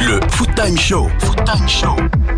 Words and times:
Le 0.00 0.20
Foot 0.30 0.54
Time 0.54 0.76
Show. 0.76 1.08
Foot 1.18 1.44
Time 1.44 1.68
Show. 1.68 2.37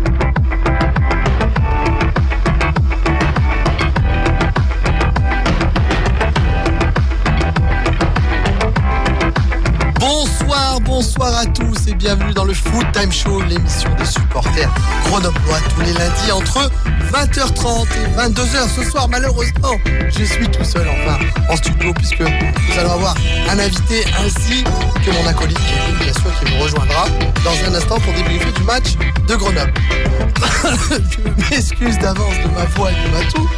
Bonsoir, 11.01 11.35
à 11.35 11.47
tous 11.47 11.87
et 11.87 11.95
bienvenue 11.95 12.31
dans 12.31 12.43
le 12.43 12.53
Foot 12.53 12.85
Time 12.93 13.11
Show, 13.11 13.41
l'émission 13.41 13.89
des 13.95 14.05
supporters 14.05 14.71
grenoblois 15.05 15.57
tous 15.73 15.81
les 15.81 15.93
lundis 15.93 16.31
entre 16.31 16.69
20h30 17.11 17.87
et 17.87 18.19
22h. 18.19 18.69
Ce 18.75 18.83
soir, 18.83 19.09
malheureusement, 19.09 19.79
je 20.09 20.23
suis 20.23 20.47
tout 20.47 20.63
seul 20.63 20.87
enfin 20.87 21.17
en 21.49 21.55
studio 21.55 21.91
puisque 21.95 22.19
nous 22.19 22.79
allons 22.79 22.91
avoir 22.91 23.15
un 23.49 23.57
invité 23.57 24.05
ainsi 24.23 24.63
que 25.03 25.09
mon 25.09 25.25
acolyte 25.25 25.57
Kevin, 25.57 25.97
bien 26.01 26.13
sûr, 26.13 26.39
qui 26.39 26.53
nous 26.53 26.61
rejoindra 26.61 27.07
dans 27.43 27.67
un 27.67 27.73
instant 27.73 27.99
pour 27.99 28.13
débriefer 28.13 28.51
du 28.51 28.61
match 28.61 28.93
de 29.27 29.35
Grenoble. 29.35 29.73
je 31.09 31.49
m'excuse 31.49 31.97
d'avance 31.97 32.35
de 32.45 32.53
ma 32.53 32.65
voix 32.75 32.91
et 32.91 33.07
de 33.07 33.11
ma 33.11 33.23
toux. 33.31 33.49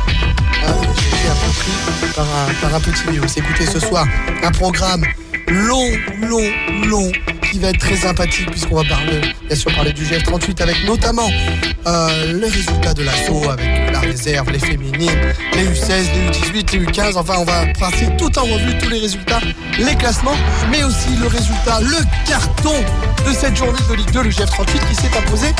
Ah, 0.66 0.71
J'ai 0.95 1.07
été 1.09 1.27
un 1.27 1.35
peu 1.35 1.52
pris 1.59 2.13
par 2.16 2.25
un, 2.25 2.53
par 2.61 2.73
un 2.73 2.80
petit 2.80 3.11
virus. 3.11 3.35
Écoutez, 3.35 3.66
ce 3.66 3.81
soir, 3.81 4.07
un 4.41 4.52
programme 4.52 5.03
long, 5.47 5.91
long, 6.21 6.52
long, 6.88 7.11
qui 7.53 7.59
va 7.59 7.70
être 7.70 7.77
très 7.77 7.95
sympathique 7.95 8.49
puisqu'on 8.49 8.77
va 8.77 8.84
parler, 8.84 9.21
bien 9.48 9.55
sûr, 9.55 9.71
parler 9.75 9.94
du 9.94 10.03
GF38 10.03 10.59
avec 10.63 10.84
notamment 10.85 11.30
euh, 11.85 12.34
les 12.34 12.49
résultats 12.49 12.95
de 12.95 13.03
l'assaut 13.03 13.48
avec 13.48 13.91
la 13.91 13.99
réserve, 13.99 14.49
les 14.49 14.57
féminines, 14.57 15.20
les 15.53 15.67
U16, 15.67 16.03
les 16.16 16.61
U18, 16.61 16.71
les 16.73 16.85
U15. 16.88 17.16
Enfin, 17.16 17.35
on 17.38 17.44
va 17.44 17.67
passer 17.80 18.09
tout 18.17 18.39
en 18.39 18.45
revue 18.45 18.75
tous 18.80 18.89
les 18.89 18.97
résultats, 18.97 19.39
les 19.77 19.94
classements, 19.95 20.35
mais 20.71 20.84
aussi 20.84 21.16
le 21.21 21.27
résultat, 21.27 21.80
le 21.81 21.97
carton 22.27 22.73
de 23.27 23.31
cette 23.31 23.55
journée 23.55 23.80
de 23.88 23.94
Ligue 23.94 24.11
2, 24.11 24.23
le 24.23 24.30
GF38 24.31 24.89
qui 24.89 24.95
s'est 24.95 25.16
imposé 25.16 25.53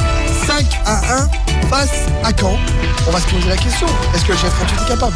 5 0.48 0.66
à 0.88 1.18
1 1.20 1.30
face 1.70 2.08
à 2.23 2.32
Caen. 2.36 2.58
On 3.08 3.12
va 3.12 3.20
se 3.20 3.28
poser 3.28 3.50
la 3.50 3.58
question, 3.58 3.86
est-ce 4.16 4.26
que 4.26 4.32
le 4.32 4.38
GF38 4.39 4.84
est 4.84 4.88
capable? 4.88 5.16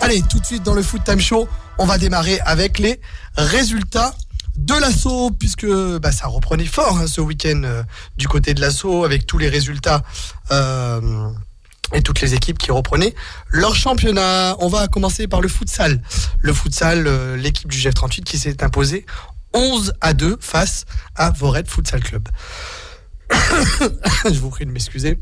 Allez, 0.00 0.22
tout 0.22 0.38
de 0.38 0.46
suite 0.46 0.62
dans 0.62 0.74
le 0.74 0.82
Foot 0.82 1.02
Time 1.04 1.20
Show, 1.20 1.48
on 1.78 1.86
va 1.86 1.98
démarrer 1.98 2.38
avec 2.46 2.78
les 2.78 3.00
résultats 3.36 4.14
de 4.56 4.74
l'assaut, 4.74 5.30
puisque 5.30 5.66
bah, 5.66 6.12
ça 6.12 6.26
reprenait 6.26 6.66
fort 6.66 6.98
hein, 6.98 7.06
ce 7.06 7.20
week-end 7.20 7.62
euh, 7.64 7.82
du 8.16 8.28
côté 8.28 8.54
de 8.54 8.60
l'assaut, 8.60 9.04
avec 9.04 9.26
tous 9.26 9.38
les 9.38 9.48
résultats 9.48 10.02
euh, 10.50 11.30
et 11.92 12.02
toutes 12.02 12.20
les 12.20 12.34
équipes 12.34 12.58
qui 12.58 12.70
reprenaient 12.70 13.14
leur 13.48 13.74
championnat. 13.74 14.56
On 14.60 14.68
va 14.68 14.88
commencer 14.88 15.26
par 15.26 15.40
le 15.40 15.48
futsal. 15.48 16.02
Le 16.40 16.52
futsal, 16.52 17.06
euh, 17.06 17.36
l'équipe 17.36 17.70
du 17.70 17.78
GF38 17.78 18.22
qui 18.22 18.38
s'est 18.38 18.62
imposée 18.62 19.06
11 19.52 19.94
à 20.00 20.14
2 20.14 20.38
face 20.40 20.84
à 21.14 21.30
Vored 21.30 21.68
Futsal 21.68 22.02
Club. 22.02 22.28
Je 24.24 24.38
vous 24.38 24.50
prie 24.50 24.66
de 24.66 24.70
m'excuser. 24.70 25.18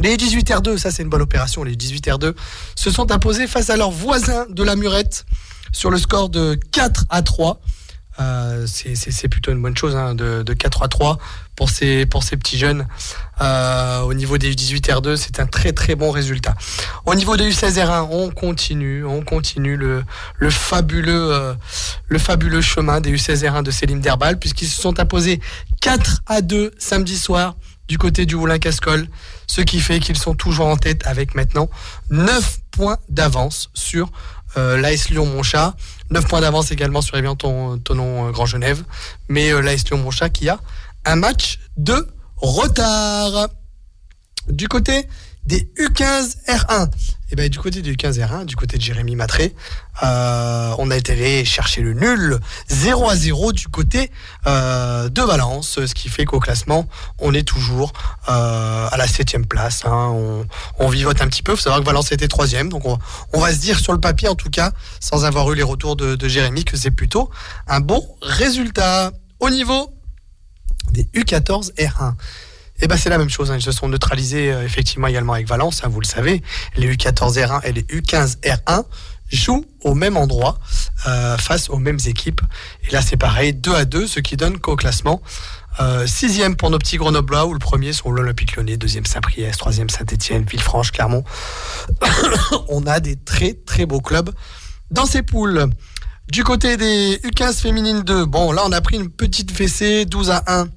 Les 0.00 0.16
18R2, 0.16 0.78
ça 0.78 0.92
c'est 0.92 1.02
une 1.02 1.08
bonne 1.08 1.22
opération, 1.22 1.64
les 1.64 1.74
18R2 1.74 2.34
se 2.76 2.90
sont 2.90 3.10
imposés 3.10 3.48
face 3.48 3.68
à 3.68 3.76
leurs 3.76 3.90
voisins 3.90 4.46
de 4.48 4.62
la 4.62 4.76
Murette 4.76 5.26
sur 5.72 5.90
le 5.90 5.98
score 5.98 6.28
de 6.28 6.58
4 6.70 7.06
à 7.10 7.22
3. 7.22 7.60
Euh, 8.20 8.66
c'est- 8.66 9.28
plutôt 9.28 9.52
une 9.52 9.62
bonne 9.62 9.76
chose 9.76 9.94
hein, 9.94 10.14
de, 10.14 10.42
de 10.42 10.52
4 10.54 10.82
à 10.82 10.88
3 10.88 11.18
pour 11.54 11.70
ces, 11.70 12.06
pour 12.06 12.22
ces 12.22 12.36
petits 12.36 12.58
jeunes. 12.58 12.86
Euh, 13.40 14.00
au 14.00 14.14
niveau 14.14 14.38
des 14.38 14.52
U18R2, 14.54 15.16
c'est 15.16 15.38
un 15.38 15.46
très 15.46 15.72
très 15.72 15.94
bon 15.94 16.10
résultat. 16.10 16.54
Au 17.06 17.14
niveau 17.14 17.36
des 17.36 17.48
U16R1, 17.50 18.08
on 18.10 18.30
continue, 18.30 19.04
on 19.04 19.22
continue 19.22 19.76
le, 19.76 20.02
le, 20.38 20.50
fabuleux, 20.50 21.32
euh, 21.32 21.54
le 22.08 22.18
fabuleux 22.18 22.60
chemin 22.60 23.00
des 23.00 23.12
U16R1 23.14 23.62
de 23.62 23.70
Céline 23.70 24.00
Derbal, 24.00 24.38
puisqu'ils 24.38 24.68
se 24.68 24.80
sont 24.80 24.98
imposés 24.98 25.40
4 25.80 26.22
à 26.26 26.40
2 26.40 26.72
samedi 26.78 27.16
soir 27.18 27.54
du 27.88 27.98
côté 27.98 28.26
du 28.26 28.36
Moulin 28.36 28.58
Cascol, 28.58 29.06
ce 29.46 29.60
qui 29.62 29.80
fait 29.80 29.98
qu'ils 30.00 30.18
sont 30.18 30.34
toujours 30.34 30.66
en 30.66 30.76
tête 30.76 31.06
avec 31.06 31.34
maintenant 31.34 31.70
9 32.10 32.58
points 32.70 32.98
d'avance 33.08 33.70
sur 33.74 34.10
euh, 34.58 34.76
l'AS 34.76 35.10
Lyon-Montchat. 35.10 35.74
9 36.10 36.26
points 36.26 36.40
d'avance 36.40 36.70
également 36.70 37.02
sur 37.02 37.16
Evian 37.16 37.36
Ton, 37.36 37.78
Tonon 37.78 38.28
euh, 38.28 38.30
Grand 38.30 38.46
Genève. 38.46 38.82
Mais 39.28 39.50
euh, 39.50 39.60
l'AS 39.60 39.84
Lyon-Montchat 39.88 40.30
qui 40.30 40.48
a 40.48 40.58
un 41.04 41.16
match 41.16 41.60
de 41.76 42.08
retard. 42.36 43.48
Du 44.48 44.68
côté 44.68 45.06
des 45.48 45.66
U15 45.78 46.36
R1. 46.46 46.90
Et 47.30 47.36
ben 47.36 47.48
du 47.48 47.58
côté 47.58 47.80
des 47.80 47.92
U15 47.94 48.18
R1, 48.18 48.44
du 48.44 48.54
côté 48.54 48.76
de 48.76 48.82
Jérémy 48.82 49.16
Matré, 49.16 49.54
euh, 50.02 50.74
on 50.78 50.90
a 50.90 50.96
été 50.96 51.12
allé 51.12 51.44
chercher 51.46 51.80
le 51.80 51.94
nul 51.94 52.38
0 52.68 53.08
à 53.08 53.16
0 53.16 53.52
du 53.52 53.68
côté 53.68 54.10
euh, 54.46 55.08
de 55.08 55.22
Valence, 55.22 55.84
ce 55.86 55.94
qui 55.94 56.10
fait 56.10 56.26
qu'au 56.26 56.38
classement, 56.38 56.86
on 57.18 57.32
est 57.32 57.48
toujours 57.48 57.94
euh, 58.28 58.88
à 58.90 58.96
la 58.98 59.06
septième 59.06 59.46
place. 59.46 59.84
hein. 59.86 60.14
On, 60.78 60.88
vivote 60.88 61.20
un 61.22 61.28
petit 61.28 61.42
peu. 61.42 61.52
Il 61.52 61.56
faut 61.56 61.62
savoir 61.62 61.80
que 61.80 61.86
Valence 61.86 62.12
était 62.12 62.28
troisième, 62.28 62.68
donc 62.68 62.84
on, 62.84 63.40
va 63.40 63.52
se 63.52 63.58
dire 63.58 63.78
sur 63.78 63.94
le 63.94 64.00
papier 64.00 64.28
en 64.28 64.34
tout 64.34 64.50
cas, 64.50 64.72
sans 65.00 65.24
avoir 65.24 65.50
eu 65.50 65.54
les 65.54 65.62
retours 65.62 65.96
de, 65.96 66.14
de 66.14 66.28
Jérémy, 66.28 66.64
que 66.64 66.76
c'est 66.76 66.90
plutôt 66.90 67.30
un 67.66 67.80
bon 67.80 68.06
résultat. 68.20 69.12
Au 69.40 69.50
niveau 69.50 69.94
des 70.90 71.04
U14 71.14 71.72
R1. 71.76 72.14
Et 72.80 72.86
ben 72.86 72.96
c'est 72.96 73.10
la 73.10 73.18
même 73.18 73.30
chose, 73.30 73.50
hein. 73.50 73.56
ils 73.56 73.62
se 73.62 73.72
sont 73.72 73.88
neutralisés 73.88 74.52
euh, 74.52 74.64
effectivement 74.64 75.08
également 75.08 75.32
avec 75.32 75.48
Valence, 75.48 75.82
hein, 75.84 75.88
vous 75.88 76.00
le 76.00 76.06
savez. 76.06 76.42
Les 76.76 76.94
U14 76.94 77.34
R1 77.34 77.60
et 77.64 77.72
les 77.72 77.82
U15 77.82 78.38
R1 78.42 78.84
jouent 79.32 79.64
au 79.82 79.94
même 79.94 80.16
endroit 80.16 80.58
euh, 81.06 81.36
face 81.36 81.68
aux 81.70 81.78
mêmes 81.78 81.98
équipes. 82.06 82.40
Et 82.84 82.92
là 82.92 83.02
c'est 83.02 83.16
pareil, 83.16 83.52
2 83.52 83.74
à 83.74 83.84
2, 83.84 84.06
ce 84.06 84.20
qui 84.20 84.36
donne 84.36 84.58
qu'au 84.58 84.76
classement, 84.76 85.20
euh, 85.80 86.06
sixième 86.06 86.56
pour 86.56 86.70
nos 86.70 86.78
petits 86.78 86.96
Grenoblois, 86.96 87.46
où 87.46 87.52
le 87.52 87.58
premier 87.58 87.92
sont 87.92 88.10
l'Olympique 88.10 88.56
Lyonnais, 88.56 88.76
deuxième 88.76 89.06
Saint-Priest, 89.06 89.58
troisième 89.58 89.90
Saint-Etienne, 89.90 90.44
Villefranche, 90.44 90.92
Clermont. 90.92 91.24
On 92.68 92.86
a 92.86 93.00
des 93.00 93.16
très 93.16 93.54
très 93.54 93.86
beaux 93.86 94.00
clubs 94.00 94.30
dans 94.90 95.06
ces 95.06 95.22
poules. 95.22 95.66
Du 96.30 96.44
côté 96.44 96.76
des 96.76 97.16
U15 97.24 97.60
féminines 97.60 98.02
2, 98.02 98.26
bon 98.26 98.52
là 98.52 98.62
on 98.66 98.72
a 98.72 98.82
pris 98.82 98.96
une 98.96 99.08
petite 99.08 99.50
fessée, 99.50 100.04
12 100.04 100.30
à 100.30 100.44
1 100.46 100.68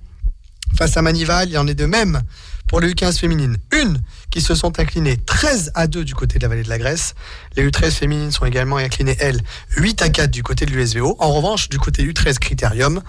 face 0.78 0.98
à 0.98 1.02
Manival. 1.02 1.50
Il 1.50 1.58
en 1.58 1.68
est 1.68 1.76
de 1.76 1.86
même 1.86 2.22
pour 2.68 2.80
les 2.80 2.94
U15 2.94 3.20
féminines. 3.20 3.58
Une 3.74 4.02
qui 4.30 4.42
se 4.42 4.56
sont 4.56 4.80
inclinées 4.80 5.18
13 5.18 5.72
à 5.76 5.88
2 5.88 6.06
du 6.06 6.16
côté 6.16 6.38
de 6.38 6.44
la 6.44 6.50
vallée 6.50 6.64
de 6.64 6.70
la 6.70 6.78
Grèce. 6.78 7.16
Les 7.56 7.68
U13 7.68 7.92
féminines 7.92 8.32
sont 8.32 8.46
également 8.46 8.78
inclinées, 8.78 9.18
elles, 9.20 9.42
8 9.76 10.02
à 10.02 10.10
4 10.10 10.31
du 10.31 10.42
côté 10.44 10.66
de 10.66 10.72
l'USVO. 10.72 11.16
En 11.20 11.34
revanche, 11.34 11.70
du 11.70 11.80
côté 11.80 12.04
U13 12.06 12.40
Critérium, 12.40 13.02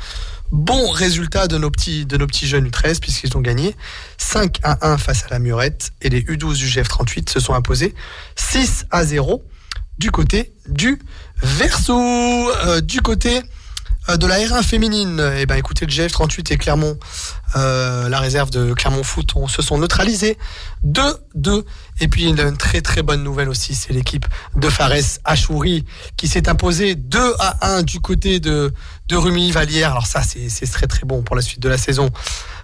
bon 0.51 0.91
résultat 0.91 1.47
de 1.47 1.59
nos 1.59 1.71
petits, 1.71 2.07
de 2.07 2.17
nos 2.17 2.27
petits 2.27 2.47
jeunes 2.47 2.69
U13 2.69 2.99
puisqu'ils 3.01 3.37
ont 3.37 3.41
gagné 3.41 3.77
5 4.19 4.59
à 4.63 4.91
1 4.91 4.99
face 4.99 5.25
à 5.25 5.29
la 5.31 5.39
Murette 5.39 5.93
et 6.03 6.09
les 6.09 6.23
U12 6.23 6.57
du 6.57 6.67
GF38 6.67 7.31
se 7.31 7.41
sont 7.41 7.55
imposés 7.55 7.95
6 8.37 8.87
à 8.91 9.05
0 9.05 9.45
du 9.99 10.11
côté 10.11 10.53
du 10.69 10.99
Verso. 11.43 11.95
Euh, 11.95 12.81
du 12.81 13.01
côté 13.01 13.43
de 14.09 14.27
la 14.27 14.39
R1 14.39 14.63
féminine, 14.63 15.33
eh 15.37 15.47
ben, 15.47 15.57
écoutez, 15.57 15.87
le 15.87 15.93
GF38 15.93 16.53
et 16.53 16.57
Clermont, 16.59 16.99
euh, 17.55 18.09
la 18.09 18.19
réserve 18.19 18.51
de 18.51 18.73
Clermont 18.75 19.05
Foot, 19.05 19.33
on, 19.37 19.47
se 19.47 19.63
sont 19.63 19.79
neutralisés 19.79 20.39
2-2. 20.85 21.65
Et 22.01 22.09
puis 22.09 22.25
une, 22.25 22.41
une 22.41 22.57
très 22.57 22.81
très 22.81 23.03
bonne 23.03 23.23
nouvelle 23.23 23.49
aussi, 23.49 23.75
c'est 23.75 23.93
l'équipe 23.93 24.27
de 24.57 24.69
Fares 24.69 25.19
Achouri 25.25 25.85
qui 26.17 26.27
s'est 26.27 26.49
imposée 26.49 26.95
2 26.95 27.35
à 27.39 27.75
1 27.77 27.83
du 27.83 28.01
côté 28.01 28.41
de, 28.41 28.73
de 29.09 29.17
Rumi-Valière. 29.17 29.93
Alors 29.93 30.07
ça, 30.07 30.23
c'est 30.23 30.49
c'est 30.49 30.67
très 30.67 30.87
très 30.87 31.07
bon 31.07 31.23
pour 31.23 31.37
la 31.37 31.43
suite 31.43 31.61
de 31.61 31.69
la 31.69 31.79
saison. 31.79 32.11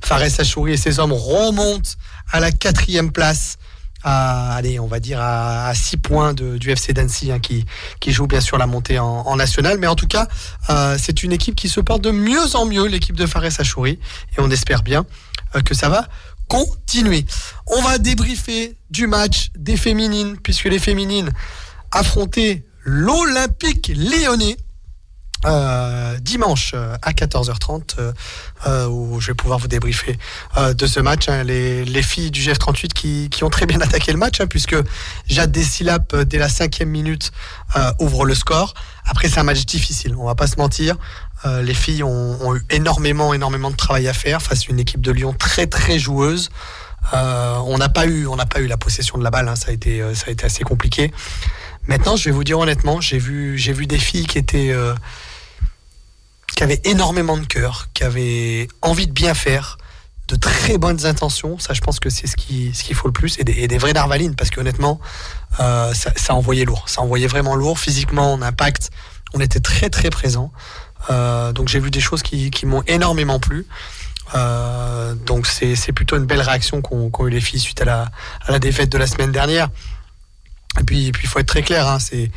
Fares 0.03 0.41
Achouri 0.41 0.73
et 0.73 0.77
ses 0.77 0.99
hommes 0.99 1.13
remontent 1.13 1.91
à 2.33 2.41
la 2.41 2.51
quatrième 2.51 3.13
place 3.13 3.59
à, 4.05 4.55
allez, 4.55 4.79
on 4.81 4.87
va 4.87 5.01
dire 5.01 5.19
à, 5.21 5.73
6 5.75 5.97
points 5.99 6.33
de- 6.35 6.57
du 6.59 6.71
FC 6.71 6.93
d'Annecy 6.93 7.33
hein, 7.33 7.39
qui, 7.41 7.65
qui 8.01 8.13
joue 8.13 8.27
bien 8.27 8.41
sûr 8.41 8.57
la 8.59 8.67
montée 8.67 8.99
en, 8.99 9.07
en 9.07 9.37
national. 9.37 9.79
Mais 9.79 9.87
en 9.87 9.97
tout 9.97 10.07
cas, 10.07 10.29
euh, 10.71 10.97
c'est 11.01 11.23
une 11.23 11.33
équipe 11.33 11.55
qui 11.57 11.69
se 11.69 11.81
porte 11.81 12.03
de 12.03 12.11
mieux 12.11 12.55
en 12.57 12.65
mieux, 12.67 12.87
l'équipe 12.87 13.17
de 13.17 13.27
Fares 13.27 13.45
Achouri. 13.59 13.93
Et 14.37 14.41
on 14.41 14.51
espère 14.51 14.83
bien 14.83 15.05
euh, 15.57 15.61
que 15.61 15.75
ça 15.75 15.89
va 15.89 16.07
continuer. 16.49 17.27
On 17.67 17.83
va 17.83 17.99
débriefer 17.99 18.77
du 18.91 19.07
match 19.07 19.51
des 19.57 19.77
féminines, 19.77 20.37
puisque 20.43 20.65
les 20.65 20.79
féminines 20.79 21.31
affrontaient 21.93 22.65
l'Olympique 22.85 23.93
lyonnais. 23.95 24.57
Euh, 25.47 26.19
dimanche 26.19 26.73
euh, 26.75 26.97
à 27.03 27.13
14h30 27.13 27.95
euh, 27.99 28.13
euh, 28.67 28.87
où 28.89 29.21
je 29.21 29.29
vais 29.29 29.35
pouvoir 29.35 29.59
vous 29.61 29.69
débriefer 29.69 30.19
de 30.57 30.87
ce 30.87 30.99
match. 30.99 31.29
hein. 31.29 31.45
les, 31.45 31.85
les 31.85 32.03
filles 32.03 32.31
du 32.33 32.41
GF38 32.41 33.29
qui, 33.29 33.45
ont 33.45 33.51
très 33.51 33.67
bien 33.67 33.81
attaqué 33.81 34.11
le 34.11 34.19
match, 34.19 34.41
hein, 34.41 34.47
puisque 34.49 34.77
Jade 35.29 35.53
Dessilap, 35.53 36.13
euh, 36.13 36.25
dès 36.25 36.39
la 36.39 36.49
cinquième 36.49 36.89
minute, 36.89 37.31
ouvre 38.01 38.25
le 38.25 38.35
score. 38.35 38.75
Après, 39.05 39.29
c'est 39.29 39.39
un 39.39 39.45
match 39.45 39.65
difficile, 39.65 40.17
on 40.17 40.25
va 40.25 40.35
pas 40.35 40.47
se 40.47 40.57
mentir. 40.57 40.97
Les 41.63 41.75
filles 41.75 42.03
ont, 42.03 42.57
eu 42.57 42.65
énormément, 42.71 43.33
énormément 43.33 43.71
de 43.71 43.77
travail 43.77 44.09
à 44.09 44.13
faire 44.13 44.43
face 44.43 44.63
à 44.63 44.73
une 44.73 44.81
équipe 44.81 45.01
de 45.01 45.13
Lyon 45.13 45.35
très, 45.39 45.67
très 45.69 45.99
joueuse. 45.99 46.51
On 47.13 47.79
n'a 47.79 47.89
pas 47.89 48.07
eu, 48.07 48.27
on 48.27 48.35
n'a 48.37 48.47
pas 48.47 48.61
eu 48.61 48.67
la 48.67 48.77
possession 48.77 49.17
de 49.19 49.23
la 49.23 49.31
balle. 49.31 49.49
hein, 49.49 49.55
ça 49.55 49.71
a 49.71 49.73
été, 49.73 50.03
ça 50.15 50.25
a 50.29 50.31
été 50.31 50.45
assez 50.47 50.65
compliqué. 50.65 51.13
Maintenant, 51.89 52.17
je 52.17 52.27
vais 52.27 52.31
vous 52.31 52.45
dire 52.45 52.59
honnêtement, 52.59 53.01
j'ai 53.01 53.19
vu, 53.19 53.59
j'ai 53.59 53.73
vu 53.73 53.87
des 53.87 53.99
filles 53.99 54.27
qui 54.27 54.39
étaient, 54.39 54.71
euh, 54.71 54.95
qui 56.55 56.63
avaient 56.63 56.81
énormément 56.85 57.37
de 57.37 57.47
cœur, 57.47 57.89
qui 57.95 58.05
avaient 58.05 58.69
envie 58.83 59.07
de 59.07 59.13
bien 59.13 59.35
faire, 59.35 59.79
de 60.29 60.37
très 60.37 60.77
bonnes 60.77 61.07
intentions. 61.07 61.59
Ça, 61.59 61.73
je 61.73 61.81
pense 61.81 61.99
que 61.99 62.11
c'est 62.11 62.27
ce 62.27 62.37
qu'il 62.37 62.77
ce 62.77 62.85
qu'il 62.85 62.95
faut 62.95 63.09
le 63.09 63.13
plus. 63.13 63.39
Et 63.39 63.45
des, 63.45 63.53
et 63.53 63.69
des 63.69 63.79
vraies 63.79 63.95
narvalines, 63.95 64.37
parce 64.37 64.51
qu'honnêtement, 64.51 65.01
euh, 65.61 65.95
ça, 65.95 66.13
ça 66.15 66.35
envoyait 66.35 66.67
lourd. 66.67 66.85
Ça 66.89 67.01
envoyait 67.01 67.27
vraiment 67.27 67.57
lourd. 67.57 67.79
Physiquement, 67.79 68.35
en 68.35 68.43
impact, 68.43 68.91
on 69.35 69.41
était 69.41 69.61
très 69.61 69.89
très 69.89 70.11
présent. 70.11 70.53
Euh, 71.11 71.53
donc 71.53 71.69
j'ai 71.69 71.81
vu 71.81 71.91
des 71.91 72.01
choses 72.01 72.23
qui, 72.23 72.51
qui 72.51 72.67
m'ont 72.67 72.83
énormément 72.87 73.41
plu. 73.41 73.67
Euh, 74.35 75.15
donc 75.15 75.47
c'est 75.47 75.93
plutôt 75.93 76.17
une 76.17 76.27
belle 76.27 76.43
réaction 76.43 76.83
qu'ont 76.83 77.09
qu'ont 77.09 77.27
eu 77.27 77.31
les 77.31 77.41
filles 77.41 77.61
suite 77.61 77.81
à 77.81 77.87
la, 77.87 78.11
à 78.45 78.53
la 78.53 78.59
défaite 78.59 78.91
de 78.91 78.99
la 78.99 79.07
semaine 79.07 79.33
dernière. 79.33 79.71
Et 80.81 80.85
puis 80.85 81.07
il 81.07 81.29
faut 81.29 81.39
être 81.39 81.47
très 81.47 81.63
clair, 81.63 81.89
hein, 81.89 81.99
c'est 82.01 82.31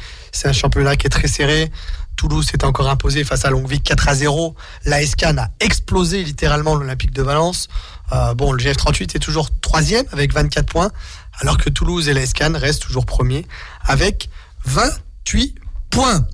un 0.48 0.54
championnat 0.54 0.96
qui 0.96 1.08
est 1.08 1.10
très 1.10 1.28
serré. 1.28 1.72
Toulouse 2.16 2.46
s'est 2.46 2.64
encore 2.66 2.88
imposé 2.90 3.24
face 3.24 3.46
à 3.46 3.50
Longuevic 3.50 3.84
4 3.84 4.10
à 4.10 4.16
0. 4.16 4.56
La 4.86 5.06
SCAN 5.06 5.38
a 5.38 5.50
explosé 5.60 6.24
littéralement 6.24 6.76
l'Olympique 6.76 7.14
de 7.14 7.24
Valence. 7.24 7.68
Euh, 8.12 8.34
bon, 8.36 8.52
le 8.52 8.62
GF38 8.62 9.16
est 9.16 9.20
toujours 9.20 9.50
troisième 9.60 10.06
avec 10.12 10.34
24 10.34 10.68
points, 10.68 10.92
alors 11.40 11.58
que 11.58 11.70
Toulouse 11.70 12.10
et 12.10 12.14
la 12.14 12.26
SCAN 12.26 12.54
restent 12.54 12.84
toujours 12.84 13.06
premiers 13.06 13.46
avec 13.86 14.30
28 14.66 15.56
points. 15.90 16.26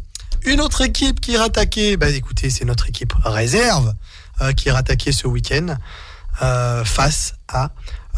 Une 0.43 0.61
autre 0.61 0.81
équipe 0.81 1.19
qui 1.19 1.35
est 1.35 1.37
rattaquée, 1.37 1.97
bah 1.97 2.09
écoutez, 2.09 2.49
c'est 2.49 2.65
notre 2.65 2.89
équipe 2.89 3.13
réserve 3.23 3.93
euh, 4.41 4.53
qui 4.53 4.69
est 4.69 4.71
rattaquée 4.71 5.11
ce 5.11 5.27
week-end 5.27 5.77
euh, 6.41 6.83
face 6.83 7.35
à 7.47 7.71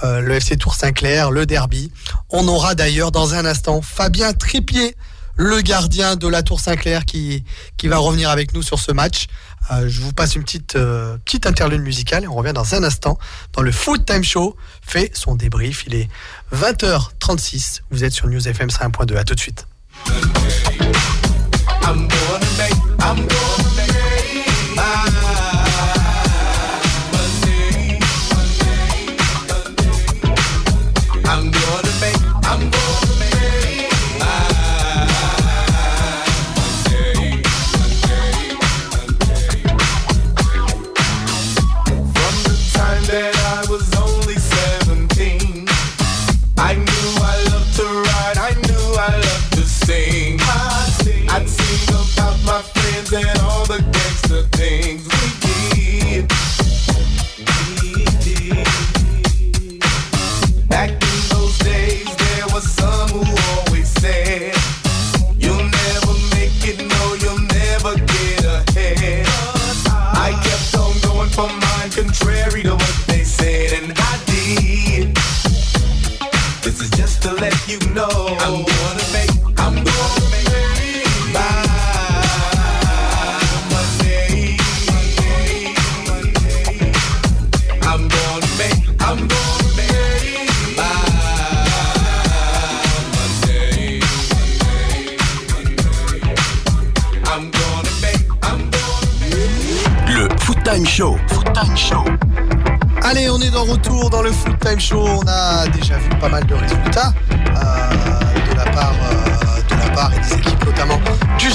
euh, 0.04 0.22
le 0.22 0.36
FC 0.36 0.57
Tour 0.57 0.75
Saint-Clair, 0.75 1.31
le 1.31 1.46
derby. 1.46 1.92
On 2.30 2.48
aura 2.48 2.75
d'ailleurs 2.75 3.12
dans 3.12 3.34
un 3.34 3.46
instant 3.46 3.81
Fabien 3.81 4.34
Trépied, 4.34 4.96
le 5.36 5.62
gardien 5.62 6.16
de 6.16 6.28
la 6.28 6.44
Tour 6.44 6.60
Saint-Clair 6.60 7.06
qui, 7.06 7.44
qui 7.78 7.88
va 7.88 7.98
revenir 7.98 8.30
avec 8.30 8.54
nous 8.54 8.62
sur 8.62 8.80
ce 8.80 8.92
match. 8.92 9.28
Euh, 9.72 9.88
je 9.88 10.01
vous 10.01 10.13
passe 10.13 10.36
une 10.36 10.44
petite, 10.44 10.75
euh, 10.75 11.18
petite 11.24 11.46
interlude 11.46 11.81
musicale 11.81 12.24
et 12.24 12.28
on 12.28 12.36
revient 12.36 12.54
dans 12.54 12.75
un 12.75 12.84
instant 12.84 13.18
dans 13.54 13.62
le 13.62 13.72
Food 13.72 14.06
Time 14.06 14.24
Show. 14.24 14.56
Fait 14.81 15.12
son 15.13 15.36
débrief. 15.36 15.84
Il 15.88 15.96
est 15.96 16.10
20h36. 16.54 17.81
Vous 17.92 18.04
êtes 18.04 18.13
sur 18.13 18.28
News 18.28 18.48
FM 18.48 18.69
101.2. 18.69 19.18
À 19.18 19.24
tout 19.24 19.36
de 19.36 19.40
suite. 19.40 19.68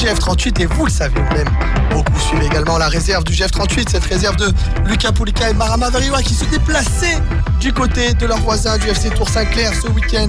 GF38 0.04 0.60
et 0.62 0.66
vous 0.66 0.84
le 0.84 0.90
savez 0.90 1.18
vous-même. 1.18 1.48
Beaucoup 1.90 2.18
suivent 2.20 2.42
également 2.42 2.76
la 2.76 2.88
réserve 2.88 3.24
du 3.24 3.32
GF38, 3.32 3.88
cette 3.90 4.04
réserve 4.04 4.36
de 4.36 4.52
Lucas 4.86 5.12
Poulika 5.12 5.48
et 5.48 5.54
Marama 5.54 5.88
Variwa 5.88 6.20
qui 6.22 6.34
se 6.34 6.44
déplaçaient 6.44 7.18
du 7.58 7.72
côté 7.72 8.12
de 8.12 8.26
leurs 8.26 8.40
voisins 8.40 8.76
du 8.76 8.88
FC 8.88 9.08
Tour 9.10 9.28
Saint-Clair 9.30 9.72
ce 9.74 9.88
week-end. 9.88 10.28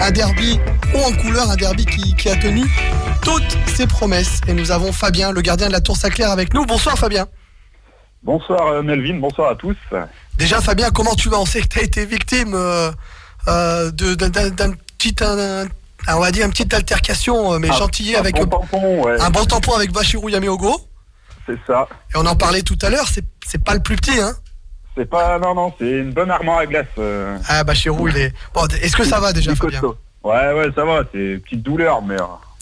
Un 0.00 0.10
derby 0.10 0.58
haut 0.94 1.00
en 1.06 1.12
couleur, 1.20 1.50
un 1.50 1.56
derby 1.56 1.84
qui, 1.84 2.14
qui 2.16 2.30
a 2.30 2.36
tenu 2.36 2.64
toutes 3.22 3.58
ses 3.76 3.86
promesses. 3.86 4.40
Et 4.48 4.54
nous 4.54 4.70
avons 4.70 4.90
Fabien, 4.92 5.32
le 5.32 5.42
gardien 5.42 5.66
de 5.68 5.72
la 5.72 5.80
Tour 5.82 5.98
Saint-Clair 5.98 6.30
avec 6.30 6.54
nous. 6.54 6.64
Bonsoir 6.64 6.96
Fabien. 6.96 7.26
Bonsoir 8.22 8.66
euh, 8.68 8.82
Melvin, 8.82 9.18
bonsoir 9.18 9.50
à 9.50 9.54
tous. 9.54 9.76
Déjà, 10.38 10.62
Fabien, 10.62 10.88
comment 10.90 11.14
tu 11.14 11.28
vas? 11.28 11.38
On 11.38 11.44
sait 11.46 11.60
que 11.60 11.68
tu 11.68 11.78
as 11.80 11.82
été 11.82 12.06
victime 12.06 12.52
euh, 12.54 12.90
euh, 13.48 13.90
de- 13.90 14.14
d'un 14.14 14.70
petit, 14.96 15.14
un- 15.22 15.66
on 16.08 16.18
va 16.20 16.30
dire, 16.30 16.44
une 16.46 16.50
petite 16.52 16.72
altercation, 16.74 17.52
euh, 17.54 17.58
mais 17.58 17.70
Un- 17.70 17.72
gentillée 17.76 18.16
avec 18.16 18.34
bon 18.36 18.42
euh, 18.42 18.46
tampon, 18.46 19.02
ouais, 19.04 19.20
un 19.20 19.30
bon 19.30 19.44
tampon 19.44 19.74
avec 19.74 19.92
Bachirou 19.92 20.28
Yameogo. 20.28 20.80
c'est 21.46 21.58
ça. 21.66 21.88
Et 22.14 22.16
on 22.18 22.26
en 22.26 22.36
parlait 22.36 22.62
tout 22.62 22.78
à 22.82 22.90
l'heure, 22.90 23.06
c'est 23.08 23.64
pas 23.64 23.74
le 23.74 23.80
plus 23.80 23.96
petit, 23.96 24.18
hein 24.20 24.32
C'est 24.96 25.08
pas, 25.08 25.38
non, 25.38 25.54
non, 25.54 25.72
c'est 25.78 25.88
une 25.90 26.12
bonne 26.12 26.30
armoire 26.30 26.58
à 26.58 26.66
glace. 26.66 26.86
euh, 26.98 27.36
Ah, 27.48 27.64
Bachirou, 27.64 28.08
il 28.08 28.16
est. 28.16 28.32
Bon, 28.54 28.66
est-ce 28.82 28.96
que 28.96 29.04
ça 29.04 29.20
va 29.20 29.32
déjà, 29.32 29.54
Fabien? 29.54 29.80
Ouais, 30.22 30.52
ouais, 30.52 30.68
ça 30.74 30.84
va, 30.84 31.02
c'est 31.12 31.18
une 31.18 31.40
petite 31.40 31.62
douleur, 31.62 32.02
mais 32.02 32.16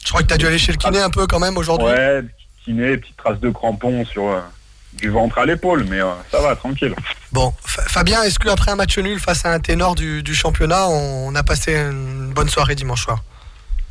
Je 0.04 0.08
crois 0.10 0.22
que 0.22 0.28
tu 0.28 0.34
as 0.34 0.36
dû 0.36 0.46
aller 0.46 0.58
chez 0.58 0.72
le 0.72 0.78
kiné 0.78 1.00
un 1.00 1.10
peu 1.10 1.26
quand 1.26 1.40
même 1.40 1.56
aujourd'hui. 1.56 1.86
ouais, 1.88 2.22
kiné, 2.64 2.96
petite 2.98 3.16
trace 3.16 3.40
de 3.40 3.50
crampon 3.50 4.04
sur 4.04 4.22
du 4.98 5.10
ventre 5.10 5.38
à 5.38 5.46
l'épaule, 5.46 5.84
mais 5.88 6.00
euh, 6.00 6.12
ça 6.30 6.40
va, 6.40 6.54
tranquille. 6.56 6.94
Bon, 7.32 7.52
Fa- 7.64 7.82
Fabien, 7.82 8.22
est-ce 8.22 8.38
qu'après 8.38 8.70
un 8.70 8.76
match 8.76 8.98
nul 8.98 9.18
face 9.18 9.44
à 9.44 9.52
un 9.52 9.60
ténor 9.60 9.94
du, 9.94 10.22
du 10.22 10.34
championnat, 10.34 10.88
on, 10.88 11.28
on 11.28 11.34
a 11.34 11.42
passé 11.42 11.74
une 11.74 12.32
bonne 12.32 12.48
soirée 12.48 12.74
dimanche 12.74 13.04
soir? 13.04 13.18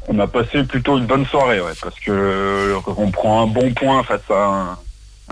On 0.07 0.17
a 0.19 0.27
passé 0.27 0.63
plutôt 0.63 0.97
une 0.97 1.05
bonne 1.05 1.25
soirée, 1.25 1.59
ouais, 1.59 1.73
parce 1.81 1.99
que 1.99 2.11
euh, 2.11 2.79
on 2.97 3.11
prend 3.11 3.43
un 3.43 3.47
bon 3.47 3.73
point 3.73 4.03
face 4.03 4.21
à 4.29 4.33
un, 4.33 4.77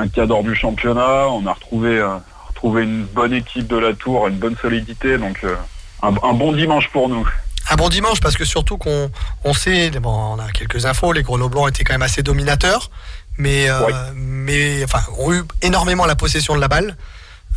un 0.03 0.07
cadre 0.09 0.43
du 0.43 0.53
championnat. 0.55 1.27
On 1.29 1.45
a 1.47 1.53
retrouvé, 1.53 1.97
euh, 1.97 2.17
retrouvé 2.49 2.83
une 2.83 3.05
bonne 3.05 3.33
équipe 3.33 3.67
de 3.67 3.77
la 3.77 3.93
tour, 3.93 4.27
une 4.27 4.37
bonne 4.37 4.57
solidité, 4.61 5.17
donc 5.17 5.43
euh, 5.43 5.55
un, 6.03 6.09
un 6.09 6.33
bon 6.33 6.51
dimanche 6.51 6.89
pour 6.91 7.07
nous. 7.07 7.25
Un 7.71 7.75
bon 7.77 7.89
dimanche 7.89 8.19
parce 8.19 8.37
que 8.37 8.45
surtout 8.45 8.77
qu'on 8.77 9.09
on 9.43 9.53
sait, 9.53 9.89
bon, 9.91 10.35
on 10.35 10.39
a 10.39 10.51
quelques 10.51 10.85
infos, 10.85 11.13
les 11.13 11.23
Grenoblois 11.23 11.69
étaient 11.69 11.83
quand 11.83 11.93
même 11.93 12.03
assez 12.03 12.21
dominateurs, 12.21 12.91
mais, 13.37 13.69
euh, 13.69 13.85
Ouais. 13.85 13.93
mais 14.15 14.83
enfin, 14.83 14.99
ont 15.17 15.33
eu 15.33 15.41
énormément 15.61 16.05
la 16.05 16.15
possession 16.15 16.55
de 16.55 16.61
la 16.61 16.67
balle, 16.67 16.95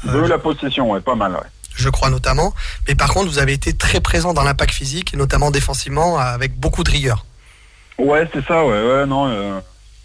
Ils 0.04 0.10
ont 0.10 0.24
eu 0.24 0.28
la 0.28 0.38
possession, 0.38 0.90
ouais, 0.92 1.00
pas 1.00 1.14
mal, 1.16 1.32
ouais. 1.32 1.38
je 1.74 1.88
crois 1.88 2.10
notamment. 2.10 2.54
Mais 2.86 2.94
par 2.94 3.12
contre, 3.12 3.28
vous 3.28 3.38
avez 3.38 3.52
été 3.52 3.72
très 3.72 4.00
présent 4.00 4.32
dans 4.34 4.42
l'impact 4.44 4.72
physique, 4.72 5.14
et 5.14 5.16
notamment 5.16 5.50
défensivement, 5.50 6.18
avec 6.18 6.54
beaucoup 6.58 6.84
de 6.84 6.90
rigueur. 6.90 7.24
Ouais, 7.98 8.28
c'est 8.32 8.44
ça, 8.46 8.64
ouais, 8.64 8.80
ouais, 8.86 9.06
non. 9.06 9.26
euh, 9.28 9.58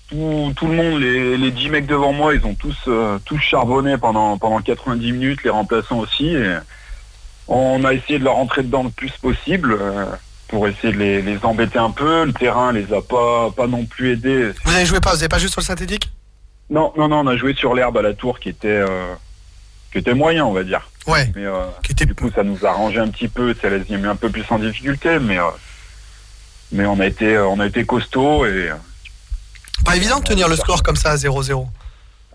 tout, 0.10 0.54
tout 0.56 0.68
le 0.68 0.74
monde, 0.74 1.00
les, 1.00 1.38
les 1.38 1.52
10 1.52 1.70
mecs 1.70 1.86
devant 1.86 2.12
moi, 2.12 2.34
ils 2.36 2.46
ont 2.46 2.56
tous, 2.56 2.76
euh, 2.88 3.18
tous 3.26 3.38
charbonné 3.40 3.98
pendant, 3.98 4.38
pendant 4.38 4.60
90 4.62 5.12
minutes, 5.12 5.44
les 5.44 5.50
remplaçants 5.52 6.00
aussi. 6.00 6.28
Et 6.28 6.58
on 7.48 7.84
a 7.84 7.94
essayé 7.94 8.20
de 8.20 8.24
leur 8.24 8.36
rentrer 8.36 8.64
dedans 8.64 8.84
le 8.84 8.90
plus 8.90 9.12
possible 9.22 9.78
euh, 9.80 10.06
pour 10.54 10.68
essayer 10.68 10.94
de 10.94 11.00
les, 11.00 11.22
les 11.24 11.44
embêter 11.44 11.80
un 11.80 11.90
peu. 11.90 12.26
Le 12.26 12.32
terrain 12.34 12.72
les 12.72 12.94
a 12.94 13.02
pas, 13.02 13.50
pas 13.50 13.66
non 13.66 13.86
plus 13.86 14.14
aidés. 14.14 14.52
Vous 14.64 14.72
avez 14.76 14.86
joué 14.86 15.00
pas, 15.00 15.10
vous 15.10 15.16
n'avez 15.18 15.28
pas 15.28 15.40
joué 15.40 15.50
sur 15.50 15.60
le 15.62 15.66
synthétique? 15.66 16.12
Non, 16.70 16.94
non, 16.96 17.08
non, 17.08 17.22
on 17.22 17.28
a 17.28 17.36
joué 17.36 17.56
sur 17.56 17.74
l'herbe 17.74 17.98
à 17.98 18.04
la 18.04 18.14
tour 18.14 18.40
qui 18.40 18.50
était, 18.50 18.68
euh, 18.68 19.14
qui 19.92 19.98
était 19.98 20.14
moyen, 20.14 20.46
on 20.46 20.54
va 20.54 20.64
dire. 20.64 20.88
Ouais, 21.08 21.32
Mais 21.36 21.44
euh, 21.46 21.66
qui 21.84 21.92
était 21.94 22.06
du 22.06 22.14
coup, 22.14 22.30
ça 22.34 22.44
nous 22.44 22.64
a 22.66 22.70
arrangé 22.70 23.00
un 23.00 23.10
petit 23.10 23.28
peu, 23.28 23.56
ça 23.60 23.70
les 23.70 23.78
a 23.94 23.98
mis 23.98 24.06
un 24.06 24.16
peu 24.16 24.30
plus 24.30 24.46
en 24.52 24.60
difficulté, 24.60 25.18
mais, 25.20 25.40
euh, 25.40 25.44
mais 26.72 26.86
on, 26.86 27.00
a 27.00 27.08
été, 27.08 27.36
on 27.40 27.60
a 27.60 27.66
été 27.66 27.84
costaud 27.86 28.46
et. 28.46 28.70
euh, 28.70 28.76
pas 29.84 29.96
évident 29.96 30.20
de 30.20 30.24
tenir 30.24 30.48
le 30.48 30.56
score 30.56 30.84
comme 30.84 30.96
ça 30.96 31.12
à 31.12 31.16
0-0. 31.16 31.66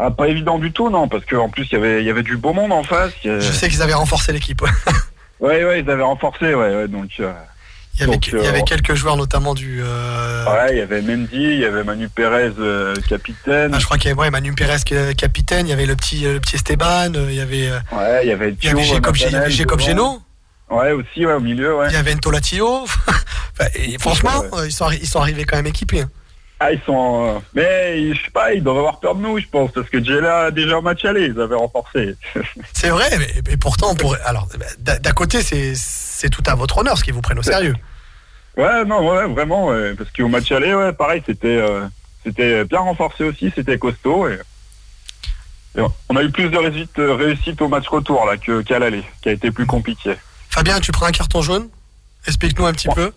Ah, 0.01 0.11
pas 0.11 0.27
évident 0.29 0.59
du 0.59 0.73
tout, 0.73 0.91
non, 0.91 1.09
parce 1.09 1.25
qu'en 1.25 1.49
plus, 1.49 1.67
il 1.71 1.75
y 1.75 1.77
avait, 1.77 2.01
il 2.03 2.07
y 2.07 2.11
avait 2.11 2.23
du 2.25 2.37
beau 2.37 2.53
monde 2.53 2.73
en 2.73 2.83
face. 2.83 3.13
a- 3.25 3.39
Je 3.41 3.53
sais 3.53 3.69
qu'ils 3.69 3.81
avaient 3.83 3.95
renforcé 3.95 4.33
l'équipe. 4.33 4.61
Ouais, 5.41 5.65
ouais, 5.65 5.81
ils 5.81 5.89
avaient 5.91 6.03
renforcé, 6.03 6.47
ouais, 6.53 6.75
ouais, 6.75 6.89
donc... 6.89 7.11
Il 7.99 8.03
y 8.03 8.05
avait, 8.05 8.13
Donc, 8.13 8.27
il 8.29 8.39
y 8.43 8.47
avait 8.47 8.61
euh, 8.61 8.65
quelques 8.65 8.95
joueurs, 8.95 9.17
notamment 9.17 9.55
du. 9.55 9.81
euh, 9.83 10.45
Ouais, 10.47 10.69
il 10.73 10.79
y 10.79 10.81
avait 10.81 11.03
Mendy, 11.03 11.29
il 11.33 11.59
y 11.59 11.65
avait 11.65 11.83
Manu 11.83 12.09
Pérez, 12.09 12.53
euh, 12.61 12.95
capitaine. 13.09 13.73
ah, 13.75 13.79
je 13.81 13.85
crois 13.85 13.99
qu'il 13.99 14.09
y 14.09 14.13
avait 14.13 14.21
ouais, 14.21 14.31
Manu 14.31 14.53
Pérez 14.55 14.77
capitaine, 15.17 15.67
il 15.67 15.71
y 15.71 15.73
avait 15.73 15.87
le 15.87 15.97
petit, 15.97 16.21
le 16.21 16.39
petit 16.41 16.55
Esteban, 16.57 17.13
il 17.15 17.35
y 17.35 17.41
avait, 17.41 17.71
Ouais, 17.93 18.21
il 18.25 18.29
y 18.29 18.33
avait 18.33 18.55
il 18.63 18.65
y 18.65 18.69
avait 18.69 18.85
Jacob. 19.51 19.81
Geno, 19.81 20.23
Ouais, 20.71 20.93
aussi, 20.93 21.25
ouais, 21.27 21.33
au 21.33 21.41
milieu, 21.41 21.77
ouais. 21.79 21.87
il 21.89 21.95
y 21.95 21.97
avait 21.97 22.15
Ntolatio. 22.15 22.85
Enfin, 23.61 23.71
et 23.75 23.99
franchement, 23.99 24.45
Ouais. 24.53 24.67
ils, 24.69 24.73
sont, 24.73 24.91
ils 24.91 25.07
sont 25.09 25.21
arrivés 25.21 25.45
quand 25.45 25.57
même 25.57 25.67
équipés. 25.67 26.03
hein. 26.03 26.11
Ah, 26.61 26.73
ils 26.73 26.81
sont. 26.87 27.37
euh, 27.37 27.39
Mais 27.55 28.13
je 28.15 28.21
sais 28.23 28.31
pas, 28.33 28.53
ils 28.53 28.63
doivent 28.63 28.79
avoir 28.79 29.01
peur 29.01 29.15
de 29.15 29.23
nous, 29.23 29.39
je 29.39 29.47
pense, 29.51 29.71
parce 29.73 29.89
que 29.89 30.03
Jella, 30.03 30.51
déjà 30.51 30.79
au 30.79 30.83
match 30.83 31.05
aller, 31.05 31.27
ils 31.35 31.41
avaient 31.41 31.55
renforcé. 31.57 32.15
C'est 32.73 32.89
vrai, 32.91 33.09
mais, 33.19 33.29
mais 33.49 33.57
pourtant, 33.57 33.95
pour, 33.95 34.17
alors, 34.25 34.49
d'un 34.79 34.99
d'un 34.99 35.13
côté, 35.13 35.41
c'est 35.43 35.73
c'est 35.75 36.29
tout 36.31 36.43
à 36.47 36.55
votre 36.57 36.79
honneur 36.79 36.99
ce 36.99 37.05
qu'ils 37.05 37.15
vous 37.15 37.21
prennent 37.21 37.39
au 37.39 37.45
sérieux. 37.45 37.75
Ouais, 38.59 38.85
non, 38.85 39.09
ouais, 39.09 39.27
vraiment, 39.33 39.69
ouais, 39.69 39.95
parce 39.95 40.11
qu'au 40.11 40.29
match 40.29 40.51
aller, 40.53 40.75
ouais, 40.75 40.93
pareil, 40.93 41.23
c'était 41.27 41.47
euh, 41.57 41.87
c'était 42.25 42.65
bien 42.65 42.81
renforcé 42.81 43.25
aussi, 43.25 43.51
c'était 43.55 43.79
costaud. 43.79 44.29
Et... 44.29 44.39
et 45.77 45.83
on 46.09 46.17
a 46.17 46.23
eu 46.23 46.31
plus 46.31 46.51
de 46.51 46.57
réussite, 46.59 46.91
réussite 46.97 47.61
au 47.63 47.69
match 47.69 47.89
retour 47.89 48.27
là 48.27 48.37
qu'à 48.37 48.79
l'aller, 48.79 49.05
qui 49.23 49.29
a 49.29 49.33
été 49.33 49.51
plus 49.51 49.67
compliqué. 49.67 50.15
Fabien, 50.51 50.81
tu 50.81 50.93
prends 50.93 51.07
un 51.07 51.13
carton 51.13 51.41
jaune? 51.43 51.69
Explique-nous 52.27 52.67
un 52.67 52.73
petit 52.73 52.89
Ouais. 52.89 52.95
peu. 52.95 53.13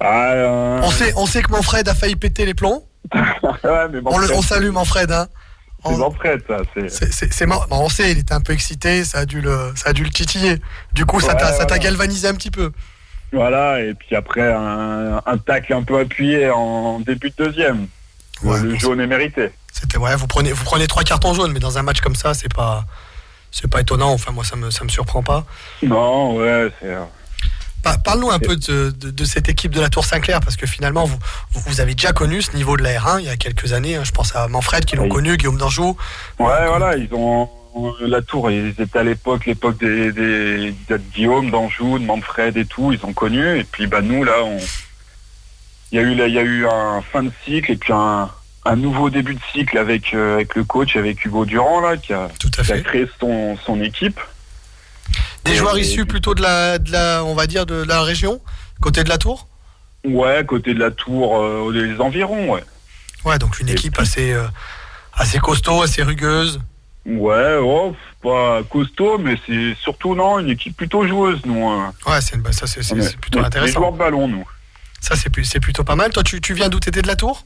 Ah, 0.00 0.30
euh, 0.32 0.80
On 0.82 0.90
sait, 0.90 1.12
on 1.16 1.26
sait 1.26 1.42
que 1.42 1.50
Manfred 1.50 1.86
a 1.88 1.94
failli 1.94 2.16
péter 2.16 2.46
les 2.46 2.54
plombs. 2.54 2.82
ouais, 3.14 3.88
mais 3.92 4.00
bon, 4.00 4.12
On, 4.14 4.18
le, 4.18 4.26
c'est- 4.26 4.34
on 4.34 4.42
salue 4.42 4.70
Manfred. 4.70 5.10
Hein. 5.12 5.28
C'est 5.84 5.96
Manfred, 5.96 6.42
ça. 6.46 6.58
C'est... 6.88 7.46
Bon, 7.46 7.58
on 7.70 7.88
sait, 7.88 8.10
il 8.12 8.18
était 8.18 8.32
un 8.34 8.40
peu 8.40 8.52
excité, 8.52 9.04
ça 9.04 9.18
a 9.20 9.24
dû 9.26 9.40
le, 9.40 9.72
ça 9.76 9.90
a 9.90 9.92
dû 9.92 10.02
le 10.04 10.10
titiller. 10.10 10.58
Du 10.92 11.04
coup, 11.06 11.20
ça 11.20 11.28
Ouais, 11.34 11.38
t'a 11.40 11.52
ça 11.52 11.58
t'a 11.58 11.64
voilà. 11.66 11.78
galvanisé 11.84 12.28
un 12.28 12.34
petit 12.34 12.50
peu. 12.50 12.72
Voilà, 13.32 13.80
et 13.80 13.94
puis 13.94 14.16
après, 14.16 14.52
un, 14.52 15.20
un 15.24 15.38
tacle 15.38 15.72
un 15.72 15.82
peu 15.82 15.98
appuyé 16.00 16.50
en 16.50 17.00
début 17.00 17.30
de 17.30 17.44
deuxième. 17.44 17.86
Ouais, 18.42 18.60
le 18.60 18.74
jaune 18.76 19.00
est 19.00 19.06
mérité. 19.06 19.50
C'était 19.72 19.98
ouais, 19.98 20.16
vous 20.16 20.26
prenez, 20.26 20.52
vous 20.52 20.64
prenez 20.64 20.86
trois 20.86 21.04
cartons 21.04 21.32
jaunes, 21.34 21.52
mais 21.52 21.60
dans 21.60 21.78
un 21.78 21.82
match 21.82 22.00
comme 22.00 22.16
ça, 22.16 22.34
c'est 22.34 22.52
pas, 22.52 22.84
c'est 23.50 23.70
pas 23.70 23.80
étonnant. 23.82 24.12
Enfin, 24.12 24.32
moi, 24.32 24.44
ça 24.44 24.56
me, 24.56 24.70
ça 24.70 24.82
me 24.84 24.88
surprend 24.88 25.22
pas. 25.22 25.44
Non, 25.82 26.36
ouais, 26.36 26.70
c'est... 26.80 26.88
euh, 26.88 27.04
Pa- 27.82 27.96
Parle-nous 27.96 28.30
un 28.30 28.38
peu 28.38 28.56
de, 28.56 28.90
de- 28.90 29.10
de 29.10 29.24
cette 29.24 29.48
équipe 29.48 29.72
de 29.74 29.80
la 29.80 29.88
Tour 29.88 30.04
Saint-Clair, 30.04 30.40
parce 30.40 30.56
que 30.56 30.66
finalement, 30.66 31.08
vous, 31.52 31.80
avez 31.80 31.94
déjà 31.94 32.12
connu 32.12 32.42
ce 32.42 32.54
niveau 32.54 32.76
de 32.76 32.82
la 32.82 32.90
R1 32.98 33.20
il 33.20 33.26
y 33.26 33.30
a 33.30 33.36
quelques 33.36 33.72
années. 33.72 33.96
hein. 33.96 34.02
Je 34.04 34.10
pense 34.12 34.36
à 34.36 34.48
Manfred 34.48 34.84
qui 34.84 34.96
l'ont 34.96 35.04
Oui. 35.04 35.08
connu, 35.08 35.36
Guillaume 35.38 35.56
d'Anjou. 35.56 35.96
Ouais, 36.38 36.66
voilà, 36.68 36.96
ils 36.96 37.08
ont... 37.12 37.48
La 38.00 38.20
tour, 38.22 38.50
ils 38.50 38.68
étaient 38.80 38.98
à 38.98 39.02
l'époque, 39.04 39.46
l'époque 39.46 39.78
des, 39.78 40.12
des, 40.12 40.74
de 40.88 40.96
Guillaume, 41.14 41.50
d'Anjou, 41.50 41.98
de 41.98 42.04
Manfred 42.04 42.56
et 42.56 42.64
tout, 42.64 42.92
ils 42.92 43.04
ont 43.06 43.12
connu. 43.12 43.58
Et 43.58 43.64
puis, 43.64 43.86
bah, 43.86 44.00
nous, 44.00 44.24
là, 44.24 44.42
on... 44.44 44.56
Il 45.92 45.96
y 45.96 45.98
a 45.98 46.02
eu, 46.02 46.14
là, 46.14 46.26
il 46.26 46.34
y 46.34 46.38
a 46.38 46.42
eu 46.42 46.66
un 46.66 47.00
fin 47.02 47.22
de 47.22 47.30
cycle 47.44 47.72
et 47.72 47.76
puis 47.76 47.92
un, 47.92 48.28
un 48.64 48.76
nouveau 48.76 49.10
début 49.10 49.34
de 49.34 49.40
cycle 49.52 49.76
avec, 49.78 50.14
euh, 50.14 50.34
avec 50.34 50.54
le 50.56 50.64
coach, 50.64 50.96
avec 50.96 51.24
Hugo 51.24 51.44
Durand, 51.44 51.80
là, 51.80 51.96
qui 51.96 52.12
a, 52.12 52.28
Tout 52.38 52.50
à 52.58 52.62
qui 52.62 52.72
a 52.72 52.76
fait. 52.76 52.82
créé 52.82 53.06
son, 53.20 53.56
son 53.64 53.80
équipe. 53.80 54.20
Des 55.44 55.52
Et- 55.52 55.56
joueurs 55.56 55.78
issus 55.78 56.06
plutôt 56.06 56.34
de 56.34 56.42
la, 56.42 56.78
de 56.78 56.90
la, 56.92 57.24
on 57.24 57.34
va 57.34 57.46
dire, 57.46 57.66
de 57.66 57.82
la 57.82 58.02
région, 58.02 58.40
côté 58.80 59.02
de 59.04 59.08
la 59.08 59.18
Tour? 59.18 59.46
Ouais, 60.04 60.44
côté 60.46 60.74
de 60.74 60.78
la 60.80 60.90
tour, 60.90 61.38
euh, 61.40 61.70
les 61.72 62.00
environs, 62.00 62.50
ouais. 62.52 62.64
Ouais, 63.24 63.38
donc 63.38 63.58
une 63.60 63.68
Et 63.68 63.72
équipe 63.72 63.94
puis- 63.94 64.02
assez, 64.02 64.32
euh, 64.32 64.46
assez 65.12 65.38
costaud, 65.38 65.82
assez 65.82 66.02
rugueuse. 66.02 66.60
Ouais, 67.06 67.56
oh, 67.62 67.94
pas 68.22 68.62
costaud, 68.64 69.18
mais 69.18 69.36
c'est 69.46 69.74
surtout 69.80 70.14
non 70.14 70.38
une 70.38 70.50
équipe 70.50 70.76
plutôt 70.76 71.06
joueuse, 71.06 71.40
nous. 71.46 71.66
hein. 71.68 71.92
Ouais, 72.06 72.20
c'est 72.20 72.36
bah, 72.36 72.52
ça, 72.52 72.66
c'est 72.66 72.82
c'est- 72.82 72.94
On 72.94 72.98
est- 72.98 73.02
c'est 73.02 73.16
plutôt 73.16 73.40
des- 73.40 73.46
intéressant. 73.46 73.80
joueurs 73.80 73.92
de 73.92 73.98
ballon, 73.98 74.28
nous. 74.28 74.44
Ça, 75.00 75.16
c'est 75.16 75.30
plus- 75.30 75.44
c'est 75.44 75.60
plutôt 75.60 75.82
pas 75.82 75.96
mal. 75.96 76.10
Toi, 76.12 76.22
tu, 76.22 76.40
tu 76.42 76.52
viens 76.52 76.68
d'où? 76.68 76.78
T'étais 76.78 77.00
de 77.02 77.06
la 77.08 77.16
Tour? 77.16 77.44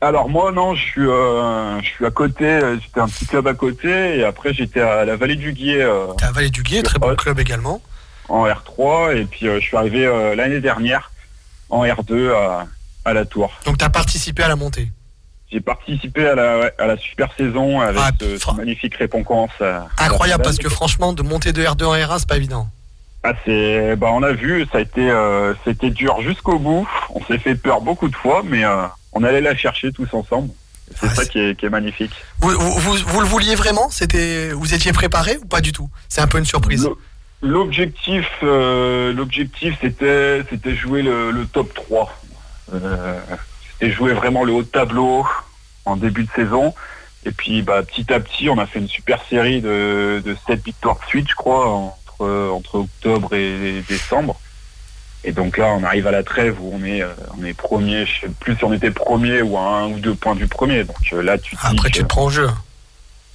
Alors 0.00 0.28
moi, 0.28 0.52
non, 0.52 0.74
je 0.74 0.82
suis, 0.82 1.06
euh, 1.06 1.80
je 1.82 1.86
suis 1.88 2.06
à 2.06 2.10
côté. 2.10 2.44
euh, 2.44 2.78
J'étais 2.80 3.00
un 3.00 3.08
petit 3.08 3.26
club 3.26 3.46
à 3.48 3.54
côté, 3.54 4.18
et 4.18 4.24
après 4.24 4.52
j'étais 4.52 4.80
à 4.80 5.04
la 5.04 5.16
Vallée 5.16 5.36
du 5.36 5.52
Guier 5.52 5.82
euh, 5.82 6.06
T'es 6.18 6.26
à 6.26 6.32
Vallée 6.32 6.50
du 6.50 6.62
Guier, 6.62 6.82
très 6.82 6.98
bon 6.98 7.08
Ouais. 7.10 7.16
club 7.16 7.38
également. 7.40 7.80
en 8.28 8.46
R3, 8.46 9.16
et 9.16 9.24
puis 9.24 9.48
euh, 9.48 9.60
je 9.60 9.66
suis 9.66 9.76
arrivé 9.76 10.06
euh, 10.06 10.34
l'année 10.34 10.60
dernière 10.60 11.10
en 11.68 11.84
R2 11.84 12.32
à, 12.32 12.66
à 13.04 13.12
la 13.12 13.24
Tour. 13.24 13.52
Donc, 13.66 13.78
t'as 13.78 13.88
participé 13.90 14.42
à 14.42 14.48
la 14.48 14.56
montée? 14.56 14.90
J'ai 15.54 15.60
participé 15.60 16.26
à 16.26 16.34
la, 16.34 16.58
ouais, 16.58 16.72
à 16.80 16.86
la 16.88 16.96
super 16.96 17.28
saison 17.38 17.80
avec 17.80 18.00
Ah, 18.02 18.10
ce, 18.20 18.34
ce 18.36 18.40
fra- 18.42 18.54
magnifique 18.54 18.96
récompense. 18.96 19.52
à- 19.60 19.86
la 20.00 20.04
Incroyable, 20.06 20.42
parce 20.42 20.58
que 20.58 20.68
franchement, 20.68 21.12
de 21.12 21.22
monter 21.22 21.52
de 21.52 21.62
R2 21.62 21.84
en 21.84 21.94
R1, 21.94 22.18
c'est 22.18 22.28
pas 22.28 22.36
évident. 22.36 22.66
Ah, 23.22 23.34
c'est, 23.44 23.94
bah, 23.94 24.08
on 24.12 24.24
a 24.24 24.32
vu, 24.32 24.66
ça 24.72 24.78
a 24.78 24.80
été, 24.80 25.08
euh, 25.08 25.54
c'était 25.64 25.90
dur 25.90 26.20
jusqu'au 26.22 26.58
bout. 26.58 26.88
On 27.14 27.24
s'est 27.26 27.38
fait 27.38 27.54
peur 27.54 27.82
beaucoup 27.82 28.08
de 28.08 28.16
fois, 28.16 28.42
mais 28.44 28.64
euh, 28.64 28.82
on 29.12 29.22
allait 29.22 29.40
la 29.40 29.54
chercher 29.54 29.92
tous 29.92 30.12
ensemble. 30.12 30.48
C'est 31.00 31.06
Ah, 31.06 31.14
ça 31.14 31.24
qui 31.24 31.38
est, 31.38 31.54
qui 31.56 31.66
est 31.66 31.70
magnifique. 31.70 32.12
Vous, 32.40 32.50
vous, 32.50 32.72
vous- 32.72 32.96
vous 33.06 33.20
le 33.20 33.26
vouliez 33.26 33.54
vraiment? 33.54 33.88
C'était, 33.90 34.48
Vous 34.50 34.74
étiez 34.74 34.92
préparé 34.92 35.36
ou 35.40 35.46
pas 35.46 35.60
du 35.60 35.70
tout? 35.70 35.88
C'est 36.08 36.20
un 36.20 36.26
peu 36.26 36.38
une 36.38 36.44
surprise. 36.44 36.82
L'o- 36.84 36.98
L'objectif, 37.42 38.26
euh, 38.42 39.12
l'objectif, 39.12 39.76
c'était, 39.80 40.42
c'était 40.50 40.74
jouer 40.74 41.02
le, 41.02 41.30
le 41.30 41.46
top 41.46 41.72
3. 41.74 42.12
Euh, 43.74 43.80
c'était 43.80 43.92
jouer 43.92 44.12
vraiment 44.14 44.44
le 44.44 44.52
haut 44.52 44.62
de 44.62 44.68
tableau 44.68 45.26
en 45.84 45.96
début 45.96 46.24
de 46.24 46.30
saison. 46.34 46.74
Et 47.26 47.30
puis, 47.32 47.62
bah, 47.62 47.82
petit 47.82 48.12
à 48.12 48.20
petit, 48.20 48.48
on 48.50 48.58
a 48.58 48.66
fait 48.66 48.78
une 48.78 48.88
super 48.88 49.18
série 49.28 49.60
de, 49.60 50.22
de 50.24 50.36
7 50.46 50.62
victoires 50.64 50.96
de 51.00 51.06
suite, 51.08 51.28
je 51.30 51.34
crois, 51.34 51.68
entre, 51.68 52.50
entre 52.52 52.74
octobre 52.80 53.34
et 53.34 53.82
décembre. 53.88 54.38
Et 55.26 55.32
donc 55.32 55.56
là, 55.56 55.68
on 55.68 55.82
arrive 55.84 56.06
à 56.06 56.10
la 56.10 56.22
trêve 56.22 56.56
où 56.60 56.70
on 56.74 56.84
est, 56.84 57.00
euh, 57.02 57.08
on 57.38 57.44
est 57.44 57.54
premier, 57.54 58.04
je 58.04 58.20
sais 58.20 58.28
plus 58.40 58.56
si 58.56 58.64
on 58.64 58.74
était 58.74 58.90
premier 58.90 59.40
ou 59.40 59.56
à 59.56 59.62
un 59.62 59.88
ou 59.88 59.98
deux 59.98 60.14
points 60.14 60.34
du 60.34 60.46
premier. 60.46 60.84
Donc 60.84 60.96
euh, 61.14 61.22
là, 61.22 61.38
tu 61.38 61.56
te 61.56 61.60
dis 61.62 61.66
Après, 61.72 61.88
que- 61.90 61.96
tu 61.96 62.02
te 62.02 62.08
prends 62.08 62.24
au 62.24 62.30
jeu. 62.30 62.50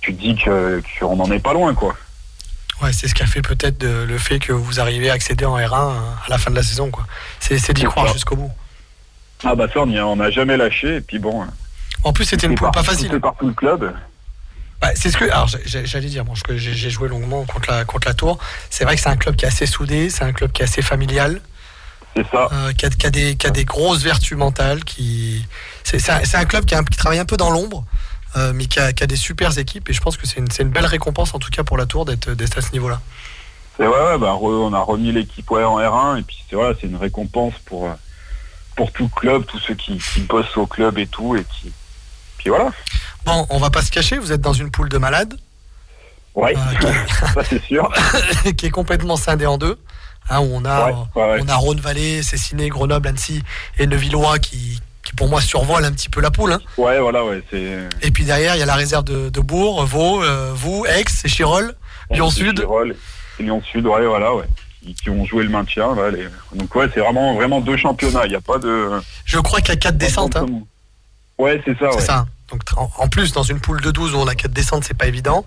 tu 0.02 0.14
te 0.14 0.22
dis 0.22 0.36
que 0.36 0.84
qu'on 1.00 1.16
n'en 1.16 1.32
est 1.32 1.40
pas 1.40 1.54
loin, 1.54 1.74
quoi. 1.74 1.96
Ouais, 2.84 2.94
c'est 2.94 3.08
ce 3.08 3.16
qui 3.16 3.24
a 3.24 3.26
fait 3.26 3.42
peut-être 3.42 3.84
le 3.84 4.18
fait 4.20 4.38
que 4.40 4.54
vous 4.54 4.80
arrivez 4.80 5.10
à 5.10 5.14
accéder 5.14 5.46
en 5.46 5.58
R1 5.58 5.74
à 6.26 6.30
la 6.30 6.38
fin 6.38 6.52
de 6.52 6.56
la 6.56 6.64
saison. 6.64 6.92
quoi. 6.92 7.06
C'est, 7.40 7.56
d'y 7.74 7.84
croire 7.84 8.06
jusqu'au 8.14 8.36
bout. 8.36 8.52
Ah 9.44 9.56
bah 9.56 9.68
ça, 9.74 9.80
on 9.82 10.16
n'a 10.16 10.30
jamais 10.32 10.58
lâché. 10.58 10.98
Et 10.98 11.02
puis 11.02 11.20
bon, 11.20 11.46
En 12.04 12.14
plus, 12.14 12.26
c'était 12.26 12.48
une 12.48 12.56
poule 12.56 12.72
pas 12.72 12.84
facile. 12.84 13.10
C'est 13.12 13.20
par 13.20 13.36
tout 13.38 13.48
le 13.48 13.54
club. 13.54 13.94
Bah, 14.82 14.90
c'est 14.96 15.10
ce 15.10 15.18
que. 15.18 15.26
Alors, 15.26 15.50
j'allais 15.66 16.08
dire, 16.08 16.24
bon, 16.26 16.34
j'ai 16.56 16.90
joué 16.90 17.10
longuement 17.10 17.44
contre 17.46 17.70
la, 17.72 17.86
contre 17.86 18.08
la 18.08 18.14
Tour. 18.14 18.38
C'est 18.70 18.84
vrai 18.86 18.96
que 18.96 19.02
c'est 19.02 19.10
un 19.10 19.18
club 19.18 19.36
qui 19.36 19.46
est 19.46 19.48
assez 19.50 19.66
soudé, 19.66 20.10
c'est 20.10 20.24
un 20.24 20.32
club 20.34 20.52
qui 20.52 20.62
est 20.62 20.66
assez 20.66 20.82
familial, 20.82 21.42
C'est 22.16 22.26
ça. 22.30 22.48
euh, 22.54 22.72
qui, 22.74 22.86
a, 22.86 22.90
qui 22.90 23.06
a 23.06 23.10
des, 23.10 23.36
qui 23.36 23.46
a 23.48 23.50
des 23.50 23.66
grosses 23.66 24.04
vertus 24.04 24.38
mentales. 24.38 24.84
Qui... 24.86 25.46
C'est 25.84 26.10
un, 26.10 26.22
un 26.34 26.46
club 26.46 26.66
qui, 26.66 26.76
a 26.76 26.80
un- 26.80 26.84
qui 26.84 26.98
travaille 26.98 27.20
un 27.20 27.26
peu 27.26 27.36
dans 27.38 27.50
l'ombre, 27.50 27.84
euh, 28.38 28.54
mais 28.54 28.66
qui 28.68 28.80
a, 28.80 28.94
qui 28.94 29.04
a 29.04 29.08
des 29.08 29.18
super 29.18 29.58
équipes. 29.58 29.90
Et 29.90 29.94
je 29.94 30.00
pense 30.02 30.16
que 30.18 30.26
c'est 30.28 30.38
une, 30.40 30.48
une 30.60 30.70
belle 30.70 30.86
récompense, 30.86 31.34
en 31.34 31.40
tout 31.40 31.50
cas 31.52 31.64
pour 31.64 31.78
la 31.78 31.86
Tour, 31.86 32.06
d'être 32.06 32.58
à 32.58 32.62
ce 32.62 32.72
niveau-là. 32.72 33.02
C'est 33.78 33.88
ouais, 33.88 33.94
ouais, 33.94 34.18
bah, 34.18 34.32
re- 34.32 34.64
on 34.70 34.74
a 34.74 34.80
remis 34.80 35.12
l'équipe 35.14 35.50
ouais, 35.52 35.64
en 35.64 35.78
R1 35.80 36.20
et 36.20 36.24
puis 36.24 36.38
c'est 36.50 36.56
voilà, 36.58 36.74
c'est 36.80 36.88
une 36.88 36.98
récompense 36.98 37.54
pour 37.66 37.86
euh, 37.88 37.94
pour 38.80 38.94
tout 38.94 39.10
club, 39.10 39.46
tous 39.46 39.60
ceux 39.60 39.74
qui, 39.74 39.98
qui 39.98 40.22
bossent 40.22 40.56
au 40.56 40.66
club 40.66 40.98
et 41.00 41.06
tout 41.06 41.36
et 41.36 41.44
qui 41.44 41.74
puis 42.38 42.50
voilà. 42.50 42.72
Bon, 43.26 43.46
on 43.50 43.58
va 43.60 43.70
pas 43.70 43.82
se 43.82 43.92
cacher, 43.92 44.18
vous 44.18 44.32
êtes 44.32 44.40
dans 44.40 44.54
une 44.54 44.72
poule 44.72 44.88
de 44.88 44.98
malades, 44.98 45.38
Ouais, 46.34 46.56
euh, 46.56 46.94
ça 47.34 47.44
c'est 47.44 47.62
sûr. 47.62 47.92
qui, 48.58 48.68
est 48.68 48.70
complètement 48.70 49.18
scindée 49.18 49.48
en 49.48 49.58
deux. 49.58 49.78
hein, 50.30 50.40
où 50.40 50.48
on 50.54 50.64
a, 50.64 50.86
Ouais, 50.86 50.94
ouais, 51.16 51.32
ouais. 51.32 51.40
on 51.44 51.50
a 51.50 51.56
Rhône-Vallée, 51.58 52.24
Cessiné, 52.24 52.70
Grenoble, 52.70 53.10
Annecy 53.10 53.44
et 53.80 53.86
Nevillois 53.86 54.40
qui, 54.40 54.80
qui 55.04 55.12
pour 55.14 55.28
moi 55.28 55.42
survolent 55.42 55.84
un 55.84 55.92
petit 55.92 56.08
peu 56.08 56.22
la 56.22 56.32
poule. 56.32 56.54
hein. 56.54 56.62
Ouais, 56.78 57.00
voilà, 57.02 57.26
ouais, 57.26 57.44
Et 58.02 58.12
puis 58.12 58.24
derrière, 58.24 58.56
il 58.56 58.60
y 58.60 58.64
a 58.64 58.66
la 58.66 58.76
réserve 58.76 59.04
de, 59.04 59.28
de 59.28 59.42
Bourg, 59.42 59.84
Vaud, 59.86 60.24
euh, 60.24 60.54
vous, 60.56 60.86
Aix 60.86 61.04
et 61.26 61.28
Chirol, 61.28 61.76
Lyon 62.12 62.30
Sud. 62.30 62.60
Chirol 62.60 62.96
Lyon 63.40 63.62
Sud, 63.70 63.86
ouais, 63.86 64.06
voilà, 64.06 64.34
ouais. 64.34 64.46
Qui, 64.82 64.94
qui 64.96 65.10
ont 65.10 65.26
joué 65.26 65.44
le 65.44 65.50
maintien. 65.50 65.94
là, 65.96 66.10
les- 66.10 66.28
Donc 66.56 66.74
ouais, 66.76 66.88
c'est 66.94 67.00
vraiment 67.02 67.36
vraiment 67.36 67.60
deux 67.60 67.76
championnats. 67.78 68.22
Il 68.26 68.30
n'y 68.30 68.36
a 68.36 68.42
pas 68.42 68.58
de. 68.58 68.90
Je 69.26 69.38
crois 69.40 69.60
qu'il 69.60 69.70
y 69.70 69.78
a 69.78 69.80
4 69.80 69.98
descentes. 69.98 70.36
hein. 70.38 70.46
Ouais, 71.38 71.62
c'est 71.66 71.78
ça. 71.78 71.90
C'est 71.92 71.98
Ouais. 71.98 72.02
ça. 72.06 72.26
Donc 72.50 72.62
en, 72.78 72.90
en 72.98 73.08
plus, 73.08 73.32
dans 73.34 73.44
une 73.44 73.60
poule 73.60 73.82
de 73.82 73.92
12 73.92 74.14
où 74.16 74.18
on 74.18 74.28
a 74.28 74.36
4 74.36 74.52
descentes, 74.52 74.84
c'est 74.86 74.98
pas 74.98 75.08
évident. 75.08 75.46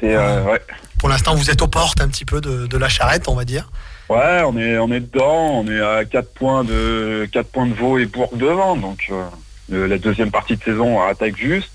C'est 0.00 0.14
euh, 0.14 0.44
ouais. 0.44 0.60
Pour 0.98 1.08
l'instant, 1.08 1.34
vous 1.34 1.50
êtes 1.50 1.62
aux 1.62 1.68
portes 1.68 2.00
un 2.02 2.08
petit 2.08 2.24
peu 2.26 2.40
de, 2.40 2.66
de 2.66 2.76
la 2.76 2.88
charrette, 2.88 3.28
on 3.28 3.34
va 3.34 3.44
dire. 3.44 3.70
Ouais, 4.08 4.42
on 4.46 4.56
est 4.58 4.78
on 4.78 4.92
est 4.92 5.00
dedans, 5.00 5.60
on 5.64 5.66
est 5.68 5.80
à 5.80 6.04
4 6.04 6.32
points 6.34 6.62
de 6.62 7.26
4 7.32 7.48
points 7.48 7.66
de 7.66 7.74
Vaud 7.74 7.98
et 7.98 8.06
Bourg 8.06 8.30
devant, 8.36 8.76
donc 8.76 9.10
euh, 9.10 9.88
la 9.88 9.98
deuxième 9.98 10.30
partie 10.30 10.56
de 10.56 10.62
saison 10.62 10.98
on 11.00 11.02
attaque 11.08 11.36
juste. 11.36 11.72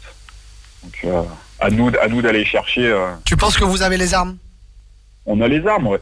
Donc 0.84 0.93
euh, 1.05 1.24
à 1.60 1.70
nous 1.72 1.91
à 2.01 2.08
nous 2.08 2.22
d'aller 2.22 2.46
chercher. 2.46 2.86
euh, 2.88 3.12
Tu 3.25 3.36
penses 3.36 3.58
que 3.58 3.63
vous 3.65 3.81
avez 3.81 3.98
les 3.98 4.13
armes? 4.13 4.38
On 5.25 5.41
a 5.41 5.48
les 5.48 5.65
armes, 5.67 5.88
ouais. 5.88 6.00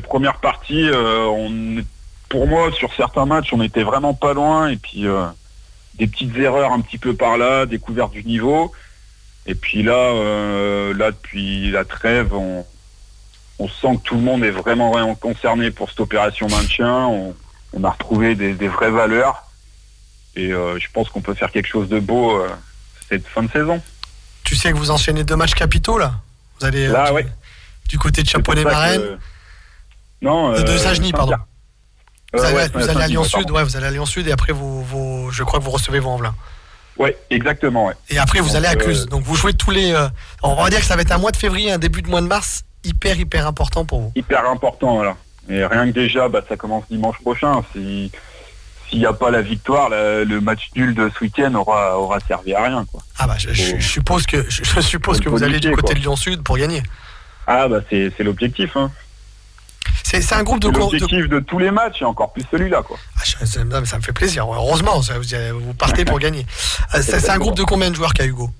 Première 0.00 0.36
partie, 0.40 0.88
euh, 0.88 1.24
on 1.26 1.82
pour 2.28 2.46
moi 2.46 2.70
sur 2.72 2.92
certains 2.94 3.26
matchs 3.26 3.52
on 3.52 3.60
était 3.62 3.82
vraiment 3.82 4.14
pas 4.14 4.34
loin 4.34 4.68
et 4.68 4.76
puis 4.76 5.06
euh, 5.06 5.24
des 5.94 6.06
petites 6.06 6.36
erreurs 6.36 6.72
un 6.72 6.80
petit 6.80 6.98
peu 6.98 7.14
par 7.14 7.36
là, 7.38 7.66
découverte 7.66 8.12
du 8.12 8.22
niveau. 8.24 8.72
Et 9.46 9.54
puis 9.54 9.82
là, 9.82 9.92
euh, 9.94 10.94
là 10.94 11.10
depuis 11.10 11.70
la 11.70 11.84
trêve, 11.84 12.32
on, 12.34 12.64
on 13.58 13.68
sent 13.68 13.96
que 13.96 14.02
tout 14.02 14.14
le 14.14 14.20
monde 14.20 14.44
est 14.44 14.50
vraiment, 14.50 14.90
vraiment 14.92 15.14
concerné 15.14 15.70
pour 15.70 15.88
cette 15.90 16.00
opération 16.00 16.46
maintien. 16.48 17.06
On, 17.06 17.34
on 17.72 17.84
a 17.84 17.90
retrouvé 17.90 18.34
des, 18.34 18.52
des 18.54 18.68
vraies 18.68 18.90
valeurs. 18.90 19.44
Et 20.36 20.52
euh, 20.52 20.78
je 20.78 20.86
pense 20.92 21.08
qu'on 21.08 21.20
peut 21.22 21.34
faire 21.34 21.50
quelque 21.50 21.66
chose 21.68 21.88
de 21.88 21.98
beau 21.98 22.36
euh, 22.36 22.48
cette 23.08 23.26
fin 23.26 23.42
de 23.42 23.50
saison. 23.50 23.82
Tu 24.44 24.54
sais 24.54 24.70
que 24.72 24.76
vous 24.76 24.90
enchaînez 24.92 25.24
deux 25.24 25.36
matchs 25.36 25.54
capitaux 25.54 25.98
là? 25.98 26.14
Vous 26.60 26.66
allez 26.66 26.86
Là, 26.86 27.06
du, 27.08 27.12
ouais. 27.14 27.26
du 27.88 27.98
côté 27.98 28.22
de 28.22 28.28
Chaponnet-Marraine 28.28 29.00
que- 29.00 29.18
Non, 30.22 30.52
De- 30.52 30.62
de 30.62 30.70
euh, 30.70 30.78
Saint-Genis, 30.78 31.12
pardon. 31.12 31.34
Vous 32.32 32.40
Euh, 32.40 32.44
allez, 32.44 32.56
ouais, 32.56 32.68
vous 32.74 32.88
allez 32.88 33.02
à 33.02 33.08
Lyon 33.08 33.24
Sud, 33.24 33.50
ouais, 33.50 33.64
vous 33.64 33.76
allez 33.76 33.86
à 33.86 33.90
Lyon 33.90 34.06
Sud 34.06 34.28
et 34.28 34.32
après 34.32 34.52
vous, 34.52 34.84
vous- 34.84 35.30
je 35.32 35.42
crois 35.42 35.58
que 35.58 35.64
vous 35.64 35.70
recevez 35.70 35.98
vos 35.98 36.10
envelins. 36.10 36.34
Ouais, 36.96 37.16
exactement, 37.30 37.86
ouais. 37.86 37.94
Et 38.10 38.18
après 38.18 38.40
vous 38.40 38.48
Donc, 38.48 38.56
allez 38.56 38.66
à 38.66 38.72
euh, 38.72 38.76
Cluse. 38.76 39.06
Donc 39.06 39.22
vous 39.24 39.34
jouez 39.34 39.54
tous 39.54 39.70
les. 39.70 39.92
euh, 39.92 40.08
on 40.42 40.54
va 40.54 40.68
dire 40.70 40.80
que 40.80 40.84
ça 40.84 40.94
va 40.96 41.02
être 41.02 41.12
un 41.12 41.18
mois 41.18 41.30
de 41.32 41.36
février, 41.36 41.72
un 41.72 41.78
début 41.78 42.02
de 42.02 42.08
mois 42.08 42.20
de 42.20 42.26
mars 42.26 42.62
hyper 42.84 43.18
hyper 43.18 43.46
important 43.46 43.84
pour 43.84 44.00
vous. 44.00 44.12
hyper 44.14 44.48
important 44.48 44.96
voilà. 44.96 45.16
Et 45.48 45.64
rien 45.64 45.86
que 45.86 45.92
déjà, 45.92 46.28
bah, 46.28 46.42
ça 46.48 46.56
commence 46.56 46.84
dimanche 46.90 47.16
prochain. 47.22 47.64
Si 47.72 48.12
s'il 48.88 48.98
n'y 48.98 49.06
a 49.06 49.12
pas 49.12 49.30
la 49.30 49.40
victoire, 49.40 49.88
la- 49.88 50.24
le 50.24 50.40
match 50.40 50.68
nul 50.76 50.94
de 50.94 51.10
ce 51.16 51.24
week-end 51.24 51.54
aura 51.54 51.98
aura 51.98 52.20
servi 52.20 52.54
à 52.54 52.62
rien 52.64 52.84
quoi. 52.84 53.00
Ah 53.18 53.26
bah 53.26 53.36
je, 53.38 53.52
je- 53.54 53.78
je 53.78 53.88
suppose 53.88 54.26
que 54.26 54.44
je, 54.50 54.62
je 54.62 54.80
suppose 54.80 55.20
que 55.20 55.28
vous 55.28 55.42
allez 55.42 55.58
du 55.60 55.70
côté 55.70 55.82
quoi. 55.82 55.94
de 55.94 56.00
Lyon 56.00 56.16
Sud 56.16 56.42
pour 56.42 56.58
gagner. 56.58 56.82
Ah 57.46 57.66
bah 57.66 57.80
c'est 57.88 58.12
c'est 58.16 58.22
l'objectif. 58.24 58.76
Hein. 58.76 58.90
C'est 60.10 60.34
un 60.34 60.42
groupe 60.42 60.60
de, 60.60 60.68
co- 60.68 60.74
de- 60.74 60.78
l'objectif 60.80 61.28
de... 61.28 61.38
tous 61.40 61.58
les 61.58 61.70
matchs 61.70 62.02
et 62.02 62.04
encore 62.04 62.32
plus 62.32 62.44
celui-là 62.50 62.82
quoi. 62.82 62.98
Ah, 63.16 63.46
ça, 63.46 63.64
me- 63.64 63.84
ça 63.84 63.96
me 63.98 64.02
fait 64.02 64.12
plaisir. 64.12 64.46
Heureusement, 64.52 65.02
ça, 65.02 65.14
vous, 65.18 65.60
vous 65.60 65.74
partez 65.74 66.04
pour 66.04 66.18
gagner. 66.26 66.44
Euh, 66.94 67.02
C'est 67.02 67.30
un 67.30 67.38
groupe 67.38 67.56
de 67.56 67.64
combien 67.64 67.90
de 67.90 67.94
joueurs 67.96 68.12
qu'a 68.14 68.24
Hugo? 68.26 68.50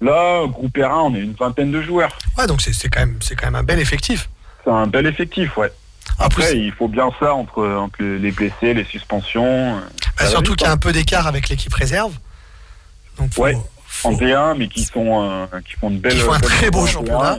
Là, 0.00 0.46
groupe 0.46 0.74
R1, 0.76 0.90
on 0.94 1.14
est 1.14 1.20
une 1.20 1.34
vingtaine 1.34 1.70
de 1.70 1.82
joueurs. 1.82 2.16
Ouais, 2.38 2.46
donc 2.46 2.62
c'est 2.62 2.88
quand 2.88 3.00
même 3.00 3.18
c'est 3.20 3.34
quand 3.36 3.46
même 3.48 3.56
un 3.56 3.62
bel 3.62 3.78
effectif. 3.78 4.30
C'est 4.64 4.70
un 4.70 4.86
bel 4.86 5.06
effectif, 5.06 5.56
ouais. 5.58 5.70
Après, 6.18 6.56
il 6.58 6.72
faut 6.72 6.88
bien 6.88 7.10
ça 7.20 7.34
entre, 7.34 7.66
entre 7.66 8.02
les 8.02 8.30
blessés, 8.32 8.72
les 8.74 8.84
suspensions. 8.84 9.76
euh, 9.76 9.80
bah, 10.18 10.26
surtout 10.26 10.54
qu'il 10.54 10.66
y 10.66 10.70
a 10.70 10.72
un 10.72 10.76
peu 10.78 10.92
d'écart 10.92 11.26
avec 11.26 11.48
l'équipe 11.50 11.72
réserve. 11.74 12.12
Donc 13.18 13.32
faut- 13.34 13.42
Ouais. 13.42 13.56
faut- 13.86 14.08
en 14.08 14.12
D1, 14.12 14.56
mais 14.56 14.68
qui 14.68 14.84
sont 14.84 15.22
euh, 15.22 15.46
qui 15.66 15.74
font 15.74 15.90
de 15.90 15.98
belles. 15.98 16.12
Qui 16.14 16.20
font 16.20 16.32
un 16.32 16.40
très 16.40 16.70
beau 16.70 16.86
championnat. 16.86 17.38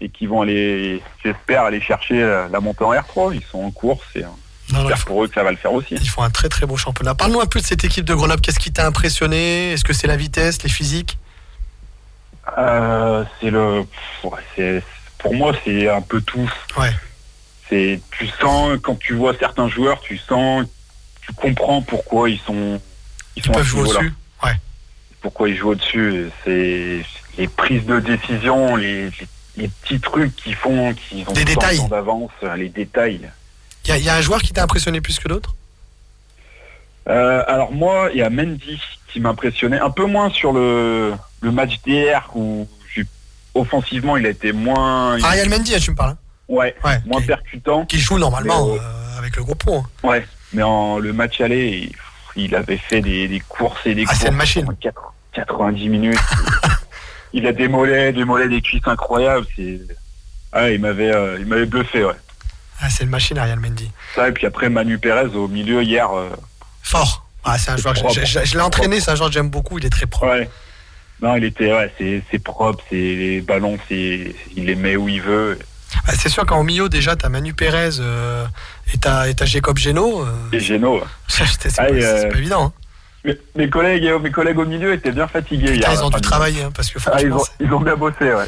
D1 0.00 0.04
Et, 0.04 0.08
qui 0.08 0.26
vont 0.26 0.42
aller, 0.42 1.02
j'espère, 1.24 1.62
aller 1.62 1.80
chercher 1.80 2.22
euh, 2.22 2.48
la 2.48 2.60
montée 2.60 2.84
en 2.84 2.92
R3. 2.92 3.34
Ils 3.34 3.44
sont 3.44 3.60
en 3.60 3.70
course 3.70 4.06
et 4.14 4.24
euh, 4.24 4.28
j'espère 4.70 5.04
pour 5.04 5.24
eux 5.24 5.28
que 5.28 5.34
ça 5.34 5.42
va 5.42 5.50
le 5.50 5.56
faire 5.56 5.72
aussi. 5.72 5.94
Ils 5.94 6.08
font 6.08 6.22
un 6.22 6.30
très 6.30 6.48
très 6.48 6.66
beau 6.66 6.76
championnat. 6.76 7.14
Parle-nous 7.14 7.40
un 7.40 7.46
peu 7.46 7.60
de 7.60 7.64
cette 7.64 7.84
équipe 7.84 8.04
de 8.04 8.14
Grenoble. 8.14 8.40
Qu'est-ce 8.40 8.60
qui 8.60 8.72
t'a 8.72 8.86
impressionné? 8.86 9.72
Est-ce 9.72 9.84
que 9.84 9.92
c'est 9.92 10.06
la 10.06 10.16
vitesse, 10.16 10.62
les 10.62 10.68
physiques? 10.68 11.18
Euh, 12.56 13.24
c'est 13.40 13.50
le, 13.50 13.84
ouais, 14.24 14.82
pour 15.18 15.34
moi, 15.34 15.52
c'est 15.64 15.88
un 15.88 16.00
peu 16.00 16.20
tout. 16.20 16.50
Ouais. 16.78 16.92
C'est, 17.68 18.00
tu 18.10 18.26
sens 18.40 18.78
quand 18.82 18.98
tu 18.98 19.14
vois 19.14 19.34
certains 19.38 19.68
joueurs, 19.68 20.00
tu 20.00 20.16
sens, 20.16 20.64
tu 21.20 21.32
comprends 21.34 21.82
pourquoi 21.82 22.30
ils 22.30 22.38
sont, 22.38 22.80
ils 23.36 23.40
Ils 23.40 23.44
sont 23.44 23.52
peuvent 23.52 23.66
jouer 23.66 23.82
au-dessus? 23.82 24.14
Ouais. 24.42 24.56
Pourquoi 25.20 25.50
ils 25.50 25.56
jouent 25.56 25.70
au-dessus 25.70 26.30
C'est 26.44 27.04
les 27.36 27.48
prises 27.48 27.84
de 27.84 28.00
décision, 28.00 28.76
les, 28.76 29.10
les, 29.10 29.28
les 29.58 29.68
petits 29.68 30.00
trucs 30.00 30.34
qu'ils 30.36 30.54
font, 30.54 30.94
qu'ils 30.94 31.28
ont 31.28 31.32
Des 31.32 31.44
détails. 31.44 31.86
d'avance, 31.88 32.30
les 32.56 32.68
détails. 32.68 33.28
Il 33.86 33.94
y, 33.96 34.00
y 34.00 34.08
a 34.08 34.14
un 34.16 34.20
joueur 34.20 34.40
qui 34.42 34.52
t'a 34.52 34.62
impressionné 34.62 35.00
plus 35.00 35.18
que 35.18 35.28
d'autres? 35.28 35.54
Euh, 37.08 37.42
alors 37.46 37.72
moi, 37.72 38.10
il 38.12 38.18
y 38.18 38.22
a 38.22 38.30
Mendy 38.30 38.80
qui 39.12 39.20
m'impressionnait 39.20 39.80
un 39.80 39.90
peu 39.90 40.04
moins 40.04 40.30
sur 40.30 40.52
le, 40.52 41.14
le 41.40 41.50
match 41.52 41.80
d'hier 41.86 42.28
où 42.34 42.68
offensivement 43.54 44.16
il 44.16 44.26
a 44.26 44.28
été 44.28 44.52
moins, 44.52 45.20
Ariel 45.24 45.48
Mendy, 45.48 45.74
hein, 45.74 45.78
tu 45.80 45.90
me 45.90 45.96
parles. 45.96 46.10
hein? 46.12 46.18
Ouais, 46.48 46.74
Ouais. 46.84 46.98
moins 47.06 47.20
qui, 47.20 47.26
percutant. 47.26 47.86
qui 47.86 47.98
joue 47.98 48.18
normalement 48.18 48.66
Mais, 48.68 48.78
euh, 48.78 49.18
avec 49.18 49.36
le 49.36 49.42
gros 49.42 49.54
pont. 49.54 49.80
hein. 49.82 50.06
Ouais, 50.08 50.26
mais 50.52 50.62
en 50.62 50.98
le 50.98 51.12
match 51.12 51.40
aller, 51.40 51.90
il, 52.36 52.44
il 52.44 52.54
avait 52.54 52.76
fait 52.76 53.00
des, 53.00 53.26
des 53.26 53.40
courses 53.40 53.80
et 53.86 53.94
des 53.94 54.02
Ah, 54.02 54.06
courses 54.10 54.20
c'est 54.20 54.28
une 54.28 54.34
machine. 54.36 54.64
pendant 54.66 54.78
quatre- 54.78 55.12
90 55.32 55.88
minutes. 55.88 56.18
il 57.32 57.46
a 57.46 57.52
des 57.52 57.68
mollets, 57.68 58.12
des 58.12 58.24
mollets, 58.24 58.48
des 58.48 58.60
cuisses 58.62 58.86
incroyables. 58.86 59.46
C'est, 59.56 59.80
ah, 60.52 60.70
il 60.70 60.80
m'avait, 60.80 61.14
euh, 61.14 61.36
il 61.38 61.46
m'avait 61.46 61.66
bluffé, 61.66 62.04
ouais. 62.04 62.14
Ah, 62.80 62.88
c'est 62.90 63.04
une 63.04 63.10
machine, 63.10 63.36
Ariel 63.38 63.58
Mendy. 63.58 63.90
Ça 64.14 64.28
et 64.28 64.32
puis 64.32 64.46
après 64.46 64.68
Manu 64.68 64.98
Pérez 64.98 65.34
au 65.34 65.48
milieu 65.48 65.82
hier. 65.82 66.10
euh, 66.16 66.30
Fort. 66.82 67.26
Ah, 67.44 67.58
c'est 67.58 67.70
un 67.70 67.76
C'est 67.76 67.82
joueur. 67.82 67.94
que 67.94 68.00
propre. 68.00 68.14
je- 68.20 68.24
je 68.40 68.44
je 68.44 68.54
l'ai 68.54 68.62
entraîné, 68.62 69.00
c'est 69.00 69.10
un 69.10 69.14
joueur 69.16 69.28
que 69.30 69.34
j'aime 69.34 69.50
beaucoup. 69.50 69.78
Il 69.78 69.84
est 69.86 69.90
très 69.90 70.06
propre. 70.06 70.32
ouais. 70.32 70.48
Non, 71.20 71.34
il 71.34 71.42
était, 71.44 71.72
ouais, 71.72 71.92
c'est, 71.98 72.22
c'est 72.30 72.38
propre, 72.38 72.82
c'est 72.88 72.94
les 72.94 73.40
ballons, 73.40 73.76
c'est, 73.88 74.34
il 74.54 74.66
les 74.66 74.76
met 74.76 74.94
où 74.94 75.08
il 75.08 75.20
veut. 75.20 75.58
Ah, 76.06 76.12
c'est 76.16 76.28
sûr 76.28 76.46
qu'en 76.46 76.62
milieu, 76.62 76.88
déjà, 76.88 77.16
t'as 77.16 77.28
Manu 77.28 77.54
Pérez 77.54 77.96
euh, 77.98 78.46
et 78.94 78.98
t'as 78.98 79.26
Jacob 79.44 79.76
Geno. 79.78 80.22
euh, 80.22 80.26
Et 80.52 80.60
Geno. 80.60 81.00
pas, 81.38 81.44
c'est 81.58 81.80
euh, 81.80 82.28
pas 82.30 82.38
évident. 82.38 82.66
hein. 82.66 82.72
Mes, 83.24 83.36
mes 83.56 83.68
collègues, 83.68 84.06
euh, 84.06 84.18
mes 84.18 84.30
collègues 84.30 84.58
au 84.58 84.64
milieu 84.64 84.92
étaient 84.92 85.10
bien 85.12 85.26
fatigués 85.26 85.74
hier. 85.76 85.90
ils 85.92 86.02
ont 86.04 86.10
dû 86.10 86.20
travailler 86.20 86.62
hein, 86.62 86.70
parce 86.74 86.90
que 86.90 86.98
Ah, 87.10 87.20
ils, 87.20 87.32
ont, 87.32 87.38
c'est- 87.40 87.52
ils 87.64 87.72
ont 87.72 87.80
bien 87.80 87.96
bossé, 87.96 88.32
ouais. 88.32 88.46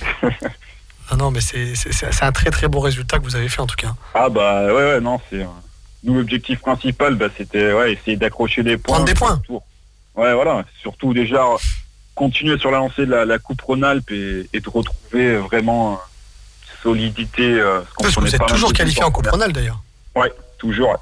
non, 1.10 1.16
non, 1.16 1.30
mais 1.30 1.40
c'est 1.40 1.74
un 2.22 2.32
très 2.32 2.50
très 2.50 2.68
beau 2.68 2.80
résultat 2.80 3.18
que 3.18 3.24
vous 3.24 3.36
avez 3.36 3.48
fait 3.48 3.60
en 3.60 3.66
tout 3.66 3.76
cas. 3.76 3.94
Ah 4.14 4.28
bah 4.28 4.66
ouais, 4.66 4.72
ouais 4.72 5.00
non, 5.00 5.20
c'est... 5.28 5.42
euh, 5.42 5.46
Nous, 6.04 6.14
l'objectif 6.14 6.60
principal, 6.60 7.16
bah, 7.16 7.26
c'était 7.36 7.72
ouais, 7.72 7.92
essayer 7.94 8.16
d'accrocher 8.16 8.62
des 8.62 8.76
points. 8.78 8.94
Prendre 8.94 9.06
des 9.06 9.14
points. 9.14 9.34
Surtout. 9.44 9.60
Ouais, 10.14 10.34
voilà. 10.34 10.64
Surtout 10.80 11.12
déjà, 11.14 11.42
euh, 11.44 11.56
continuer 12.14 12.58
sur 12.58 12.70
la 12.70 12.78
lancée 12.78 13.06
de 13.06 13.10
la, 13.10 13.24
la 13.24 13.38
Coupe 13.38 13.60
Rhône-Alpes 13.62 14.10
et, 14.12 14.48
et 14.52 14.60
de 14.60 14.68
retrouver 14.68 15.36
vraiment 15.36 16.00
solidité. 16.82 17.42
euh, 17.54 17.80
parce 17.80 17.94
qu'on 17.94 18.02
Parce 18.04 18.14
que 18.14 18.20
vous 18.20 18.34
êtes 18.36 18.46
toujours 18.46 18.72
qualifié 18.72 19.02
en 19.02 19.10
Coupe 19.10 19.26
première. 19.26 19.44
Rhône 19.46 19.52
d'ailleurs. 19.52 19.80
Ouais, 20.14 20.32
toujours. 20.58 20.96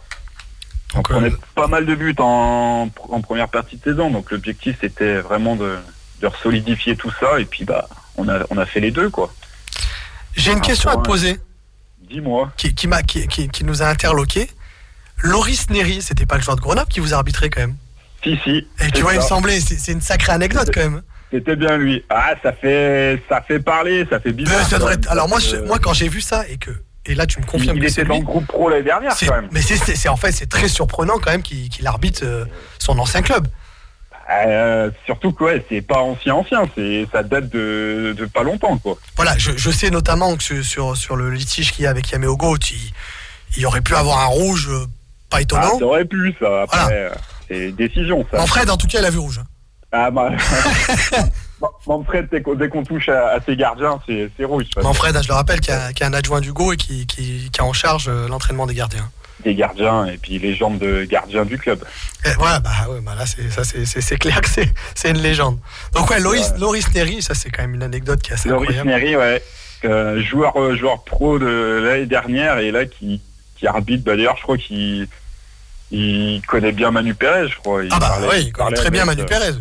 On 0.94 1.02
prenait 1.02 1.30
euh, 1.30 1.38
pas 1.54 1.66
mal 1.66 1.84
de 1.86 1.94
buts 1.94 2.14
en, 2.18 2.88
en 3.10 3.20
première 3.20 3.48
partie 3.48 3.76
de 3.76 3.82
saison. 3.82 4.10
Donc 4.10 4.30
l'objectif, 4.30 4.76
c'était 4.80 5.18
vraiment 5.20 5.54
de, 5.56 5.76
de 6.20 6.26
resolidifier 6.26 6.96
tout 6.96 7.12
ça. 7.20 7.38
Et 7.40 7.44
puis, 7.44 7.64
bah, 7.64 7.88
on 8.16 8.28
a, 8.28 8.40
on 8.50 8.58
a 8.58 8.66
fait 8.66 8.80
les 8.80 8.90
deux, 8.90 9.10
quoi. 9.10 9.32
J'ai 10.34 10.52
une 10.52 10.58
un 10.58 10.60
question 10.62 10.90
à 10.90 10.96
te 10.96 11.02
poser 11.02 11.38
Dis-moi. 12.08 12.50
qui, 12.56 12.74
qui, 12.74 12.86
m'a- 12.88 13.02
qui, 13.02 13.26
qui- 13.28 13.48
qui 13.48 13.64
nous 13.64 13.82
a 13.82 13.86
interloqué. 13.86 14.48
Loris 15.22 15.68
Neri, 15.70 16.00
c'était 16.00 16.26
pas 16.26 16.36
le 16.36 16.42
joueur 16.42 16.56
de 16.56 16.60
Grenoble 16.62 16.88
qui 16.88 17.00
vous 17.00 17.12
a 17.12 17.16
arbitré 17.16 17.50
quand 17.50 17.60
même. 17.60 17.76
Si, 18.22 18.38
si. 18.44 18.66
Et 18.80 18.90
tu 18.92 19.02
vois, 19.02 19.14
il 19.14 19.18
me 19.18 19.22
semblait, 19.24 19.60
c'est 19.60 19.76
c'est 19.78 19.92
une 19.92 20.00
sacrée 20.00 20.32
anecdote 20.32 20.70
quand 20.72 20.80
même. 20.80 21.02
C'était 21.30 21.56
bien 21.56 21.76
lui. 21.76 22.02
Ah, 22.08 22.34
ça 22.42 22.52
fait, 22.52 23.22
ça 23.28 23.42
fait 23.42 23.60
parler, 23.60 24.06
ça 24.08 24.18
fait 24.20 24.32
bizarre. 24.32 24.64
Ça 24.66 24.78
devrait 24.78 24.96
Alors 25.08 25.28
moi, 25.28 25.38
je- 25.40 25.56
Euh, 25.56 25.66
moi 25.66 25.78
quand 25.78 25.92
j'ai 25.92 26.08
vu 26.08 26.20
ça 26.20 26.48
et 26.48 26.56
que 26.56 26.70
et 27.08 27.14
là 27.14 27.26
tu 27.26 27.40
me 27.40 27.46
confirmes 27.46 27.76
il 27.76 27.82
que 27.82 27.88
c'est 27.88 28.02
était 28.02 28.08
dans 28.08 28.14
lui. 28.14 28.20
le 28.20 28.26
groupe 28.26 28.46
pro 28.46 28.68
l'année 28.68 28.82
dernière 28.84 29.12
quand 29.18 29.34
même. 29.34 29.48
Mais 29.50 29.60
c'est- 29.62 30.08
en 30.08 30.16
fait 30.16 30.32
c'est 30.32 30.48
très 30.48 30.68
surprenant 30.68 31.18
quand 31.18 31.30
même 31.30 31.42
qu'il 31.42 31.68
qu'il 31.68 31.86
arbitre 31.86 32.20
euh, 32.24 32.44
son 32.78 32.98
ancien 32.98 33.22
club. 33.22 33.48
Euh, 34.30 34.90
surtout 35.06 35.32
que 35.32 35.44
ouais, 35.44 35.64
c'est 35.70 35.80
pas 35.80 36.00
ancien 36.00 36.34
ancien, 36.34 36.64
c'est 36.76 37.06
ça 37.10 37.22
date 37.22 37.48
de, 37.48 38.14
de 38.16 38.26
pas 38.26 38.42
longtemps 38.42 38.76
quoi. 38.76 38.98
Voilà, 39.16 39.34
je, 39.38 39.52
je 39.56 39.70
sais 39.70 39.88
notamment 39.88 40.36
que 40.36 40.62
sur, 40.62 40.94
le 41.16 41.30
litige 41.30 41.72
qu'il 41.72 41.84
y 41.84 41.86
a 41.86 41.90
avec 41.90 42.10
Yameo 42.10 42.36
Goat, 42.36 42.58
il, 42.70 42.92
il 43.56 43.64
aurait 43.64 43.80
pu 43.80 43.94
avoir 43.94 44.18
un 44.20 44.26
rouge 44.26 44.68
euh, 44.70 44.84
pas 45.30 45.38
Ah, 45.38 45.40
étonnant. 45.40 45.78
ça 45.78 45.84
aurait 45.86 46.04
pu 46.04 46.34
ça. 46.38 46.62
Après, 46.62 46.78
Voilà. 46.78 47.10
c'est 47.48 47.72
décision 47.72 48.26
ça. 48.30 48.36
Manfred, 48.36 48.68
en 48.68 48.76
tout 48.76 48.86
cas, 48.86 48.98
il 49.00 49.06
a 49.06 49.10
vu 49.10 49.18
rouge. 49.18 49.40
Ah 49.92 50.10
bah. 50.10 50.32
Manfred, 51.86 52.28
dès 52.30 52.68
qu'on 52.68 52.84
touche 52.84 53.08
à, 53.08 53.30
à 53.30 53.40
ses 53.40 53.56
gardiens, 53.56 54.00
c'est 54.06 54.44
rouge. 54.44 54.64
Manfred, 54.82 55.16
hein, 55.16 55.22
je 55.22 55.28
le 55.28 55.34
rappelle, 55.34 55.60
qui 55.60 55.70
est 55.70 56.02
un 56.02 56.12
adjoint 56.12 56.40
d'Hugo 56.40 56.72
et 56.72 56.76
qui, 56.76 57.06
qui, 57.06 57.50
qui 57.52 57.60
a 57.60 57.64
en 57.64 57.72
charge 57.72 58.08
euh, 58.08 58.28
l'entraînement 58.28 58.66
des 58.66 58.74
gardiens. 58.74 59.10
Des 59.44 59.54
gardiens 59.54 60.06
et 60.06 60.18
puis 60.18 60.38
les 60.38 60.54
jambes 60.54 60.78
de 60.78 61.04
gardiens 61.04 61.44
du 61.44 61.58
club. 61.58 61.84
Et 62.24 62.30
voilà, 62.38 62.58
bah, 62.60 62.70
ouais, 62.90 63.00
bah 63.00 63.14
là, 63.16 63.24
c'est, 63.26 63.48
ça, 63.50 63.62
c'est, 63.64 63.84
c'est, 63.86 64.00
c'est 64.00 64.16
clair 64.18 64.40
que 64.40 64.48
c'est, 64.48 64.68
c'est 64.94 65.10
une 65.10 65.18
légende. 65.22 65.58
Donc, 65.94 66.10
ouais, 66.10 66.18
Loris, 66.20 66.50
Ouais. 66.52 66.58
Loris 66.58 66.92
Neri, 66.94 67.22
ça, 67.22 67.34
c'est 67.34 67.50
quand 67.50 67.62
même 67.62 67.74
une 67.74 67.82
anecdote 67.84 68.20
qui 68.20 68.30
est 68.30 68.34
assez 68.34 68.48
Loris 68.48 68.70
incroyable. 68.76 68.88
Neri, 68.90 69.16
ouais. 69.16 69.42
Euh, 69.84 70.20
joueur, 70.22 70.56
euh, 70.60 70.74
joueur 70.76 71.04
pro 71.04 71.38
de 71.38 71.82
l'année 71.84 72.06
dernière 72.06 72.58
et 72.58 72.72
là 72.72 72.84
qui, 72.84 73.20
qui 73.56 73.66
arbitre. 73.68 74.02
Bah, 74.04 74.16
D'ailleurs, 74.16 74.36
je 74.36 74.42
crois 74.42 74.58
qu'il 74.58 75.06
il 75.90 76.42
connaît 76.46 76.72
bien 76.72 76.90
Manu 76.90 77.14
Pérez, 77.14 77.48
je 77.48 77.56
crois. 77.58 77.84
Il 77.84 77.90
Ah, 77.92 77.98
bah, 78.00 78.18
oui, 78.30 78.44
il 78.46 78.52
connaît 78.52 78.76
très 78.76 78.90
bien 78.90 79.04
Manu 79.04 79.24
Pérez. 79.24 79.52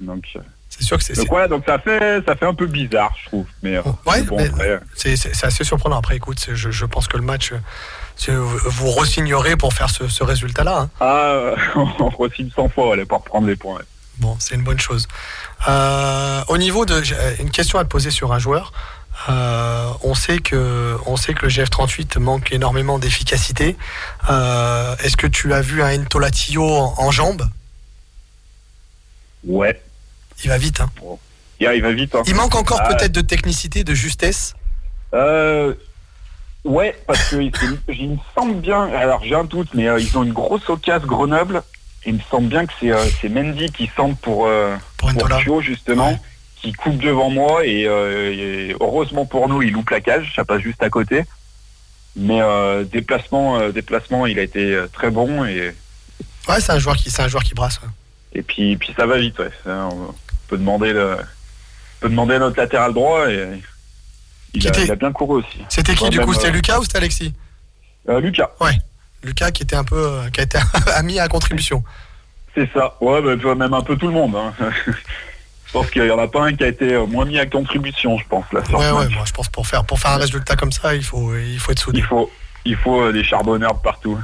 Donc, 0.00 0.24
euh, 0.36 0.40
C'est 0.78 0.84
sûr 0.84 0.98
que 0.98 1.04
c'est, 1.04 1.14
donc 1.14 1.32
ouais, 1.32 1.48
donc 1.48 1.64
ça 1.66 1.78
fait, 1.78 2.22
ça 2.26 2.36
fait 2.36 2.44
un 2.46 2.52
peu 2.54 2.66
bizarre, 2.66 3.14
je 3.22 3.26
trouve. 3.28 3.46
Mais, 3.62 3.76
euh, 3.76 3.82
Ouais, 4.04 4.22
bon, 4.22 4.36
mais- 4.36 4.48
après, 4.48 4.80
c'est, 4.94 5.14
assez 5.42 5.64
surprenant. 5.64 5.96
Après, 5.98 6.16
écoute, 6.16 6.38
je, 6.52 6.70
je 6.70 6.84
pense 6.84 7.08
que 7.08 7.16
le 7.16 7.22
match, 7.22 7.52
euh, 8.28 8.44
vous 8.66 8.90
re-signerez 8.90 9.56
pour 9.56 9.72
faire 9.72 9.88
ce, 9.90 10.06
ce 10.08 10.22
résultat-là. 10.22 10.80
hein. 10.80 10.90
ah, 11.00 11.28
euh, 11.30 11.56
on 11.76 12.08
re-signe 12.10 12.50
100 12.54 12.68
fois, 12.68 12.90
elle 12.94 13.00
est 13.00 13.04
pour 13.06 13.18
reprendre 13.18 13.46
les 13.46 13.56
points. 13.56 13.76
ouais. 13.76 13.84
Bon, 14.18 14.36
c'est 14.38 14.54
une 14.54 14.64
bonne 14.64 14.80
chose. 14.80 15.08
Euh, 15.68 16.42
au 16.48 16.56
niveau 16.58 16.84
de 16.86 17.02
une 17.40 17.50
question 17.50 17.78
à 17.78 17.84
te 17.84 17.88
poser 17.88 18.10
sur 18.10 18.32
un 18.32 18.38
joueur. 18.38 18.72
Euh, 19.30 19.88
on 20.02 20.14
sait 20.14 20.38
que 20.38 20.96
on 21.06 21.16
sait 21.16 21.32
que 21.34 21.42
le 21.46 21.48
GF38 21.50 22.18
manque 22.18 22.52
énormément 22.52 22.98
d'efficacité. 22.98 23.76
Euh, 24.30 24.94
Est-ce 25.02 25.16
que 25.16 25.26
tu 25.26 25.52
as 25.54 25.60
vu 25.62 25.82
un 25.82 26.00
Entolatillo 26.02 26.64
en, 26.66 26.94
en 26.98 27.10
jambes? 27.10 27.46
Ouais, 29.46 29.80
Il 30.44 30.50
va 30.50 30.58
vite. 30.58 30.80
hein. 30.80 30.90
il, 31.60 31.70
il 31.74 31.82
va 31.82 31.92
vite. 31.92 32.14
Hein. 32.14 32.22
Il 32.26 32.34
manque 32.34 32.54
encore 32.54 32.80
Ah. 32.82 32.94
peut-être 32.94 33.12
de 33.12 33.20
technicité, 33.20 33.84
de 33.84 33.94
justesse. 33.94 34.54
Euh, 35.14 35.74
Ouais, 36.64 36.96
parce 37.06 37.30
que 37.30 37.36
il 37.36 38.10
me 38.10 38.16
semble 38.34 38.56
bien, 38.56 38.92
alors 38.92 39.22
j'ai 39.22 39.36
un 39.36 39.44
doute, 39.44 39.68
mais 39.72 39.86
euh, 39.88 40.00
ils 40.00 40.18
ont 40.18 40.24
une 40.24 40.32
grosse 40.32 40.68
occasion 40.68 41.06
Grenoble. 41.06 41.62
Il 42.04 42.14
me 42.14 42.20
semble 42.28 42.48
bien 42.48 42.66
que 42.66 42.72
c'est 42.80 42.90
euh, 42.90 43.04
c'est 43.20 43.28
Mendy 43.28 43.70
qui 43.70 43.88
centre 43.96 44.16
pour, 44.18 44.48
Pour 44.96 45.60
justement, 45.60 46.08
Ouais. 46.10 46.20
qui 46.60 46.72
coupe 46.72 46.98
devant 46.98 47.30
moi 47.30 47.64
et, 47.64 47.82
et 47.82 48.76
heureusement 48.80 49.26
pour 49.26 49.48
nous, 49.48 49.62
il 49.62 49.72
loupe 49.74 49.90
la 49.90 50.00
cage, 50.00 50.32
ça 50.34 50.44
passe 50.44 50.60
juste 50.60 50.82
à 50.82 50.90
côté. 50.90 51.22
Mais 52.16 52.40
déplacement, 52.90 53.68
déplacement, 53.70 54.26
il 54.26 54.38
a 54.40 54.42
été 54.42 54.76
très 54.92 55.10
bon 55.10 55.44
et, 55.44 55.72
Ouais, 56.48 56.60
c'est 56.60 56.72
un 56.72 56.78
joueur 56.80 56.96
qui, 56.96 57.10
c'est 57.12 57.22
un 57.22 57.28
joueur 57.28 57.44
qui 57.44 57.54
brasse. 57.54 57.78
ouais. 57.80 57.88
et 58.32 58.42
puis, 58.42 58.76
puis 58.76 58.92
ça 58.98 59.06
va 59.06 59.18
vite. 59.18 59.38
Ouais. 59.38 59.50
Peut 60.48 60.58
demander 60.58 60.92
le, 60.92 61.16
peut 62.00 62.08
demander 62.08 62.38
notre 62.38 62.56
latéral 62.58 62.92
droit 62.94 63.28
et 63.30 63.60
il 64.54 64.66
a, 64.68 64.70
il 64.80 64.90
a 64.90 64.94
bien 64.96 65.12
couru 65.12 65.40
aussi. 65.40 65.58
C'était 65.68 65.94
qui 65.94 66.04
Ouais, 66.04 66.10
du 66.10 66.20
coup? 66.20 66.32
C'était 66.34 66.48
euh, 66.48 66.52
Lucas 66.52 66.78
ou 66.78 66.84
c'était 66.84 66.98
Alexis? 66.98 67.34
Euh, 68.08 68.20
Lucas, 68.20 68.50
Lucas 69.22 69.50
qui 69.50 69.64
était 69.64 69.76
un 69.76 69.84
peu, 69.84 69.96
euh, 69.98 70.30
qui 70.30 70.40
a 70.40 70.44
été 70.44 70.58
mis 71.04 71.18
à 71.18 71.26
contribution. 71.28 71.82
c'est 72.54 72.68
ça. 72.72 72.94
Ouais, 73.00 73.20
bah, 73.20 73.34
tu 73.36 73.42
vois, 73.42 73.54
même 73.56 73.74
un 73.74 73.82
peu 73.82 73.96
tout 73.96 74.06
le 74.06 74.12
monde. 74.12 74.36
hein. 74.36 74.52
je 75.66 75.72
pense 75.72 75.90
qu'il 75.90 76.04
y 76.04 76.10
en 76.10 76.18
a 76.18 76.28
pas 76.28 76.44
un 76.44 76.54
qui 76.54 76.62
a 76.64 76.68
été 76.68 76.96
moins 77.08 77.24
mis 77.24 77.38
à 77.38 77.46
contribution, 77.46 78.16
je 78.18 78.24
pense 78.28 78.44
là. 78.52 78.60
Ouais, 78.70 78.90
ouais. 78.92 79.08
Moi, 79.08 79.24
je 79.26 79.32
pense 79.32 79.48
pour 79.48 79.66
faire, 79.66 79.84
pour 79.84 79.98
faire 79.98 80.12
un 80.12 80.18
résultat 80.18 80.54
comme 80.54 80.72
ça, 80.72 80.94
il 80.94 81.02
faut, 81.02 81.34
il 81.36 81.58
faut 81.58 81.72
être 81.72 81.80
soudé. 81.80 81.98
Il 81.98 82.04
faut, 82.04 82.30
il 82.64 82.76
faut 82.76 83.10
des 83.12 83.24
charbonneurs 83.24 83.74
de 83.74 83.80
partout. 83.80 84.18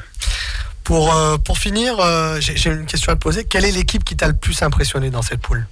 Pour, 0.85 1.15
euh, 1.15 1.37
pour 1.39 1.59
finir, 1.59 1.99
euh, 2.01 2.39
j'ai 2.41 2.57
j'ai 2.57 2.71
une 2.71 2.87
question 2.87 3.13
à 3.13 3.17
te 3.17 3.21
poser. 3.21 3.45
Quelle 3.45 3.65
est 3.65 3.71
l'équipe 3.71 4.03
qui 4.05 4.17
t'a 4.17 4.27
le 4.29 4.35
plus 4.35 4.63
impressionné 4.63 5.11
dans 5.11 5.23
cette 5.23 5.41
poule? 5.41 5.67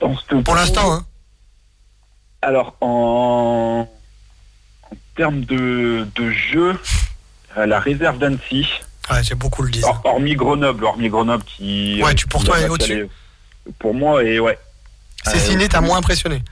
Dans 0.00 0.16
cette 0.18 0.42
Pour 0.44 0.54
l'instant, 0.54 0.92
hein 0.92 1.04
Alors, 2.42 2.76
en, 2.80 3.88
en 4.90 4.96
termes 5.16 5.42
de, 5.42 6.06
de 6.14 6.30
jeu, 6.30 6.78
euh, 7.56 7.66
la 7.66 7.80
réserve 7.80 8.18
d'Annecy, 8.18 8.66
Ouais, 9.10 9.24
j'ai 9.24 9.34
beaucoup 9.34 9.62
le 9.62 9.70
10. 9.70 9.82
hor- 9.84 10.00
hormis 10.04 10.36
Grenoble, 10.36 10.84
hormis 10.84 11.08
Grenoble 11.08 11.42
qui... 11.44 12.00
Ouais, 12.02 12.10
euh, 12.12 12.14
tu- 12.14 12.28
pour 12.28 12.40
qui 12.42 12.46
toi, 12.46 12.60
est 12.60 12.68
au-dessus 12.68 13.08
Pour 13.80 13.92
moi, 13.92 14.22
et 14.22 14.38
ouais. 14.38 14.56
Cessiné, 15.24 15.64
euh, 15.64 15.68
t'as 15.68 15.80
moins 15.80 15.98
impressionné. 15.98 16.42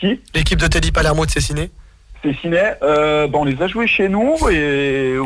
Qui? 0.00 0.20
L'équipe 0.34 0.58
de 0.58 0.66
Teddy 0.68 0.90
Palermo 0.90 1.26
de 1.26 1.30
Cessiné 1.30 1.70
C'est 2.22 2.34
Ciné. 2.40 2.72
Euh, 2.82 3.26
bah, 3.28 3.38
on 3.40 3.44
les 3.44 3.60
a 3.60 3.68
joués 3.68 3.86
chez 3.86 4.08
nous 4.08 4.36
et 4.50 5.18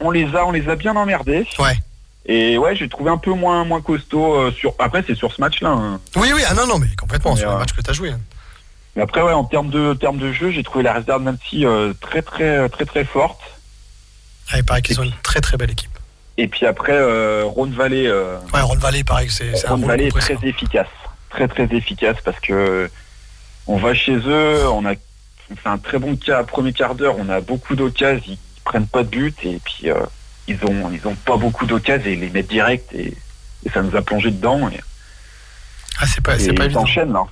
on 0.00 0.10
les 0.10 0.32
a, 0.36 0.46
on 0.46 0.52
les 0.52 0.68
a 0.68 0.76
bien 0.76 0.94
emmerdés. 0.94 1.46
Ouais. 1.58 1.76
Et 2.30 2.58
ouais, 2.58 2.76
j'ai 2.76 2.88
trouvé 2.88 3.10
un 3.10 3.16
peu 3.16 3.32
moins, 3.32 3.64
moins 3.64 3.80
costaud 3.80 4.34
euh, 4.34 4.52
sur. 4.52 4.74
Après, 4.78 5.02
c'est 5.06 5.14
sur 5.14 5.32
ce 5.32 5.40
match-là. 5.40 5.70
hein. 5.70 6.00
Oui, 6.14 6.28
oui, 6.34 6.42
ah 6.48 6.52
non, 6.54 6.66
non, 6.66 6.78
mais 6.78 6.88
complètement, 6.96 7.32
Mais, 7.34 7.40
sur 7.40 7.48
le 7.48 7.56
euh, 7.56 7.58
match 7.58 7.72
que 7.72 7.80
t'as 7.80 7.94
joué. 7.94 8.10
hein. 8.10 8.20
Mais 8.96 9.02
après, 9.02 9.22
ouais, 9.22 9.32
en 9.32 9.44
termes 9.44 9.70
de, 9.70 9.94
termes 9.94 10.18
de 10.18 10.32
jeu, 10.32 10.50
j'ai 10.50 10.62
trouvé 10.62 10.84
la 10.84 10.92
réserve 10.92 11.24
d'Annecy 11.24 11.64
euh, 11.64 11.94
très, 12.00 12.20
très, 12.20 12.68
très, 12.68 12.84
très 12.84 13.04
forte. 13.04 13.40
Ah, 14.50 14.58
il 14.58 14.64
paraît 14.64 14.82
qu'ils 14.82 15.00
ont 15.00 15.04
une 15.04 15.12
très 15.22 15.40
très 15.40 15.56
belle 15.56 15.70
équipe. 15.70 15.90
Et 16.36 16.48
puis 16.48 16.66
après, 16.66 16.92
euh, 16.94 17.44
Rhône 17.46 17.72
Valley. 17.72 18.06
euh, 18.06 18.38
Ouais, 18.52 18.60
Valley, 18.78 19.04
pareil, 19.04 19.26
que 19.28 19.32
c'est 19.32 19.66
un 19.66 19.70
Rhône 19.70 19.86
Valley 19.86 20.06
est 20.08 20.10
très 20.10 20.38
efficace. 20.42 20.86
Très 21.30 21.48
très 21.48 21.64
efficace 21.74 22.16
parce 22.24 22.38
que 22.40 22.90
on 23.66 23.76
va 23.76 23.92
chez 23.94 24.16
eux, 24.16 24.68
on 24.70 24.84
a 24.86 24.92
on 25.50 25.56
fait 25.56 25.68
un 25.68 25.78
très 25.78 25.98
bon 25.98 26.16
cas, 26.16 26.42
premier 26.44 26.72
quart 26.72 26.94
d'heure, 26.94 27.16
on 27.18 27.28
a 27.28 27.40
beaucoup 27.40 27.74
d'occasions, 27.74 28.22
ils 28.26 28.38
prennent 28.64 28.86
pas 28.86 29.02
de 29.02 29.08
but 29.08 29.36
et 29.44 29.58
puis 29.64 29.90
euh, 29.90 29.94
ils 30.48 30.58
ont 30.64 30.90
ils 30.90 31.06
ont 31.06 31.14
pas 31.14 31.36
beaucoup 31.36 31.66
d'occasions 31.66 32.06
et 32.06 32.14
ils 32.14 32.20
les 32.20 32.30
mettent 32.30 32.48
direct 32.50 32.92
et, 32.92 33.16
et 33.64 33.70
ça 33.70 33.82
nous 33.82 33.94
a 33.96 34.02
plongé 34.02 34.30
dedans 34.30 34.68
et, 34.70 34.80
Ah, 36.00 36.06
c'est 36.06 36.20
pas, 36.20 36.38
c'est 36.38 36.52
pas 36.52 36.64
ils 36.64 36.66
évident. 36.66 36.82
enchaînent 36.82 37.12
là. 37.12 37.22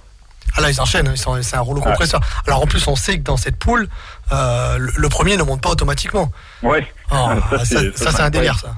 Ah 0.56 0.60
là, 0.62 0.70
ils 0.70 0.80
enchaînent, 0.80 1.10
ils 1.12 1.18
sont- 1.18 1.42
c'est 1.42 1.56
un 1.56 1.60
rouleau 1.60 1.80
compresseur. 1.82 2.20
Alors 2.46 2.62
en 2.62 2.66
plus, 2.66 2.86
on 2.86 2.96
sait 2.96 3.18
que 3.18 3.22
dans 3.24 3.36
cette 3.36 3.56
poule, 3.56 3.88
euh, 4.32 4.78
le, 4.78 4.92
le 4.96 5.08
premier 5.08 5.36
ne 5.36 5.42
monte 5.42 5.60
pas 5.60 5.70
automatiquement. 5.70 6.30
Ouais, 6.62 6.86
Oh, 7.10 7.14
Ah, 7.28 7.36
ça, 7.50 7.58
ça, 7.58 7.80
c'est- 7.94 8.10
ça, 8.10 8.24
un 8.24 8.30
délire, 8.30 8.58
ça. 8.58 8.74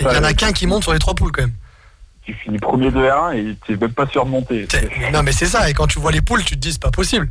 Il 0.00 0.06
y 0.06 0.08
en 0.16 0.24
a 0.24 0.32
qu'un 0.32 0.52
qui 0.52 0.66
monte 0.66 0.82
sur 0.84 0.92
les 0.92 0.98
trois 0.98 1.14
poules 1.14 1.32
quand 1.32 1.42
même. 1.42 1.52
tu 2.24 2.32
finis 2.34 2.58
premier 2.58 2.90
de 2.90 2.98
R1 3.00 3.32
et 3.36 3.56
t'es 3.66 3.76
même 3.76 3.92
pas 3.92 4.06
sûr 4.06 4.24
de 4.24 4.30
monter. 4.30 4.66
Non, 5.12 5.22
mais 5.24 5.32
c'est 5.32 5.46
ça. 5.46 5.68
Et 5.68 5.74
quand 5.74 5.86
tu 5.88 5.98
vois 5.98 6.12
les 6.12 6.20
poules, 6.22 6.44
tu 6.44 6.54
te 6.54 6.60
dis, 6.60 6.72
c'est 6.72 6.80
pas 6.80 6.90
possible. 6.92 7.28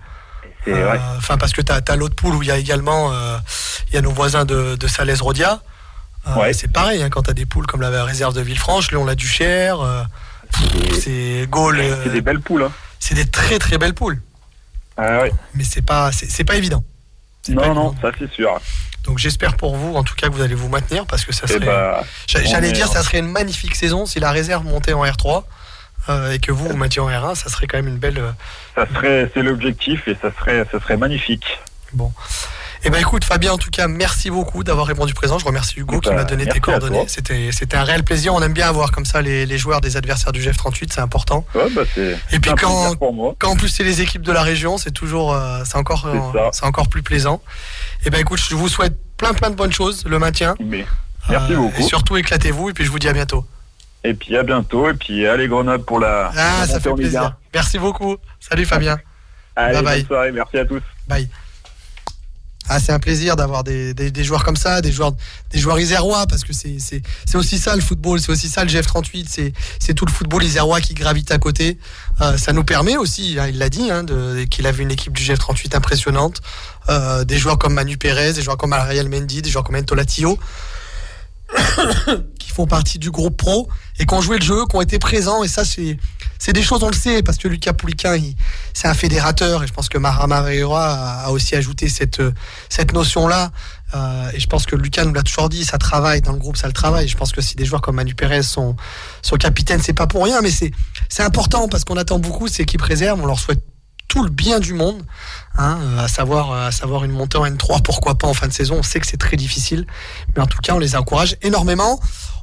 Euh. 0.67 0.95
Enfin, 1.17 1.37
parce 1.37 1.53
que 1.53 1.61
t'as 1.61 1.79
as, 1.87 1.95
l'autre 1.95 2.15
poule 2.15 2.35
où 2.35 2.43
il 2.43 2.49
y 2.49 2.51
a 2.51 2.57
également 2.57 3.11
euh, 3.13 3.37
il 3.87 3.95
y 3.95 3.97
a 3.97 4.01
nos 4.01 4.11
voisins 4.11 4.45
de, 4.45 4.75
de 4.75 4.87
Salès-Rodia. 4.87 5.61
Euh, 6.27 6.35
Ouais. 6.35 6.53
C'est 6.53 6.67
pareil, 6.71 7.01
hein, 7.01 7.09
quand 7.09 7.23
t'as 7.23 7.33
des 7.33 7.45
poules 7.45 7.65
comme 7.67 7.81
la 7.81 8.03
réserve 8.03 8.33
de 8.35 8.41
Villefranche, 8.41 8.91
Léon-la-Duchère, 8.91 9.81
euh, 9.81 10.03
c'est 10.99 11.47
Gaulle. 11.49 11.79
euh, 11.79 12.03
C'est 12.03 12.11
des 12.11 12.21
belles 12.21 12.41
poules. 12.41 12.63
Hein. 12.63 12.71
c'est 12.99 13.15
des 13.15 13.25
très 13.25 13.57
très 13.59 13.77
belles 13.77 13.93
poules. 13.95 14.21
Ah 14.97 15.21
ouais. 15.21 15.31
Mais 15.55 15.63
c'est 15.63 15.81
pas, 15.81 16.11
c'est 16.11 16.43
pas 16.43 16.55
évident. 16.55 16.83
Pas 17.47 17.53
Non, 17.67 17.73
non, 17.73 17.95
ça 18.01 18.11
c'est 18.19 18.31
sûr. 18.31 18.59
Donc 19.03 19.17
j'espère 19.17 19.55
pour 19.57 19.75
vous, 19.75 19.95
en 19.95 20.03
tout 20.03 20.13
cas, 20.13 20.27
que 20.27 20.33
vous 20.33 20.41
allez 20.43 20.53
vous 20.53 20.69
maintenir 20.69 21.07
parce 21.07 21.25
que 21.25 21.33
ça 21.33 21.45
Et 21.45 21.53
serait. 21.53 21.65
bah, 21.65 22.03
on 22.03 22.39
J'allais 22.45 22.71
dire, 22.71 22.87
ça 22.87 23.01
serait 23.01 23.17
une 23.19 23.31
magnifique 23.31 23.73
saison 23.75 24.05
si 24.05 24.19
la 24.19 24.29
réserve 24.31 24.63
montait 24.63 24.93
en 24.93 25.03
R3 25.03 25.43
euh, 26.09 26.31
et 26.33 26.39
que 26.39 26.51
vous 26.51 26.67
vous 26.67 26.77
mettiez 26.77 27.01
en 27.01 27.09
R1, 27.09 27.33
ça 27.35 27.49
serait 27.49 27.65
quand 27.65 27.77
même 27.77 27.87
une 27.87 27.97
belle. 27.97 28.19
euh, 28.19 28.31
ça 28.75 28.85
serait, 28.93 29.31
c'est 29.33 29.41
l'objectif 29.41 30.07
et 30.07 30.15
ça 30.21 30.29
serait, 30.37 30.65
ça 30.71 30.79
serait 30.79 30.97
magnifique. 30.97 31.59
Bon. 31.93 32.11
Eh 32.83 32.89
ben 32.89 32.99
écoute 32.99 33.23
Fabien, 33.23 33.53
en 33.53 33.57
tout 33.59 33.69
cas, 33.69 33.87
merci 33.87 34.31
beaucoup 34.31 34.63
d'avoir 34.63 34.87
répondu 34.87 35.13
présent. 35.13 35.37
Je 35.37 35.45
remercie 35.45 35.79
Hugo 35.79 35.99
qui 35.99 36.09
Bah, 36.09 36.15
m'a 36.15 36.23
donné 36.23 36.47
tes 36.47 36.59
coordonnées. 36.59 37.05
C'était 37.07 37.51
c'était 37.51 37.77
un 37.77 37.83
réel 37.83 38.03
plaisir. 38.03 38.33
On 38.33 38.41
aime 38.41 38.53
bien 38.53 38.67
avoir 38.67 38.91
comme 38.91 39.05
ça 39.05 39.21
les, 39.21 39.45
les 39.45 39.57
joueurs 39.59 39.81
des 39.81 39.97
adversaires 39.97 40.31
du 40.31 40.41
GF38, 40.41 40.91
c'est 40.91 40.99
important. 41.01 41.45
Ouais, 41.53 41.69
bah 41.69 41.83
Et 42.31 42.39
puis 42.39 42.51
quand, 42.55 42.95
quand 43.37 43.49
en 43.51 43.55
plus 43.55 43.69
c'est 43.69 43.83
les 43.83 44.01
équipes 44.01 44.23
de 44.23 44.31
la 44.31 44.41
région, 44.41 44.77
c'est 44.79 44.91
toujours 44.91 45.33
euh, 45.33 45.61
c'est 45.63 45.77
encore 45.77 46.07
euh, 46.07 46.49
C'est 46.53 46.65
encore 46.65 46.89
plus 46.89 47.03
plaisant. 47.03 47.41
Et 48.05 48.09
ben 48.09 48.19
écoute, 48.19 48.39
je 48.49 48.55
vous 48.55 48.67
souhaite 48.67 48.97
plein 49.17 49.33
plein 49.33 49.51
de 49.51 49.55
bonnes 49.55 49.73
choses, 49.73 50.03
le 50.05 50.17
maintien. 50.17 50.55
Mais 50.59 50.85
Merci 51.29 51.53
beaucoup. 51.53 51.81
Et 51.81 51.83
surtout 51.83 52.17
éclatez-vous 52.17 52.71
et 52.71 52.73
puis 52.73 52.83
je 52.83 52.89
vous 52.89 52.97
dis 52.97 53.07
à 53.07 53.13
bientôt. 53.13 53.45
Et 54.03 54.15
puis 54.15 54.35
à 54.35 54.41
bientôt. 54.41 54.89
Et 54.89 54.95
puis 54.95 55.27
allez 55.27 55.47
Grenoble 55.47 55.83
pour 55.85 55.99
la. 55.99 56.31
Ah, 56.35 56.61
la 56.61 56.67
ça 56.67 56.79
fait 56.79 56.91
plaisir. 56.95 57.21
1. 57.25 57.35
Merci 57.53 57.77
beaucoup. 57.77 58.17
Salut 58.39 58.65
Fabien. 58.65 58.97
Allez, 59.55 59.75
Bye 59.75 59.83
bye. 59.83 59.97
bonne 59.99 60.07
soirée. 60.07 60.31
Merci 60.31 60.57
à 60.57 60.65
tous. 60.65 60.81
Bye. 61.07 61.29
Ah, 62.69 62.79
c'est 62.79 62.91
un 62.93 62.99
plaisir 62.99 63.35
d'avoir 63.35 63.63
des, 63.63 63.93
des- 63.93 64.11
des 64.11 64.23
joueurs 64.23 64.43
comme 64.43 64.55
ça, 64.55 64.81
des 64.81 64.91
joueurs, 64.91 65.13
des 65.51 65.59
joueurs 65.59 65.79
isérois, 65.79 66.25
parce 66.27 66.43
que 66.43 66.53
c'est 66.53 66.77
c'est- 66.79 67.01
c'est 67.25 67.35
aussi 67.37 67.57
ça 67.57 67.75
le 67.75 67.81
football, 67.81 68.19
c'est 68.21 68.31
aussi 68.31 68.47
ça 68.49 68.63
le 68.63 68.69
GF38, 68.69 69.25
c'est 69.29 69.51
c'est 69.79 69.93
tout 69.93 70.05
le 70.05 70.11
football 70.11 70.43
isérois 70.43 70.79
qui 70.79 70.93
gravite 70.93 71.31
à 71.31 71.37
côté. 71.39 71.77
Euh, 72.21 72.37
ça 72.37 72.53
nous 72.53 72.63
permet 72.63 72.97
aussi, 72.97 73.37
hein, 73.39 73.47
il 73.47 73.57
l'a 73.57 73.67
dit, 73.69 73.89
hein, 73.91 74.03
de- 74.03 74.45
qu'il 74.49 74.67
avait 74.67 74.83
une 74.83 74.91
équipe 74.91 75.13
du 75.13 75.23
GF38 75.23 75.75
impressionnante, 75.75 76.41
Euh, 76.89 77.23
des 77.25 77.37
joueurs 77.37 77.59
comme 77.59 77.75
Manu 77.75 77.95
Pérez, 77.97 78.33
des 78.33 78.41
joueurs 78.41 78.57
comme 78.57 78.73
Ariel 78.73 79.07
Mendy, 79.07 79.43
des 79.43 79.51
joueurs 79.51 79.63
comme 79.63 79.75
Ento 79.75 79.93
Latillo, 79.93 80.39
qui 82.39 82.49
font 82.49 82.65
partie 82.65 82.99
du 82.99 83.11
groupe 83.11 83.37
pro 83.37 83.69
et 83.99 84.05
qui 84.05 84.13
ont 84.13 84.21
joué 84.21 84.37
le 84.37 84.43
jeu, 84.43 84.65
qui 84.69 84.75
ont 84.75 84.81
été 84.81 84.99
présents, 84.99 85.43
et 85.43 85.47
ça 85.47 85.65
c'est 85.65 85.97
c'est 86.39 86.53
des 86.53 86.63
choses 86.63 86.81
on 86.81 86.87
le 86.87 86.95
sait 86.95 87.21
parce 87.21 87.37
que 87.37 87.47
Lucas 87.47 87.73
Pouliquin 87.73 88.17
c'est 88.73 88.87
un 88.87 88.93
fédérateur. 88.95 89.63
Et 89.63 89.67
je 89.67 89.73
pense 89.73 89.89
que 89.89 89.99
Mahama 89.99 90.41
Veira 90.41 91.21
a, 91.23 91.29
aussi 91.29 91.55
ajouté 91.55 91.87
cette 91.87 92.19
euh, 92.19 92.33
cette 92.67 92.93
notion 92.93 93.27
là 93.27 93.51
et 94.33 94.39
je 94.39 94.47
pense 94.47 94.65
que 94.65 94.75
Lucas 94.77 95.03
nous 95.03 95.13
l'a 95.13 95.21
toujours 95.21 95.49
dit 95.49 95.65
ça 95.65 95.77
travaille. 95.77 96.21
Dans 96.21 96.31
le 96.31 96.39
groupe 96.39 96.57
ça 96.57 96.67
le 96.67 96.73
travaille. 96.73 97.07
Je 97.07 97.17
pense 97.17 97.31
que 97.31 97.41
si 97.41 97.55
des 97.55 97.65
joueurs 97.65 97.81
comme 97.81 97.95
Manu 97.95 98.15
Pérez 98.15 98.43
sont 98.43 98.75
sont 99.21 99.35
capitaines 99.35 99.81
c'est 99.81 99.93
pas 99.93 100.07
pour 100.07 100.23
rien. 100.23 100.41
Mais 100.41 100.51
c'est 100.51 100.71
c'est 101.09 101.23
important 101.23 101.67
parce 101.67 101.83
qu'on 101.83 101.97
attend 101.97 102.17
beaucoup 102.17 102.47
ces 102.47 102.63
équipes 102.63 102.81
réserves. 102.81 103.19
On 103.21 103.25
leur 103.25 103.39
souhaite 103.39 103.61
tout 104.11 104.23
le 104.23 104.29
bien 104.29 104.59
du 104.59 104.73
monde, 104.73 105.01
hein, 105.57 105.79
à 105.97 106.09
savoir 106.09 106.51
à 106.51 106.71
savoir 106.73 107.05
une 107.05 107.13
montée 107.13 107.37
en 107.37 107.45
N3, 107.45 107.81
pourquoi 107.81 108.17
pas 108.17 108.27
en 108.27 108.33
fin 108.33 108.45
de 108.45 108.51
saison. 108.51 108.75
On 108.79 108.83
sait 108.83 108.99
que 108.99 109.07
c'est 109.07 109.15
très 109.15 109.37
difficile, 109.37 109.87
mais 110.35 110.41
en 110.41 110.47
tout 110.47 110.57
cas, 110.57 110.73
on 110.75 110.79
les 110.79 110.97
encourage 110.97 111.37
énormément. 111.41 111.97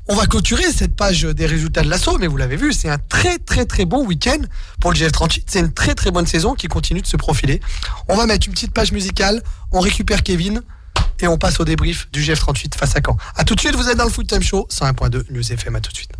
On 0.08 0.14
va 0.14 0.24
clôturer 0.24 0.72
cette 0.72 0.96
page 0.96 1.24
des 1.24 1.44
résultats 1.44 1.82
de 1.82 1.90
l'assaut, 1.90 2.16
mais 2.16 2.26
vous 2.26 2.38
l'avez 2.38 2.56
vu, 2.56 2.72
c'est 2.72 2.88
un 2.88 2.96
très 2.96 3.36
très 3.36 3.66
très 3.66 3.84
bon 3.84 4.02
week-end 4.06 4.38
pour 4.80 4.92
le 4.92 4.96
GF38. 4.96 5.42
C'est 5.46 5.60
une 5.60 5.74
très 5.74 5.94
très 5.94 6.10
bonne 6.10 6.26
saison 6.26 6.54
qui 6.54 6.68
continue 6.68 7.02
de 7.02 7.06
se 7.06 7.18
profiler. 7.18 7.60
On 8.08 8.16
va 8.16 8.24
mettre 8.24 8.46
une 8.46 8.54
petite 8.54 8.72
page 8.72 8.92
musicale, 8.92 9.42
on 9.70 9.80
récupère 9.80 10.22
Kevin 10.22 10.62
et 11.20 11.28
on 11.28 11.36
passe 11.36 11.60
au 11.60 11.66
débrief 11.66 12.10
du 12.12 12.22
GF38 12.22 12.78
face 12.78 12.96
à 12.96 13.00
Caen. 13.04 13.18
A 13.36 13.44
tout 13.44 13.54
de 13.54 13.60
suite, 13.60 13.76
vous 13.76 13.90
êtes 13.90 13.98
dans 13.98 14.04
le 14.04 14.10
Foot 14.10 14.26
Time 14.26 14.42
Show 14.42 14.66
101.2 14.70 15.24
News 15.32 15.52
FM. 15.52 15.76
À 15.76 15.80
tout 15.80 15.92
de 15.92 15.96
suite. 15.98 16.12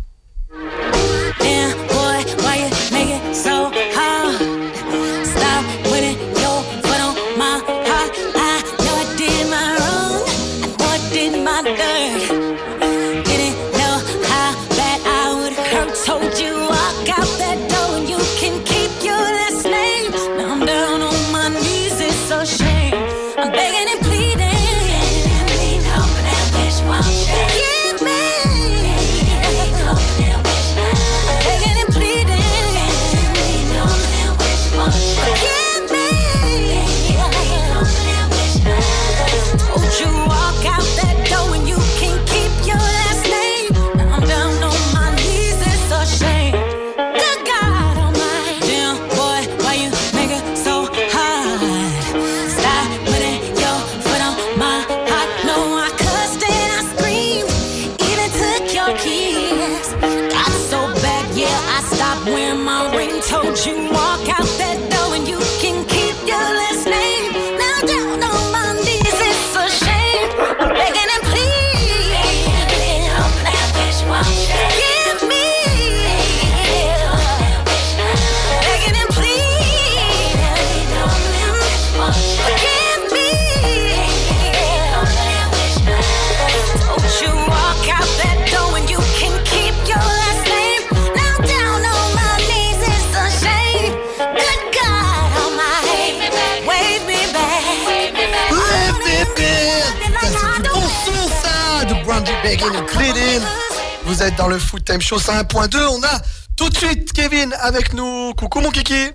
Le 104.49 104.59
Foot 104.59 104.83
Time 104.85 105.01
Show 105.01 105.17
101.2. 105.19 105.77
On 105.91 106.03
a 106.03 106.21
tout 106.55 106.69
de 106.69 106.75
suite 106.77 107.13
Kevin 107.13 107.53
avec 107.61 107.93
nous. 107.93 108.33
Coucou 108.35 108.59
mon 108.61 108.71
kiki. 108.71 109.11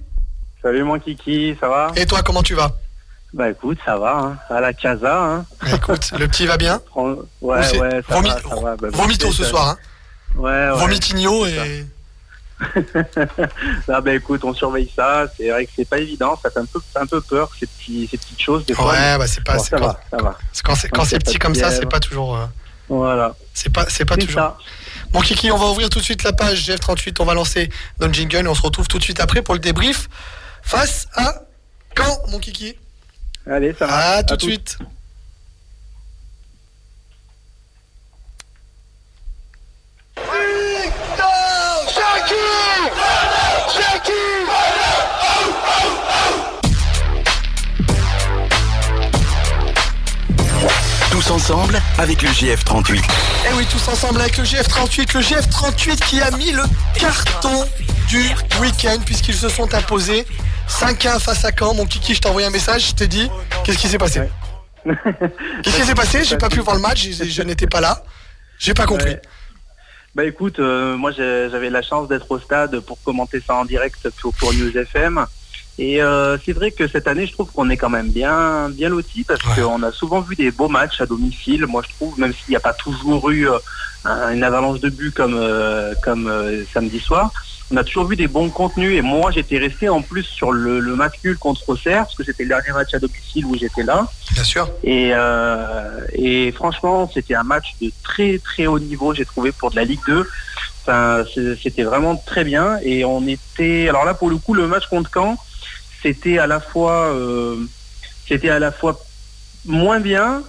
Salut 0.62 0.85
mon 0.85 0.99
kiki, 0.99 1.57
ça 1.61 1.68
va? 1.68 1.92
Et 1.97 2.07
toi, 2.07 2.23
comment 2.23 2.42
tu 2.42 2.55
vas? 2.55 2.73
Bah 3.33 3.51
écoute, 3.51 3.79
ça 3.85 3.99
va, 3.99 4.16
hein. 4.16 4.38
à 4.49 4.61
la 4.61 4.73
casa. 4.73 5.20
Hein. 5.20 5.44
Écoute, 5.73 6.12
le 6.18 6.29
petit 6.29 6.47
va 6.47 6.57
bien? 6.57 6.81
Ouais, 6.94 7.62
c'est 7.64 7.81
ouais, 7.81 8.01
ça 8.09 8.14
vomi- 8.14 8.29
va, 8.29 8.40
ça 8.40 8.61
va. 8.62 8.77
Bah, 8.77 8.88
Vomito 8.92 9.33
ce 9.33 9.44
soir. 9.44 9.70
Hein. 9.70 9.79
Ouais, 10.37 10.51
ouais. 10.51 10.79
Vomitigno 10.79 11.44
et... 11.47 11.85
Ah 13.88 14.01
bah 14.01 14.14
écoute, 14.14 14.44
on 14.44 14.55
surveille 14.55 14.90
ça. 14.94 15.27
C'est 15.37 15.51
vrai 15.51 15.66
que 15.66 15.73
c'est 15.75 15.88
pas 15.88 15.99
évident, 15.99 16.38
ça 16.40 16.51
fait 16.51 16.61
un 16.61 16.66
peu, 16.66 16.81
un 16.94 17.07
peu 17.07 17.20
peur 17.20 17.51
ces, 17.59 17.66
petits, 17.66 18.09
ces 18.11 18.16
petites 18.16 18.40
choses 18.40 18.64
des 18.64 18.75
fois. 18.75 18.92
Ouais, 18.92 19.18
bah 19.18 19.27
c'est 19.27 19.42
pas... 19.42 19.57
bon, 19.57 19.64
ça 19.64 19.77
quand, 19.79 19.87
va, 19.87 20.01
ça 20.11 20.16
va. 20.18 20.38
c'est 20.53 20.88
quand 20.90 21.05
c'est 21.05 21.18
petit 21.18 21.38
comme 21.38 21.55
ça, 21.55 21.70
c'est 21.73 21.88
pas 21.88 22.01
toujours... 22.01 22.37
euh, 22.37 22.47
Voilà. 22.88 23.35
C'est 23.53 23.73
pas, 23.73 23.87
c'est 23.88 24.05
pas 24.05 24.16
toujours... 24.16 24.40
ça. 24.40 24.57
Bon 25.14 25.20
Kiki, 25.20 25.53
on 25.53 25.57
va 25.57 25.66
ouvrir 25.66 25.88
tout 25.90 26.00
de 26.00 26.05
suite 26.05 26.24
la 26.24 26.33
page 26.33 26.68
GF38, 26.68 27.18
on 27.20 27.24
va 27.24 27.35
lancer 27.35 27.70
notre 28.00 28.12
jingle 28.12 28.46
et 28.46 28.48
on 28.48 28.55
se 28.57 28.62
retrouve 28.62 28.88
tout 28.88 28.98
de 28.98 29.05
suite 29.05 29.20
après 29.20 29.42
pour 29.42 29.55
le 29.55 29.61
débrief 29.61 30.09
face 30.61 31.07
à 31.14 31.42
quand 31.94 32.18
mon 32.31 32.40
Kiki? 32.40 32.74
Allez, 33.48 33.72
ça 33.79 33.87
va. 33.87 33.92
Ah, 33.94 34.22
tout 34.24 34.35
de 34.35 34.42
suite. 34.42 34.77
Tous 51.25 51.33
ensemble 51.33 51.81
avec 51.97 52.21
le 52.23 52.29
GF38. 52.29 53.03
Eh 53.49 53.55
oui, 53.55 53.67
tous 53.71 53.89
ensemble 53.89 54.21
avec 54.21 54.37
le 54.37 54.45
GF38, 54.45 55.15
le 55.15 55.21
GF38 55.21 55.97
qui 55.97 56.21
a 56.21 56.31
mis 56.33 56.53
le 56.53 56.63
carton 56.99 57.65
du 58.09 58.29
week-end 58.61 58.99
puisqu'ils 59.05 59.35
se 59.35 59.49
sont 59.49 59.73
imposés 59.75 60.27
5-1 60.69 61.21
face 61.21 61.45
à 61.45 61.51
Caen. 61.59 61.75
Mon 61.75 61.87
Kiki, 61.87 62.15
je 62.15 62.21
t'ai 62.21 62.29
envoyé 62.29 62.47
un 62.47 62.51
message, 62.51 62.89
je 62.89 62.95
t'ai 62.95 63.07
dit, 63.07 63.31
qu'est-ce 63.65 63.79
qui 63.79 63.89
s'est 63.89 63.99
passé? 63.99 64.21
Qu'est-ce 64.85 65.77
qui 65.77 65.87
s'est 65.87 65.95
passé? 65.95 66.25
J'ai 66.25 66.37
pas 66.37 66.51
pu 66.51 66.61
voir 66.61 66.77
le 66.77 66.83
match, 66.83 67.09
je, 67.11 67.25
je 67.25 67.43
n'étais 67.43 67.67
pas 67.67 67.81
là. 67.81 68.03
J'ai 68.59 68.75
pas 68.75 68.85
compris. 68.85 69.13
Ouais. 69.13 69.23
Bah 70.15 70.25
écoute, 70.25 70.59
euh, 70.59 70.97
moi 70.97 71.11
j'avais 71.11 71.71
la 71.71 71.81
chance 71.81 72.07
d'être 72.07 72.31
au 72.31 72.39
stade 72.39 72.81
pour 72.81 73.03
commenter 73.03 73.41
ça 73.41 73.55
en 73.55 73.65
direct 73.65 74.11
pour, 74.21 74.35
pour 74.35 74.53
News 74.53 74.77
FM. 74.77 75.25
Et 75.79 76.01
euh, 76.03 76.39
c'est 76.45 76.53
vrai 76.53 76.71
que 76.71 76.87
cette 76.87 77.09
année, 77.09 77.27
je 77.27 77.33
trouve 77.33 77.51
qu'on 77.51 77.69
est 77.71 77.77
quand 77.77 77.91
même 77.91 78.11
bien 78.11 78.69
bien 78.71 78.89
loti 78.89 79.25
parce 79.25 79.41
Ouais. 79.45 79.63
qu'on 79.63 79.83
a 79.83 79.91
souvent 79.91 80.21
vu 80.21 80.37
des 80.37 80.51
beaux 80.53 80.69
matchs 80.69 81.01
à 81.01 81.07
domicile. 81.07 81.67
Moi, 81.67 81.83
je 81.89 81.93
trouve, 81.97 82.19
même 82.19 82.33
s'il 82.33 82.51
n'y 82.51 82.57
a 82.57 82.61
pas 82.61 82.73
toujours 82.75 83.31
eu 83.31 83.49
euh, 83.51 83.59
un- 84.05 84.33
une 84.33 84.45
avalanche 84.45 84.81
de 84.81 84.89
buts 84.89 85.13
comme 85.13 85.35
euh, 85.37 85.93
comme 86.03 86.33
samedi 86.73 87.01
soir, 87.01 87.33
on 87.73 87.77
a 87.77 87.83
toujours 87.83 88.05
vu 88.07 88.15
des 88.15 88.29
bons 88.29 88.51
contenus. 88.51 88.97
Et 88.97 89.03
moi, 89.03 89.33
j'étais 89.33 89.59
resté 89.59 89.89
en 89.89 90.01
plus 90.03 90.23
sur 90.23 90.53
le, 90.53 90.79
le 90.79 90.95
match 90.95 91.15
nul 91.25 91.37
contre 91.39 91.69
Auxerre 91.69 92.05
parce 92.05 92.15
que 92.15 92.23
c'était 92.23 92.45
le 92.45 92.51
dernier 92.51 92.71
match 92.73 92.95
à 92.95 92.99
domicile 93.01 93.45
où 93.47 93.57
j'étais 93.57 93.83
là. 93.83 94.07
Bien 94.33 94.45
sûr. 94.45 94.69
Et, 94.85 95.13
et 96.13 96.53
franchement, 96.53 97.11
c'était 97.13 97.35
un 97.35 97.43
match 97.43 97.75
de 97.81 97.91
très 98.03 98.39
très 98.39 98.67
haut 98.67 98.79
niveau, 98.79 99.13
j'ai 99.15 99.25
trouvé, 99.25 99.51
pour 99.53 99.71
de 99.71 99.77
la 99.77 99.85
Ligue 99.85 100.01
2. 100.07 100.29
Enfin, 100.83 101.25
c'est- 101.35 101.57
c'était 101.63 101.83
vraiment 101.83 102.15
très 102.17 102.45
bien. 102.45 102.79
Et 102.83 103.05
on 103.05 103.27
était. 103.27 103.89
Alors 103.89 104.05
là, 104.05 104.15
pour 104.15 104.29
le 104.31 104.37
coup, 104.37 104.55
le 104.55 104.67
match 104.69 104.87
contre 104.87 105.11
Caen, 105.13 105.37
c'était 106.05 106.38
à 106.38 106.47
la 106.47 106.61
fois, 106.61 107.07
euh, 107.14 107.57
c'était 108.29 108.51
à 108.51 108.59
la 108.59 108.71
fois 108.71 109.01
moins 109.64 109.99
bien 110.01 110.43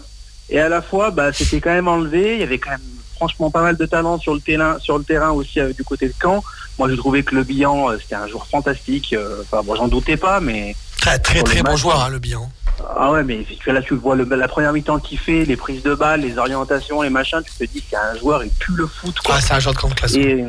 et 0.50 0.60
à 0.60 0.68
la 0.70 0.82
fois, 0.82 1.10
bah, 1.12 1.32
c'était 1.34 1.62
quand 1.62 1.72
même 1.74 1.88
enlevé. 1.88 2.34
Il 2.36 2.40
y 2.42 2.44
avait 2.44 2.60
quand 2.60 2.72
même 2.72 2.80
franchement 3.16 3.50
pas 3.50 3.62
mal 3.62 3.78
de 3.78 3.86
talent 3.86 4.20
sur 4.20 4.34
le 4.34 4.42
terrain, 4.42 4.78
sur 4.80 4.98
le 4.98 5.06
terrain 5.06 5.32
aussi 5.32 5.60
euh, 5.62 5.72
du 5.72 5.84
côté 5.86 6.08
de 6.10 6.14
Caen. 6.22 6.44
Moi, 6.78 6.90
j'ai 6.90 6.98
trouvé 6.98 7.24
que 7.24 7.34
le 7.34 7.44
Bihan, 7.44 7.90
euh, 7.90 7.98
c'était 8.02 8.16
un 8.16 8.28
joueur 8.28 8.46
fantastique. 8.48 9.16
Enfin, 9.42 9.64
bon, 9.64 9.76
j'en 9.76 9.88
doutais 9.88 10.18
pas, 10.18 10.42
mais 10.42 10.76
Très 10.98 11.18
très 11.20 11.42
très 11.44 11.62
bon 11.64 11.72
match, 11.72 11.80
joueur, 11.80 12.04
hein, 12.04 12.10
le 12.10 12.20
bilan. 12.20 12.50
ah 12.98 13.12
ouais, 13.12 13.24
mais 13.24 13.46
tu- 13.46 13.72
là, 13.72 13.82
tu 13.82 13.94
le 13.94 14.00
vois 14.02 14.16
le- 14.16 14.26
la 14.26 14.48
première 14.50 14.74
mi-temps 14.74 15.00
qu'il 15.00 15.18
fait, 15.20 15.46
les 15.46 15.56
prises 15.56 15.84
de 15.84 15.94
balles, 15.96 16.22
les 16.22 16.38
orientations, 16.38 17.02
les 17.02 17.10
machins, 17.10 17.42
tu 17.46 17.54
te 17.66 17.72
dis 17.72 17.82
c'est 17.90 17.96
un 17.96 18.18
joueur, 18.18 18.44
il 18.44 18.50
pue 18.50 18.74
le 18.76 18.88
foot, 18.88 19.18
quoi. 19.24 19.36
Ah, 19.38 19.42
c'est 19.42 19.54
un 19.54 19.60
joueur 19.60 19.74
de 19.76 19.80
grande 19.80 19.96
classe. 19.96 20.16
et, 20.16 20.44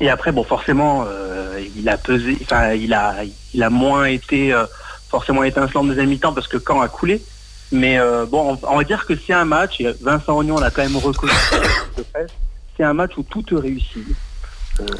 et 0.00 0.08
après, 0.08 0.32
bon, 0.32 0.44
forcément, 0.44 1.04
euh, 1.06 1.60
il 1.76 1.88
a 1.88 1.96
pesé, 1.96 2.36
enfin, 2.42 2.72
il 2.72 2.94
a, 2.94 3.16
il 3.54 3.62
a 3.62 3.70
moins 3.70 4.04
été 4.06 4.52
euh, 4.52 4.64
forcément 5.08 5.44
étincelant 5.44 5.82
en 5.82 5.84
deuxième 5.84 6.08
mi-temps 6.08 6.32
parce 6.32 6.48
que 6.48 6.58
Caen 6.58 6.80
a 6.80 6.88
coulé. 6.88 7.22
Mais 7.70 7.98
euh, 7.98 8.26
bon, 8.26 8.58
on, 8.62 8.68
on 8.68 8.76
va 8.76 8.84
dire 8.84 9.06
que 9.06 9.14
c'est 9.16 9.32
un 9.32 9.46
match, 9.46 9.80
et 9.80 9.94
Vincent 10.02 10.36
Ognon 10.36 10.58
l'a 10.58 10.70
quand 10.70 10.82
même 10.82 10.96
reconnu, 10.96 11.32
de 11.96 12.02
presse, 12.02 12.30
c'est 12.76 12.84
un 12.84 12.92
match 12.92 13.12
où 13.16 13.22
tout 13.22 13.42
te 13.42 13.54
réussit. 13.54 14.04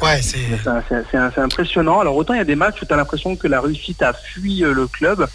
Ouais, 0.01 0.21
c'est... 0.21 1.37
Impressionnant. 1.37 1.99
Alors 1.99 2.15
autant 2.15 2.33
il 2.33 2.37
y 2.37 2.41
a 2.41 2.45
des 2.45 2.55
matchs 2.55 2.81
où 2.81 2.85
tu 2.85 2.93
as 2.93 2.97
l'impression 2.97 3.35
que 3.35 3.47
la 3.47 3.59
réussite 3.59 4.01
a 4.01 4.13
fui 4.13 4.63
euh, 4.63 4.73
le 4.73 4.87
club, 4.87 5.27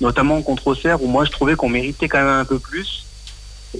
notamment 0.00 0.40
contre 0.42 0.68
Auxerre, 0.68 1.02
où 1.02 1.06
moi 1.06 1.24
je 1.24 1.30
trouvais 1.30 1.56
qu'on 1.56 1.68
méritait 1.68 2.08
quand 2.08 2.18
même 2.18 2.28
un 2.28 2.44
peu 2.44 2.58
plus. 2.58 3.06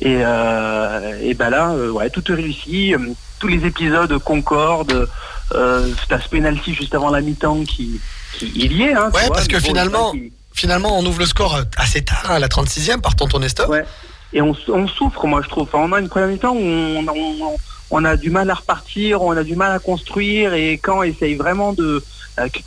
Et, 0.00 0.18
euh, 0.20 1.18
et 1.22 1.34
ben 1.34 1.50
là, 1.50 1.70
euh, 1.70 1.90
ouais, 1.90 2.10
tout 2.10 2.30
est 2.30 2.34
réussi. 2.34 2.94
Tous 3.40 3.48
les 3.48 3.66
épisodes 3.66 4.16
concordent. 4.18 5.08
Euh, 5.52 5.88
ce 6.08 6.28
penalty 6.28 6.74
juste 6.74 6.94
avant 6.94 7.10
la 7.10 7.20
mi-temps 7.20 7.64
qui, 7.64 8.00
qui 8.38 8.52
il 8.54 8.72
y 8.72 8.82
est. 8.84 8.92
Hein, 8.94 9.10
Ouais, 9.12 9.26
vois, 9.26 9.34
parce 9.34 9.48
que 9.48 9.56
bon, 9.56 9.62
finalement- 9.64 10.12
Finalement, 10.52 10.98
on 10.98 11.06
ouvre 11.06 11.20
le 11.20 11.26
score 11.26 11.60
assez 11.76 12.02
tard, 12.04 12.30
à 12.30 12.38
la 12.38 12.48
36e, 12.48 13.00
par 13.00 13.16
Tonton 13.16 13.38
Nestor. 13.38 13.68
Ouais. 13.70 13.84
Et 14.32 14.42
on, 14.42 14.54
on 14.68 14.86
souffre, 14.86 15.26
moi 15.26 15.40
je 15.42 15.48
trouve. 15.48 15.62
Enfin, 15.72 15.78
on 15.78 15.92
a 15.92 16.00
une 16.00 16.08
première 16.08 16.28
mi-temps 16.28 16.52
où 16.54 16.58
on, 16.60 17.04
on- 17.08 17.56
on 17.92 18.04
a 18.04 18.16
du 18.16 18.30
mal 18.30 18.48
à 18.50 18.54
repartir, 18.54 19.22
on 19.22 19.32
a 19.32 19.42
du 19.42 19.56
mal 19.56 19.72
à 19.72 19.78
construire, 19.80 20.52
et 20.54 20.74
quand 20.74 21.02
essaye 21.02 21.34
vraiment 21.34 21.72
de, 21.72 22.04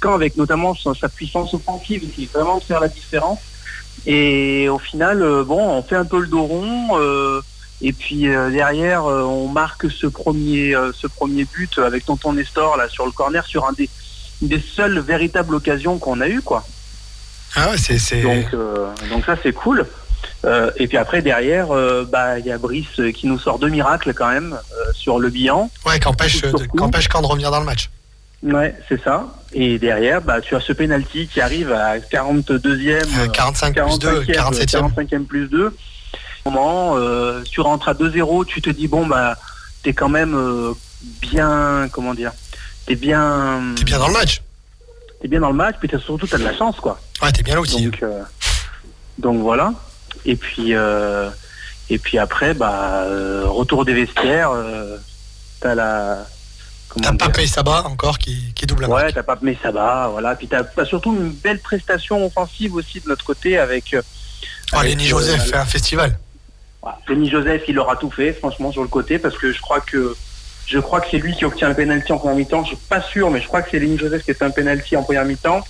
quand 0.01 0.13
avec 0.15 0.35
notamment 0.37 0.75
sa, 0.75 0.93
sa 0.93 1.07
puissance 1.07 1.53
offensive, 1.53 2.03
essaye 2.09 2.25
vraiment 2.33 2.57
de 2.57 2.63
faire 2.63 2.79
la 2.81 2.87
différence. 2.89 3.39
Et 4.05 4.67
au 4.69 4.79
final, 4.79 5.21
euh, 5.21 5.43
bon, 5.45 5.61
on 5.61 5.83
fait 5.83 5.95
un 5.95 6.03
peu 6.05 6.19
le 6.19 6.27
dos 6.27 6.43
rond. 6.43 6.97
euh, 6.99 7.41
et 7.83 7.93
puis 7.93 8.27
euh, 8.29 8.49
derrière, 8.49 9.05
euh, 9.05 9.21
on 9.23 9.47
marque 9.49 9.91
ce 9.91 10.07
premier, 10.07 10.75
euh, 10.75 10.91
ce 10.93 11.05
premier 11.07 11.45
but 11.45 11.77
avec 11.79 12.05
Tonton 12.05 12.33
Nestor 12.33 12.77
là 12.77 12.87
sur 12.89 13.05
le 13.05 13.11
corner, 13.11 13.45
sur 13.45 13.67
un 13.67 13.73
des, 13.73 13.89
une 14.41 14.47
des 14.47 14.59
seules 14.75 14.99
véritables 14.99 15.53
occasions 15.53 15.99
qu'on 15.99 16.19
a 16.21 16.27
eu, 16.27 16.41
quoi. 16.41 16.65
Ah 17.55 17.69
ouais, 17.69 17.77
c'est... 17.77 17.99
c'est- 17.99 18.21
Donc, 18.23 18.47
donc 19.09 19.25
ça 19.25 19.35
c'est 19.43 19.53
cool. 19.53 19.85
Et 20.77 20.87
puis 20.87 20.97
après 20.97 21.21
derrière, 21.21 21.67
bah 22.09 22.39
il 22.39 22.45
y 22.45 22.51
a 22.51 22.57
Brice 22.57 22.99
qui 23.13 23.27
nous 23.27 23.37
sort 23.39 23.59
deux 23.59 23.69
miracles 23.69 24.13
quand 24.13 24.29
même 24.29 24.57
sur 24.93 25.19
le 25.19 25.29
bilan. 25.29 25.69
Ouais, 25.85 25.99
qu'empêche 25.99 26.43
euh, 26.43 26.51
de- 26.51 26.65
qu'empêche 26.65 27.07
revenir 27.13 27.51
dans 27.51 27.59
le 27.59 27.65
match. 27.65 27.89
Ouais, 28.41 28.75
c'est 28.89 29.01
ça. 29.01 29.27
Et 29.53 29.79
derrière, 29.79 30.21
bah 30.21 30.41
tu 30.41 30.53
as 30.55 30.59
ce 30.59 30.73
penalty 30.73 31.27
qui 31.27 31.39
arrive 31.39 31.71
à 31.71 31.97
42e, 31.99 33.03
Euh, 33.19 33.27
45 33.27 33.73
plus 33.73 33.99
2, 33.99 34.21
45e, 34.23 34.33
47e. 34.33 34.93
45e 35.21 35.25
plus 35.25 35.47
2. 35.47 35.73
Moment, 36.45 36.97
euh, 36.97 37.41
tu 37.43 37.61
rentres 37.61 37.89
à 37.89 37.93
2-0, 37.93 38.45
tu 38.45 38.61
te 38.61 38.69
dis 38.69 38.87
bon 38.87 39.07
bah 39.07 39.37
t'es 39.81 39.93
quand 39.93 40.09
même 40.09 40.35
euh, 40.35 40.73
bien, 41.21 41.87
comment 41.91 42.13
dire, 42.13 42.31
t'es 42.85 42.95
bien, 42.95 43.61
T'es 43.77 43.83
bien 43.83 43.99
dans 43.99 44.07
le 44.07 44.13
match. 44.13 44.41
t'es 45.21 45.27
bien 45.27 45.39
dans 45.39 45.49
le 45.49 45.55
match, 45.55 45.75
puis 45.79 45.87
t'as 45.87 45.99
surtout 45.99 46.27
t'as 46.27 46.37
de 46.37 46.43
la 46.43 46.55
chance 46.55 46.77
quoi. 46.79 46.99
Ouais, 47.21 47.31
t'es 47.31 47.43
bien 47.43 47.55
là 47.55 47.61
aussi. 47.61 47.85
Donc, 47.85 48.03
euh, 48.03 48.21
donc 49.19 49.41
voilà. 49.41 49.73
Et 50.25 50.35
puis, 50.35 50.71
et 50.71 51.97
puis 51.97 52.17
après, 52.17 52.53
bah, 52.53 53.05
retour 53.45 53.85
des 53.85 53.93
vestiaires. 53.93 54.51
T'as 55.59 55.75
la. 55.75 56.25
T'as 57.01 57.09
dire 57.09 57.17
Papé 57.17 57.47
Saba 57.47 57.83
encore 57.85 58.19
qui, 58.19 58.53
qui 58.53 58.65
double 58.65 58.83
la 58.83 58.89
Ouais, 58.89 59.11
t'as 59.11 59.23
pas 59.23 59.39
ça 59.61 59.71
va, 59.71 60.09
voilà. 60.11 60.35
Puis 60.35 60.47
t'as 60.47 60.63
as 60.77 60.85
surtout 60.85 61.15
une 61.15 61.31
belle 61.31 61.59
prestation 61.59 62.25
offensive 62.25 62.75
aussi 62.75 62.99
de 62.99 63.07
notre 63.07 63.25
côté 63.25 63.57
avec. 63.57 63.95
Oh, 64.73 64.77
avec, 64.77 64.91
Lenny 64.91 65.05
euh, 65.05 65.09
Joseph 65.09 65.49
fait 65.49 65.55
un 65.55 65.65
festival. 65.65 66.17
Voilà. 66.83 67.25
Joseph, 67.29 67.63
il 67.69 67.79
aura 67.79 67.95
tout 67.95 68.11
fait, 68.11 68.33
franchement, 68.33 68.71
sur 68.71 68.81
le 68.81 68.89
côté, 68.89 69.17
parce 69.17 69.37
que 69.37 69.53
je 69.53 69.61
crois 69.61 69.79
que 69.79 70.15
c'est 71.09 71.17
lui 71.17 71.33
qui 71.33 71.45
obtient 71.45 71.69
un 71.69 71.73
penalty 71.73 72.11
en 72.11 72.17
première 72.17 72.35
mi-temps. 72.35 72.63
Je 72.63 72.75
suis 72.75 72.77
pas 72.89 73.01
sûr, 73.01 73.31
mais 73.31 73.39
je 73.39 73.47
crois 73.47 73.61
que 73.61 73.69
c'est 73.71 73.79
Lénie 73.79 73.97
Joseph 73.97 74.23
qui 74.23 74.31
est 74.31 74.41
un 74.41 74.51
penalty 74.51 74.97
en 74.97 75.03
première 75.03 75.23
mi-temps. 75.23 75.61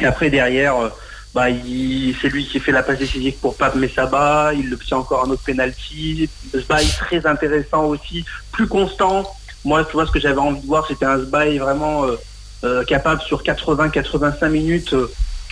Et 0.00 0.04
après 0.04 0.30
derrière, 0.30 0.76
euh, 0.76 0.88
bah, 1.32 1.46
c'est 1.46 2.28
lui 2.28 2.44
qui 2.44 2.58
fait 2.58 2.72
la 2.72 2.82
passe 2.82 2.98
décisive 2.98 3.34
pour 3.34 3.56
Pape 3.56 3.76
Messaba. 3.76 4.52
Il 4.52 4.74
obtient 4.74 4.96
encore 4.96 5.24
un 5.24 5.30
autre 5.30 5.44
penalty. 5.44 6.28
Sbaï 6.52 6.86
très 6.88 7.24
intéressant 7.24 7.84
aussi, 7.84 8.24
plus 8.50 8.66
constant. 8.66 9.24
Moi, 9.64 9.84
tu 9.84 9.92
vois, 9.92 10.06
ce 10.06 10.10
que 10.10 10.18
j'avais 10.18 10.40
envie 10.40 10.60
de 10.60 10.66
voir, 10.66 10.86
c'était 10.88 11.04
un 11.04 11.20
Sbaï 11.20 11.58
vraiment 11.58 12.04
euh, 12.04 12.16
euh, 12.64 12.84
capable 12.84 13.20
sur 13.22 13.44
80-85 13.44 14.48
minutes 14.48 14.94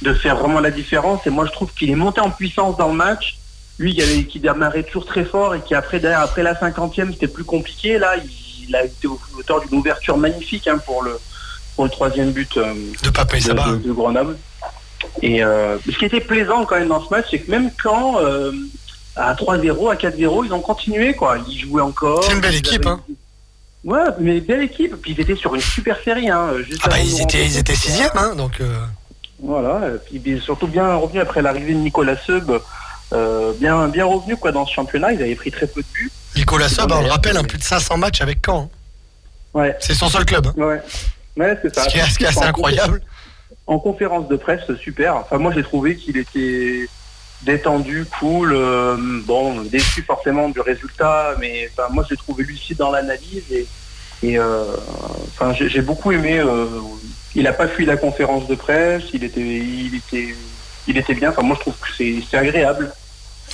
de 0.02 0.14
faire 0.14 0.36
vraiment 0.36 0.58
la 0.58 0.72
différence. 0.72 1.24
Et 1.28 1.30
moi, 1.30 1.46
je 1.46 1.52
trouve 1.52 1.72
qu'il 1.72 1.90
est 1.90 1.96
monté 1.96 2.20
en 2.20 2.30
puissance 2.30 2.76
dans 2.76 2.88
le 2.88 2.94
match. 2.94 3.39
Lui, 3.80 3.94
qui, 3.94 4.02
avait, 4.02 4.24
qui 4.24 4.38
démarrait 4.40 4.82
toujours 4.84 5.06
très 5.06 5.24
fort 5.24 5.54
et 5.54 5.60
qui 5.62 5.74
après, 5.74 5.98
derrière, 6.00 6.20
après 6.20 6.42
la 6.42 6.54
50e, 6.54 7.12
c'était 7.12 7.26
plus 7.28 7.44
compliqué. 7.44 7.98
Là, 7.98 8.14
il, 8.16 8.30
il 8.68 8.76
a 8.76 8.84
été 8.84 9.08
auteur 9.08 9.60
d'une 9.62 9.78
ouverture 9.78 10.16
magnifique 10.16 10.68
hein, 10.68 10.78
pour 10.86 11.02
le 11.02 11.18
pour 11.74 11.84
le 11.84 11.90
troisième 11.90 12.30
but. 12.30 12.56
euh, 12.58 12.74
De 13.02 13.08
Pape 13.10 13.32
et 13.34 13.38
de, 13.38 13.42
Saba. 13.42 13.70
de- 13.70 13.76
de 13.78 13.92
Grenoble. 13.92 14.36
Et 15.22 15.42
euh, 15.42 15.78
ce 15.86 15.96
qui 15.98 16.04
était 16.04 16.20
plaisant 16.20 16.64
quand 16.66 16.78
même 16.78 16.88
dans 16.88 17.02
ce 17.02 17.08
match, 17.10 17.26
c'est 17.30 17.38
que 17.38 17.50
même 17.50 17.70
quand 17.82 18.18
euh, 18.20 18.52
à 19.16 19.34
3-0, 19.34 19.90
à 19.90 19.94
4-0, 19.96 20.44
ils 20.46 20.52
ont 20.52 20.60
continué 20.60 21.14
quoi. 21.14 21.38
Ils 21.48 21.58
jouaient 21.60 21.80
encore. 21.82 22.22
C'est 22.22 22.32
une 22.34 22.40
belle 22.40 22.54
équipe, 22.56 22.84
avaient- 22.86 22.96
hein. 22.96 23.00
Ouais, 23.82 24.04
mais 24.20 24.40
belle 24.40 24.62
équipe. 24.62 24.94
Puis 25.00 25.12
ils 25.12 25.20
étaient 25.22 25.36
sur 25.36 25.54
une 25.54 25.62
super 25.62 25.98
série. 26.04 26.28
Hein, 26.28 26.50
juste 26.68 26.82
Ah 26.84 26.90
bah 26.90 26.98
ils 26.98 27.22
étaient, 27.22 27.46
ils 27.46 27.56
étaient 27.56 27.74
sixième, 27.74 28.10
hein, 28.14 28.34
donc 28.36 28.60
Voilà. 29.42 29.80
Puis 30.04 30.20
surtout 30.44 30.66
bien 30.66 30.94
revenus 30.96 31.22
après 31.22 31.40
l'arrivée 31.40 31.72
de 31.72 31.78
Nicolas 31.78 32.16
Seub. 32.26 32.60
Euh, 33.12 33.52
bien, 33.58 33.88
bien 33.88 34.04
revenu 34.04 34.36
quoi 34.36 34.52
dans 34.52 34.66
ce 34.66 34.72
championnat. 34.74 35.12
Ils 35.12 35.22
avaient 35.22 35.34
pris 35.34 35.50
très 35.50 35.66
peu 35.66 35.80
de 35.82 35.86
buts. 35.92 36.10
Nicolas 36.36 36.68
Sob, 36.68 36.92
on 36.92 37.02
le 37.02 37.08
rappelle, 37.08 37.36
un 37.36 37.44
plus 37.44 37.58
de 37.58 37.62
500 37.62 37.96
matchs 37.96 38.20
avec 38.20 38.38
Caen. 38.44 38.62
hein. 38.62 38.68
Ouais. 39.52 39.76
C'est 39.80 39.94
son 39.94 40.08
seul 40.08 40.24
club. 40.24 40.46
hein. 40.46 40.54
Ouais. 40.56 40.80
Ouais, 41.36 41.58
c'est 41.62 41.74
ça. 41.74 41.84
Ce 41.84 41.88
qui 41.88 41.98
est, 41.98 42.08
ce 42.08 42.18
qui 42.18 42.24
est 42.24 42.28
assez 42.28 42.38
En 42.38 42.42
incroyable. 42.42 43.00
en 43.66 43.78
conférence 43.78 44.28
de 44.28 44.36
presse, 44.36 44.60
super. 44.80 45.16
Enfin, 45.16 45.38
moi, 45.38 45.52
j'ai 45.54 45.62
trouvé 45.62 45.96
qu'il 45.96 46.16
était 46.16 46.86
détendu, 47.42 48.04
cool. 48.18 48.52
euh, 48.54 48.96
bon, 49.24 49.62
déçu 49.62 50.02
forcément 50.02 50.48
du 50.48 50.60
résultat, 50.60 51.34
mais 51.40 51.68
enfin, 51.72 51.88
moi, 51.92 52.04
j'ai 52.08 52.16
trouvé 52.16 52.44
lucide 52.44 52.76
dans 52.76 52.90
l'analyse 52.90 53.42
et, 53.50 53.66
et 54.22 54.38
euh, 54.38 54.64
enfin, 55.28 55.52
j'ai 55.54 55.80
beaucoup 55.82 56.12
aimé. 56.12 56.38
euh, 56.38 56.66
il 57.34 57.44
n'a 57.44 57.52
pas 57.52 57.68
fui 57.68 57.84
la 57.86 57.96
conférence 57.96 58.46
de 58.48 58.54
presse. 58.56 59.04
Il 59.14 59.22
était, 59.24 59.40
il 59.40 59.94
était, 59.94 60.34
il 60.88 60.98
était 60.98 61.14
bien. 61.14 61.30
Enfin, 61.30 61.42
moi, 61.42 61.56
je 61.56 61.60
trouve 61.60 61.74
que 61.78 61.88
c'est 61.96 62.36
agréable. 62.36 62.92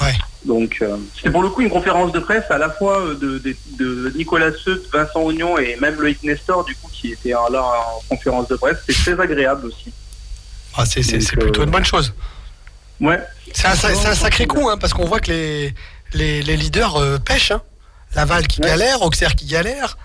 Ouais. 0.00 0.14
Donc, 0.44 0.78
euh, 0.82 0.96
c'était 1.16 1.30
pour 1.30 1.42
le 1.42 1.48
coup 1.48 1.62
une 1.62 1.70
conférence 1.70 2.12
de 2.12 2.18
presse 2.20 2.44
à 2.50 2.58
la 2.58 2.70
fois 2.70 3.00
euh, 3.00 3.14
de, 3.14 3.38
de, 3.38 3.56
de 3.78 4.12
Nicolas 4.16 4.52
Seut, 4.64 4.82
Vincent 4.92 5.20
Ognon 5.22 5.58
et 5.58 5.76
même 5.80 5.96
Loïc 6.00 6.22
Nestor, 6.22 6.64
du 6.64 6.74
coup, 6.76 6.88
qui 6.92 7.12
était 7.12 7.30
là 7.30 7.62
en 7.62 8.00
conférence 8.08 8.46
de 8.48 8.56
presse. 8.56 8.78
C'est 8.88 8.94
très 9.14 9.20
agréable 9.22 9.66
aussi. 9.66 9.92
Ah, 10.76 10.84
c'est 10.86 11.00
plutôt 11.36 11.62
euh, 11.62 11.64
une 11.64 11.70
bonne 11.70 11.84
chose. 11.84 12.12
Ouais. 13.00 13.20
C'est 13.52 13.66
un, 13.66 13.74
sacré 14.14 14.46
coup, 14.46 14.68
hein, 14.68 14.76
parce 14.78 14.92
qu'on 14.92 15.06
voit 15.06 15.20
que 15.20 15.30
les, 15.32 15.74
les, 16.12 16.42
les 16.42 16.56
leaders 16.56 16.96
euh, 16.96 17.18
pêchent. 17.18 17.50
hein. 17.52 17.62
Laval 18.14 18.46
qui 18.46 18.60
Ouais. 18.60 18.68
galère, 18.68 19.02
Auxerre 19.02 19.34
qui 19.34 19.46
galère. 19.46 19.96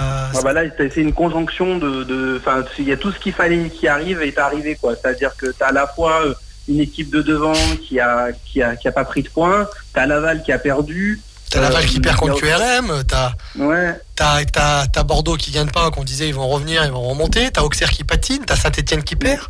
Euh, 0.00 0.02
Ah 0.32 0.40
bah 0.44 0.52
là, 0.52 0.62
c'est 0.78 0.96
une 0.96 1.12
conjonction 1.12 1.76
de, 1.78 2.38
enfin, 2.40 2.62
il 2.78 2.84
y 2.84 2.92
a 2.92 2.96
tout 2.96 3.10
ce 3.10 3.18
qu'il 3.18 3.32
fallait 3.32 3.68
qui 3.68 3.88
arrive 3.88 4.22
est 4.22 4.38
arrivé 4.38 4.76
quoi. 4.80 4.94
C'est-à-dire 4.94 5.34
que 5.36 5.46
tu 5.46 5.60
as 5.62 5.66
à 5.68 5.72
la 5.72 5.86
fois 5.88 6.22
euh, 6.24 6.34
une 6.68 6.80
équipe 6.80 7.10
de 7.10 7.22
devant 7.22 7.52
qui 7.86 7.98
a, 8.00 8.28
qui 8.46 8.62
a, 8.62 8.76
qui 8.76 8.88
a 8.88 8.92
pas 8.92 9.04
pris 9.04 9.22
de 9.22 9.28
points, 9.28 9.66
t'as 9.94 10.06
Laval 10.06 10.42
qui 10.42 10.52
a 10.52 10.58
perdu. 10.58 11.20
T'as 11.50 11.62
Laval 11.62 11.86
qui 11.86 11.96
Euh, 11.96 12.00
perd 12.02 12.16
contre 12.16 12.38
QRM, 12.40 13.04
t'as 13.08 13.32
Ouais. 13.58 13.94
t'as- 14.14 14.44
t'as- 14.44 14.86
t'as 14.86 15.02
Bordeaux 15.02 15.36
qui 15.36 15.50
gagne 15.50 15.70
pas, 15.70 15.90
qu'on 15.90 16.04
disait 16.04 16.28
ils 16.28 16.34
vont 16.34 16.46
revenir, 16.48 16.84
ils 16.84 16.90
vont 16.92 17.08
remonter, 17.08 17.50
t'as 17.50 17.62
Auxerre 17.62 17.90
qui 17.90 18.04
patine, 18.04 18.44
t'as 18.46 18.56
Saint-Etienne 18.56 19.02
qui 19.02 19.16
perd. 19.16 19.40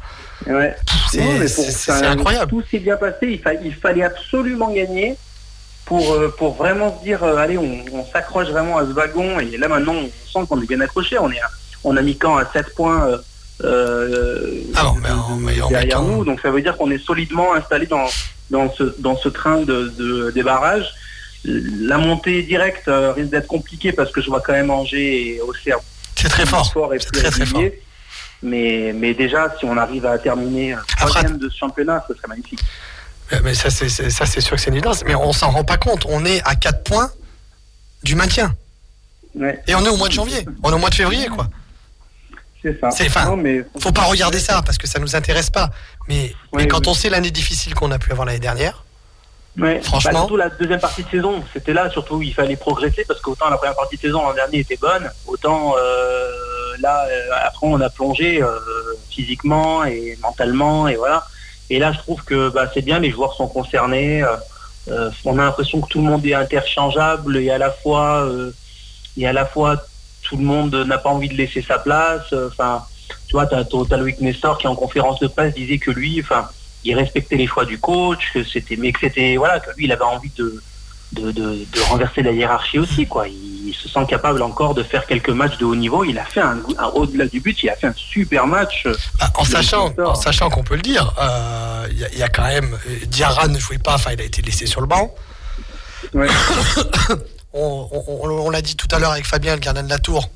Ouais. 0.46 0.76
C'est 1.10 1.18
Non, 1.20 1.32
mais 1.32 1.38
pour- 1.40 1.48
c'est- 1.48 1.70
c'est 1.72 1.90
enfin, 1.92 2.10
incroyable. 2.12 2.50
Tout 2.50 2.62
s'est 2.70 2.78
bien 2.78 2.96
passé. 2.96 3.18
Il, 3.22 3.40
fa- 3.40 3.54
il 3.54 3.74
fallait 3.74 4.04
absolument 4.04 4.70
gagner 4.72 5.16
pour, 5.86 6.12
euh, 6.12 6.32
pour 6.38 6.54
vraiment 6.54 6.96
se 6.96 7.02
dire, 7.04 7.24
euh, 7.24 7.36
allez, 7.36 7.58
on, 7.58 7.84
on 7.92 8.06
s'accroche 8.12 8.46
vraiment 8.48 8.78
à 8.78 8.82
ce 8.82 8.92
wagon. 8.92 9.40
Et 9.40 9.56
là 9.56 9.66
maintenant, 9.66 9.94
on 9.94 10.06
sent 10.40 10.46
qu'on 10.48 10.62
est 10.62 10.66
bien 10.68 10.80
accroché. 10.80 11.18
On, 11.18 11.30
est 11.32 11.40
à- 11.40 11.50
on 11.82 11.96
a 11.96 12.02
mis 12.02 12.16
quand 12.16 12.36
à 12.36 12.44
7 12.52 12.72
points 12.76 13.08
euh, 13.08 13.18
euh, 13.64 14.60
Ah 14.76 14.84
bon, 14.84 14.94
mais 15.02 15.10
en- 15.10 15.36
mais 15.36 15.60
en 15.60 15.68
derrière 15.68 16.02
nous. 16.02 16.24
Donc 16.24 16.40
ça 16.40 16.50
veut 16.50 16.62
dire 16.62 16.76
qu'on 16.76 16.90
est 16.90 16.98
solidement 17.04 17.54
installé 17.54 17.86
dans, 17.86 18.06
dans, 18.50 18.72
ce, 18.72 18.94
dans 18.98 19.16
ce 19.16 19.28
train 19.28 19.58
de, 19.62 19.92
de- 19.98 20.30
des 20.30 20.42
barrages. 20.42 20.88
La 21.44 21.98
montée 21.98 22.42
directe 22.42 22.88
euh, 22.88 23.12
risque 23.12 23.30
d'être 23.30 23.46
compliquée 23.46 23.92
parce 23.92 24.10
que 24.10 24.20
je 24.20 24.28
vois 24.28 24.40
quand 24.40 24.52
même 24.52 24.70
Angers 24.70 25.36
et 25.36 25.40
Auxerre 25.40 25.78
C'est 26.16 26.28
très 26.28 26.46
fort. 26.46 26.92
et 26.94 26.98
C'est 26.98 27.10
plus 27.12 27.20
très 27.20 27.30
très 27.30 27.46
fort. 27.46 27.62
Mais, 28.42 28.92
mais 28.94 29.14
déjà, 29.14 29.52
si 29.58 29.64
on 29.64 29.76
arrive 29.76 30.06
à 30.06 30.16
terminer 30.18 30.74
euh, 30.74 30.78
troisième 30.96 31.38
de 31.38 31.48
ce 31.48 31.56
championnat, 31.56 32.04
ce 32.08 32.14
serait 32.14 32.28
magnifique. 32.28 32.60
Euh, 33.32 33.40
Mais 33.42 33.54
ça, 33.54 33.68
c'est 33.70 33.88
c'est- 33.88 34.10
ça, 34.10 34.26
c'est 34.26 34.40
sûr 34.40 34.56
que 34.56 34.62
c'est 34.62 34.70
une 34.70 34.76
évidence. 34.76 35.02
Mais 35.04 35.14
on 35.14 35.32
s'en 35.32 35.50
rend 35.50 35.64
pas 35.64 35.76
compte. 35.76 36.06
On 36.08 36.24
est 36.24 36.40
à 36.44 36.54
4 36.54 36.84
points 36.84 37.10
du 38.04 38.14
maintien. 38.14 38.54
Ouais, 39.34 39.60
Et 39.66 39.74
on 39.74 39.84
est 39.84 39.88
au 39.88 39.96
mois 39.96 40.08
de 40.08 40.12
janvier. 40.14 40.46
On 40.62 40.70
est 40.70 40.74
au 40.74 40.78
mois 40.78 40.90
de 40.90 40.94
février, 40.94 41.26
quoi. 41.28 41.48
C'est 42.62 42.80
ça. 42.80 42.88
Enfin, 42.88 43.24
Non, 43.26 43.36
mais 43.36 43.64
Faut 43.78 43.92
pas 43.92 44.02
regarder 44.02 44.38
ça 44.38 44.62
parce 44.64 44.78
que 44.78 44.86
ça 44.86 44.98
nous 44.98 45.14
intéresse 45.16 45.50
pas. 45.50 45.70
Mais, 46.08 46.32
quand 46.68 46.80
oui. 46.80 46.88
on 46.88 46.94
sait 46.94 47.10
l'année 47.10 47.30
difficile 47.30 47.74
qu'on 47.74 47.90
a 47.90 47.98
pu 47.98 48.10
avoir 48.12 48.26
l'année 48.26 48.38
dernière. 48.38 48.84
Franchement. 49.82 50.12
Bah, 50.12 50.18
surtout 50.20 50.36
la 50.36 50.50
deuxième 50.50 50.78
partie 50.78 51.02
de 51.02 51.08
saison, 51.08 51.42
c'était 51.52 51.72
là 51.72 51.90
surtout 51.90 52.16
où 52.16 52.22
il 52.22 52.32
fallait 52.32 52.56
progresser 52.56 53.04
parce 53.06 53.20
qu'autant 53.20 53.50
la 53.50 53.56
première 53.56 53.74
partie 53.74 53.96
de 53.96 54.00
saison 54.02 54.22
l'an 54.22 54.32
dernier 54.32 54.58
était 54.60 54.76
bonne, 54.76 55.10
autant 55.26 55.74
euh, 55.76 56.30
là 56.78 57.04
euh, 57.10 57.30
après 57.44 57.66
on 57.66 57.80
a 57.80 57.90
plongé 57.90 58.40
euh, 58.40 58.56
physiquement 59.10 59.84
et 59.84 60.16
mentalement 60.22 60.86
et 60.86 60.94
voilà. 60.94 61.26
Et 61.70 61.80
là 61.80 61.92
je 61.92 61.98
trouve 61.98 62.22
que 62.22 62.50
bah, 62.50 62.70
c'est 62.72 62.82
bien, 62.82 63.00
les 63.00 63.10
joueurs 63.10 63.34
sont 63.34 63.48
concernés. 63.48 64.22
euh, 64.22 64.36
euh, 64.90 65.10
on 65.24 65.38
a 65.38 65.44
l'impression 65.44 65.80
que 65.80 65.88
tout 65.88 65.98
le 65.98 66.04
monde 66.04 66.24
est 66.24 66.34
interchangeable 66.34 67.36
et 67.38 67.50
à 67.50 67.58
la 67.58 67.70
fois 67.70 68.22
euh, 68.24 68.52
et 69.16 69.26
à 69.26 69.32
la 69.32 69.44
fois 69.44 69.82
tout 70.28 70.36
le 70.36 70.44
monde 70.44 70.74
n'a 70.74 70.98
pas 70.98 71.10
envie 71.10 71.28
de 71.28 71.34
laisser 71.34 71.62
sa 71.62 71.78
place. 71.78 72.32
Enfin, 72.32 72.84
tu 73.26 73.32
vois, 73.32 73.46
t'as 73.46 73.64
t'as 73.64 73.96
Loïc 73.96 74.20
Nestor 74.20 74.58
qui 74.58 74.66
en 74.66 74.74
conférence 74.76 75.18
de 75.20 75.26
presse 75.26 75.54
disait 75.54 75.78
que 75.78 75.90
lui, 75.90 76.20
enfin 76.22 76.48
il 76.84 76.94
respectait 76.94 77.36
les 77.36 77.46
choix 77.46 77.64
du 77.64 77.78
coach, 77.78 78.30
que 78.32 78.44
c'était, 78.44 78.76
mais 78.76 78.92
que 78.92 79.00
c'était, 79.00 79.36
voilà, 79.36 79.58
que 79.60 79.70
lui, 79.76 79.86
il 79.86 79.92
avait 79.92 80.04
envie 80.04 80.30
de, 80.38 80.62
de, 81.12 81.32
de, 81.32 81.66
de 81.72 81.80
renverser 81.88 82.22
la 82.22 82.30
hiérarchie 82.30 82.78
aussi, 82.78 83.06
quoi. 83.06 83.26
Il, 83.28 83.74
se 83.74 83.86
sent 83.88 84.06
capable 84.08 84.40
encore 84.42 84.74
de 84.74 84.82
faire 84.82 85.04
quelques 85.06 85.28
matchs 85.28 85.58
de 85.58 85.64
haut 85.66 85.74
niveau. 85.76 86.02
Il 86.04 86.18
a 86.18 86.24
fait 86.24 86.40
un, 86.40 86.58
un- 86.78 86.86
au-delà 86.94 87.26
du 87.26 87.40
but, 87.40 87.62
il 87.62 87.68
a 87.68 87.76
fait 87.76 87.86
un 87.88 87.92
super 87.94 88.46
match. 88.46 88.86
bah, 89.20 89.30
en 89.34 89.44
sachant, 89.44 89.84
Leicester. 89.88 90.02
en 90.04 90.14
sachant 90.14 90.48
qu'on 90.50 90.62
peut 90.62 90.76
le 90.76 90.80
dire, 90.82 91.12
euh, 91.20 91.86
il 91.90 91.98
y, 91.98 92.04
a- 92.04 92.08
il 92.12 92.18
y 92.18 92.22
a 92.22 92.28
quand 92.28 92.44
même 92.46 92.78
euh, 92.88 93.06
Diarra 93.06 93.46
ne 93.48 93.58
jouait 93.58 93.76
pas, 93.78 93.94
enfin 93.96 94.12
il 94.14 94.20
a 94.20 94.24
été 94.24 94.40
laissé 94.40 94.64
sur 94.66 94.80
le 94.80 94.86
banc. 94.86 95.14
Ouais. 96.14 96.28
On, 97.52 97.88
on- 97.90 98.04
on- 98.26 98.28
on 98.46 98.50
l'a 98.50 98.62
dit 98.62 98.76
tout 98.76 98.88
à 98.90 98.98
l'heure 98.98 99.12
avec 99.12 99.26
Fabien, 99.26 99.54
le 99.54 99.60
gardien 99.60 99.82
de 99.82 99.88
la 99.88 99.98
tour. 99.98 100.30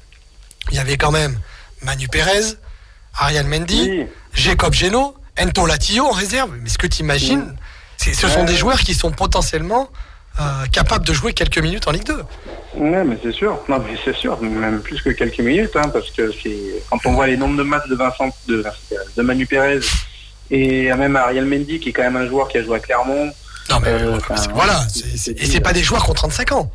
Il 0.71 0.77
y 0.77 0.79
avait 0.79 0.97
quand 0.97 1.11
même 1.11 1.39
Manu 1.83 2.09
Pérez, 2.09 2.55
Ariel 3.19 3.47
Mendy, 3.47 3.89
Oui. 3.91 4.07
Jacob 4.33 4.73
Geno, 4.73 5.15
Ento 5.39 5.67
Latillo 5.67 6.07
en 6.07 6.13
réserve. 6.13 6.51
Mais 6.61 6.69
ce 6.71 6.79
que 6.79 6.87
tu 6.87 7.01
imagines, 7.03 7.55
ce 7.99 8.13
sont 8.15 8.41
Ouais. 8.41 8.45
des 8.47 8.57
joueurs 8.57 8.81
qui 8.81 8.95
sont 8.95 9.11
potentiellement 9.11 9.91
euh, 10.41 10.65
capables 10.73 11.05
de 11.07 11.13
jouer 11.13 11.35
quelques 11.35 11.59
minutes 11.59 11.87
en 11.89 11.91
Ligue 11.91 12.07
2. 12.07 12.23
Ouais, 12.77 13.05
mais 13.05 13.19
c'est 13.23 13.33
sûr. 13.33 13.59
Non, 13.69 13.79
mais 13.87 13.99
c'est 14.03 14.17
sûr, 14.17 14.41
même 14.41 14.81
plus 14.81 15.03
que 15.03 15.11
quelques 15.11 15.41
minutes, 15.41 15.77
hein, 15.77 15.91
parce 15.93 16.11
que 16.11 16.33
c'est 16.43 16.57
quand 16.89 16.99
on 17.05 17.13
voit 17.13 17.27
les 17.27 17.37
nombres 17.37 17.59
de 17.59 17.63
matchs 17.63 17.87
de 17.89 17.95
Vincent, 17.97 18.31
de, 18.49 18.65
de 19.15 19.23
Manu 19.23 19.45
Pérez 19.47 19.81
et 20.51 20.91
même 20.95 21.17
Ariel 21.17 21.45
Mendy, 21.45 21.81
qui 21.81 21.91
est 21.91 21.93
quand 21.93 22.03
même 22.03 22.17
un 22.17 22.27
joueur 22.27 22.49
qui 22.49 22.57
a 22.57 22.63
joué 22.65 22.79
à 22.79 22.81
Clermont. 22.81 23.31
Non, 23.69 23.81
mais 23.81 23.89
Euh, 23.89 24.13
euh, 24.15 24.17
enfin, 24.17 24.37
voilà. 24.55 24.87
et 25.37 25.47
c'est 25.47 25.61
pas 25.61 25.75
des 25.75 25.83
joueurs 25.83 26.03
qui 26.03 26.11
ont 26.11 26.15
35 26.15 26.53
ans. 26.53 26.71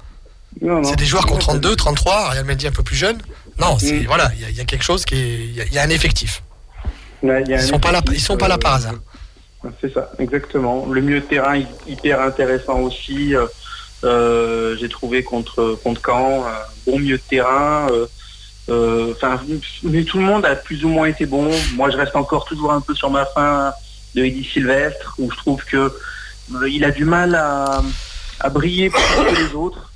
C'est 0.83 0.95
des 0.95 1.05
joueurs 1.05 1.25
qui 1.25 1.31
ont 1.33 1.35
Ouais, 1.35 1.41
32, 1.41 1.75
33, 1.75 2.13
Ariel 2.27 2.45
Mendy 2.45 2.67
un 2.67 2.71
peu 2.71 2.83
plus 2.83 2.95
jeune. 2.95 3.17
Non, 3.59 3.77
c'est 3.79 3.93
Mm. 4.01 4.05
voilà, 4.07 4.31
il 4.35 4.41
y, 4.41 4.45
a- 4.45 4.49
il 4.49 4.55
y 4.57 4.61
a 4.61 4.65
quelque 4.65 4.83
chose 4.83 5.03
qui 5.05 5.15
est. 5.15 5.37
Il 5.45 5.55
y 5.55 5.61
a- 5.61 5.65
il 5.65 5.73
y, 5.73 5.79
a 5.79 5.83
un 5.83 5.89
effectif. 5.89 6.43
Y 7.23 7.29
a 7.31 7.39
Ils 7.41 7.53
un 7.53 7.59
sont 7.59 7.79
pas 7.79 7.91
là, 7.91 8.01
ils 8.11 8.19
sont 8.21 8.37
pas 8.37 8.47
là 8.47 8.57
par 8.57 8.73
euh, 8.73 8.77
hasard. 8.77 8.93
C'est 9.81 9.91
ça, 9.93 10.11
exactement. 10.19 10.85
Le 10.91 11.01
milieu 11.01 11.19
de 11.19 11.25
terrain 11.25 11.57
hy- 11.57 11.65
hyper 11.87 12.21
intéressant 12.21 12.79
aussi. 12.81 13.35
euh, 13.35 13.45
euh, 14.03 14.75
J'ai 14.79 14.89
trouvé 14.89 15.23
contre 15.23 15.77
contre 15.83 16.01
Caen 16.05 16.45
un 16.45 16.51
bon 16.91 16.99
milieu 16.99 17.17
de 17.17 17.23
terrain. 17.23 17.87
euh, 17.91 18.05
Enfin, 19.15 19.39
mais 19.83 20.03
tout 20.03 20.17
le 20.17 20.25
monde 20.25 20.45
a 20.45 20.53
plus 20.55 20.83
ou 20.83 20.89
moins 20.89 21.07
été 21.07 21.25
bon. 21.25 21.49
Moi, 21.75 21.89
je 21.89 21.95
reste 21.95 22.15
encore 22.17 22.43
toujours 22.43 22.73
un 22.73 22.81
peu 22.81 22.93
sur 22.93 23.09
ma 23.09 23.25
fin 23.25 23.71
de 24.13 24.25
Eddie 24.25 24.43
Sylvestre, 24.43 25.15
où 25.19 25.31
je 25.31 25.37
trouve 25.37 25.63
que 25.63 25.77
euh, 26.53 26.69
il 26.69 26.83
a 26.83 26.91
du 26.91 27.05
mal 27.05 27.33
à, 27.35 27.81
à 28.41 28.49
briller 28.49 28.89
plus 28.89 29.01
que 29.01 29.35
les 29.47 29.53
autres. 29.55 29.86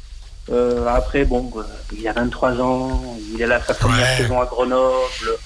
Euh, 0.49 0.85
après, 0.87 1.23
bon, 1.25 1.49
euh, 1.55 1.61
il 1.97 2.07
a 2.07 2.13
23 2.13 2.59
ans, 2.61 3.17
il 3.33 3.41
est 3.41 3.47
là 3.47 3.61
sa 3.65 3.73
première 3.73 3.99
Ouais. 3.99 4.17
saison 4.17 4.41
à 4.41 4.45
Grenoble. 4.45 5.37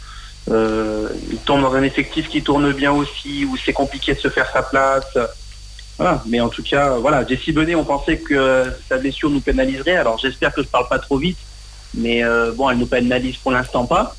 Euh, 0.50 1.10
il 1.32 1.38
tombe 1.40 1.62
dans 1.62 1.74
un 1.74 1.84
effectif 1.84 2.30
qui 2.30 2.42
tourne 2.44 2.72
bien 2.72 2.92
aussi, 2.92 3.46
où 3.46 3.58
c'est 3.58 3.74
compliqué 3.74 4.14
de 4.14 4.20
se 4.20 4.30
faire 4.30 4.50
sa 4.52 4.62
place. 4.62 5.18
Voilà. 5.98 6.22
Mais 6.28 6.40
en 6.40 6.50
tout 6.50 6.64
cas, 6.64 6.90
voilà, 6.92 7.26
Jesse 7.26 7.50
Benet, 7.54 7.76
on 7.76 7.84
pensait 7.84 8.18
que 8.20 8.66
sa 8.88 8.98
blessure 8.98 9.30
nous 9.30 9.40
pénaliserait. 9.42 9.96
Alors 9.96 10.18
j'espère 10.18 10.54
que 10.54 10.62
je 10.62 10.68
parle 10.68 10.88
pas 10.88 11.00
trop 11.00 11.18
vite, 11.18 11.38
mais 11.94 12.24
euh, 12.24 12.52
bon, 12.54 12.70
elle 12.70 12.78
nous 12.78 12.86
pénalise 12.86 13.38
pour 13.38 13.52
l'instant 13.52 13.86
pas. 13.86 14.16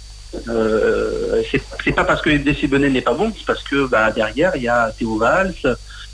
Euh, 0.49 1.43
c'est 1.85 1.93
pas 1.93 2.05
parce 2.05 2.21
que 2.21 2.31
DC 2.31 2.67
Benet 2.69 2.91
n'est 2.91 3.01
pas 3.03 3.15
bon, 3.15 3.33
c'est 3.37 3.47
parce 3.47 3.63
que 3.63 3.87
bah, 3.87 4.11
derrière 4.11 4.55
il 4.57 4.63
y 4.63 4.69
a 4.69 4.91
Théo 4.99 5.17
Valls, 5.19 5.55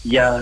il 0.05 0.13
y 0.13 0.19
a 0.19 0.39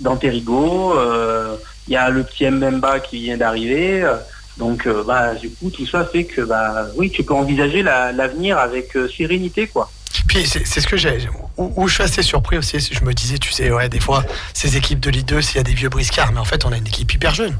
Dante 0.00 0.22
Rigo, 0.22 0.94
euh, 0.98 1.56
il 1.88 1.92
y 1.92 1.96
a 1.96 2.08
le 2.10 2.22
petit 2.22 2.48
Mbemba 2.48 3.00
qui 3.00 3.22
vient 3.22 3.36
d'arriver. 3.36 4.02
Euh, 4.02 4.14
donc, 4.56 4.86
euh, 4.86 5.02
bah, 5.04 5.34
du 5.34 5.50
coup, 5.50 5.70
tout 5.70 5.86
ça 5.86 6.04
fait 6.04 6.24
que, 6.24 6.40
bah, 6.42 6.86
oui, 6.96 7.10
tu 7.10 7.24
peux 7.24 7.34
envisager 7.34 7.82
l'avenir 7.82 8.58
avec 8.58 8.96
euh, 8.96 9.08
sérénité, 9.08 9.66
quoi. 9.66 9.90
Puis, 10.28 10.46
c'est 10.46 10.80
ce 10.80 10.86
que 10.86 10.96
j'ai. 10.96 11.28
Où, 11.56 11.88
je 11.88 11.94
suis 11.94 12.02
assez 12.02 12.22
surpris 12.22 12.58
aussi, 12.58 12.78
je 12.78 13.04
me 13.04 13.12
disais, 13.12 13.38
tu 13.38 13.52
sais, 13.52 13.70
ouais, 13.70 13.88
des 13.88 14.00
fois, 14.00 14.24
ces 14.52 14.76
équipes 14.76 15.00
de 15.00 15.10
Ligue 15.10 15.26
2, 15.26 15.42
s'il 15.42 15.56
y 15.56 15.60
a 15.60 15.62
des 15.62 15.74
vieux 15.74 15.88
briscards, 15.88 16.32
mais 16.32 16.40
en 16.40 16.44
fait, 16.44 16.64
on 16.64 16.72
a 16.72 16.76
une 16.76 16.86
équipe 16.86 17.12
hyper 17.12 17.34
jeune. 17.34 17.56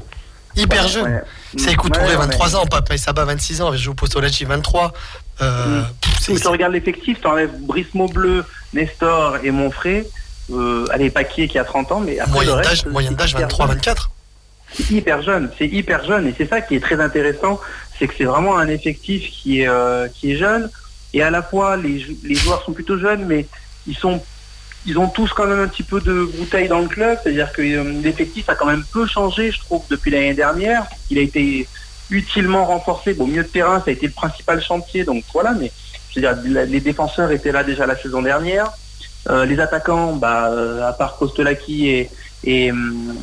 Hyper 0.55 0.87
jeune. 0.87 1.05
Ouais. 1.05 1.21
C'est 1.57 1.73
Écoutouré, 1.73 2.07
ouais, 2.07 2.15
23 2.15 2.55
ans, 2.55 2.65
Papa 2.65 2.95
et 2.95 2.97
Saba, 2.97 3.25
26 3.25 3.61
ans, 3.61 3.73
je 3.73 3.77
joue 3.77 3.93
Postolacci, 3.93 4.45
23. 4.45 4.93
Euh, 5.41 5.81
mm. 5.81 5.87
pff, 6.01 6.19
si 6.21 6.41
tu 6.41 6.47
regardes 6.47 6.73
l'effectif, 6.73 7.19
tu 7.19 7.27
enlèves 7.27 7.51
Brismo 7.61 8.07
Bleu, 8.07 8.45
Nestor 8.73 9.37
et 9.43 9.51
Monfray. 9.51 10.05
allez, 10.91 11.09
Paquier 11.09 11.49
qui 11.49 11.59
a 11.59 11.65
30 11.65 11.91
ans, 11.91 11.99
mais 11.99 12.19
après. 12.19 12.45
Moyenne 12.89 13.15
d'âge 13.15 13.35
23-24. 13.35 14.09
C'est 14.75 14.91
hyper 14.91 15.21
jeune, 15.21 15.49
c'est 15.57 15.67
hyper 15.67 16.03
jeune, 16.05 16.27
et 16.27 16.33
c'est 16.37 16.47
ça 16.47 16.61
qui 16.61 16.75
est 16.75 16.79
très 16.79 16.99
intéressant, 16.99 17.59
c'est 17.97 18.07
que 18.07 18.13
c'est 18.17 18.25
vraiment 18.25 18.57
un 18.57 18.67
effectif 18.67 19.29
qui 19.31 19.61
est 19.61 19.67
euh, 19.67 20.07
qui 20.13 20.31
est 20.31 20.37
jeune, 20.37 20.69
et 21.13 21.21
à 21.23 21.29
la 21.29 21.41
fois 21.41 21.77
les, 21.77 21.99
jou- 21.99 22.17
les 22.23 22.35
joueurs 22.35 22.61
sont 22.63 22.73
plutôt 22.73 22.97
jeunes, 22.99 23.25
mais 23.25 23.47
ils 23.87 23.95
sont 23.97 24.21
ils 24.87 24.99
ont 24.99 25.07
tous 25.07 25.31
quand 25.33 25.47
même 25.47 25.61
un 25.61 25.67
petit 25.67 25.81
peu 25.81 25.99
de 25.99 26.29
bouteille 26.37 26.67
dans 26.67 26.79
le 26.79 26.87
club, 26.87 27.17
c'est-à-dire 27.23 27.51
que 27.53 27.61
euh, 27.61 28.01
l'effectif 28.03 28.47
a 28.49 28.55
quand 28.55 28.67
même 28.67 28.83
peu 28.93 29.07
changé, 29.07 29.49
je 29.51 29.59
trouve, 29.59 29.83
depuis 29.89 30.11
l'année 30.11 30.35
dernière. 30.35 30.85
Il 31.09 31.17
a 31.17 31.21
été 31.21 31.67
utilement 32.11 32.65
renforcé. 32.65 33.15
Bon, 33.15 33.25
milieu 33.25 33.41
de 33.41 33.47
terrain, 33.47 33.79
ça 33.79 33.89
a 33.89 33.93
été 33.93 34.05
le 34.05 34.11
principal 34.11 34.61
chantier, 34.61 35.03
donc 35.03 35.23
voilà, 35.33 35.53
mais 35.59 35.71
je 36.11 36.19
veux 36.19 36.21
dire, 36.21 36.65
les 36.67 36.79
défenseurs 36.81 37.31
étaient 37.31 37.51
là 37.51 37.63
déjà 37.63 37.87
la 37.87 37.95
saison 37.97 38.21
dernière. 38.21 38.71
Euh, 39.27 39.43
les 39.45 39.59
attaquants, 39.59 40.13
bah, 40.13 40.51
à 40.87 40.93
part 40.93 41.17
Kostelaki 41.17 41.89
et, 41.89 42.09
et, 42.43 42.71
hum, 42.71 43.15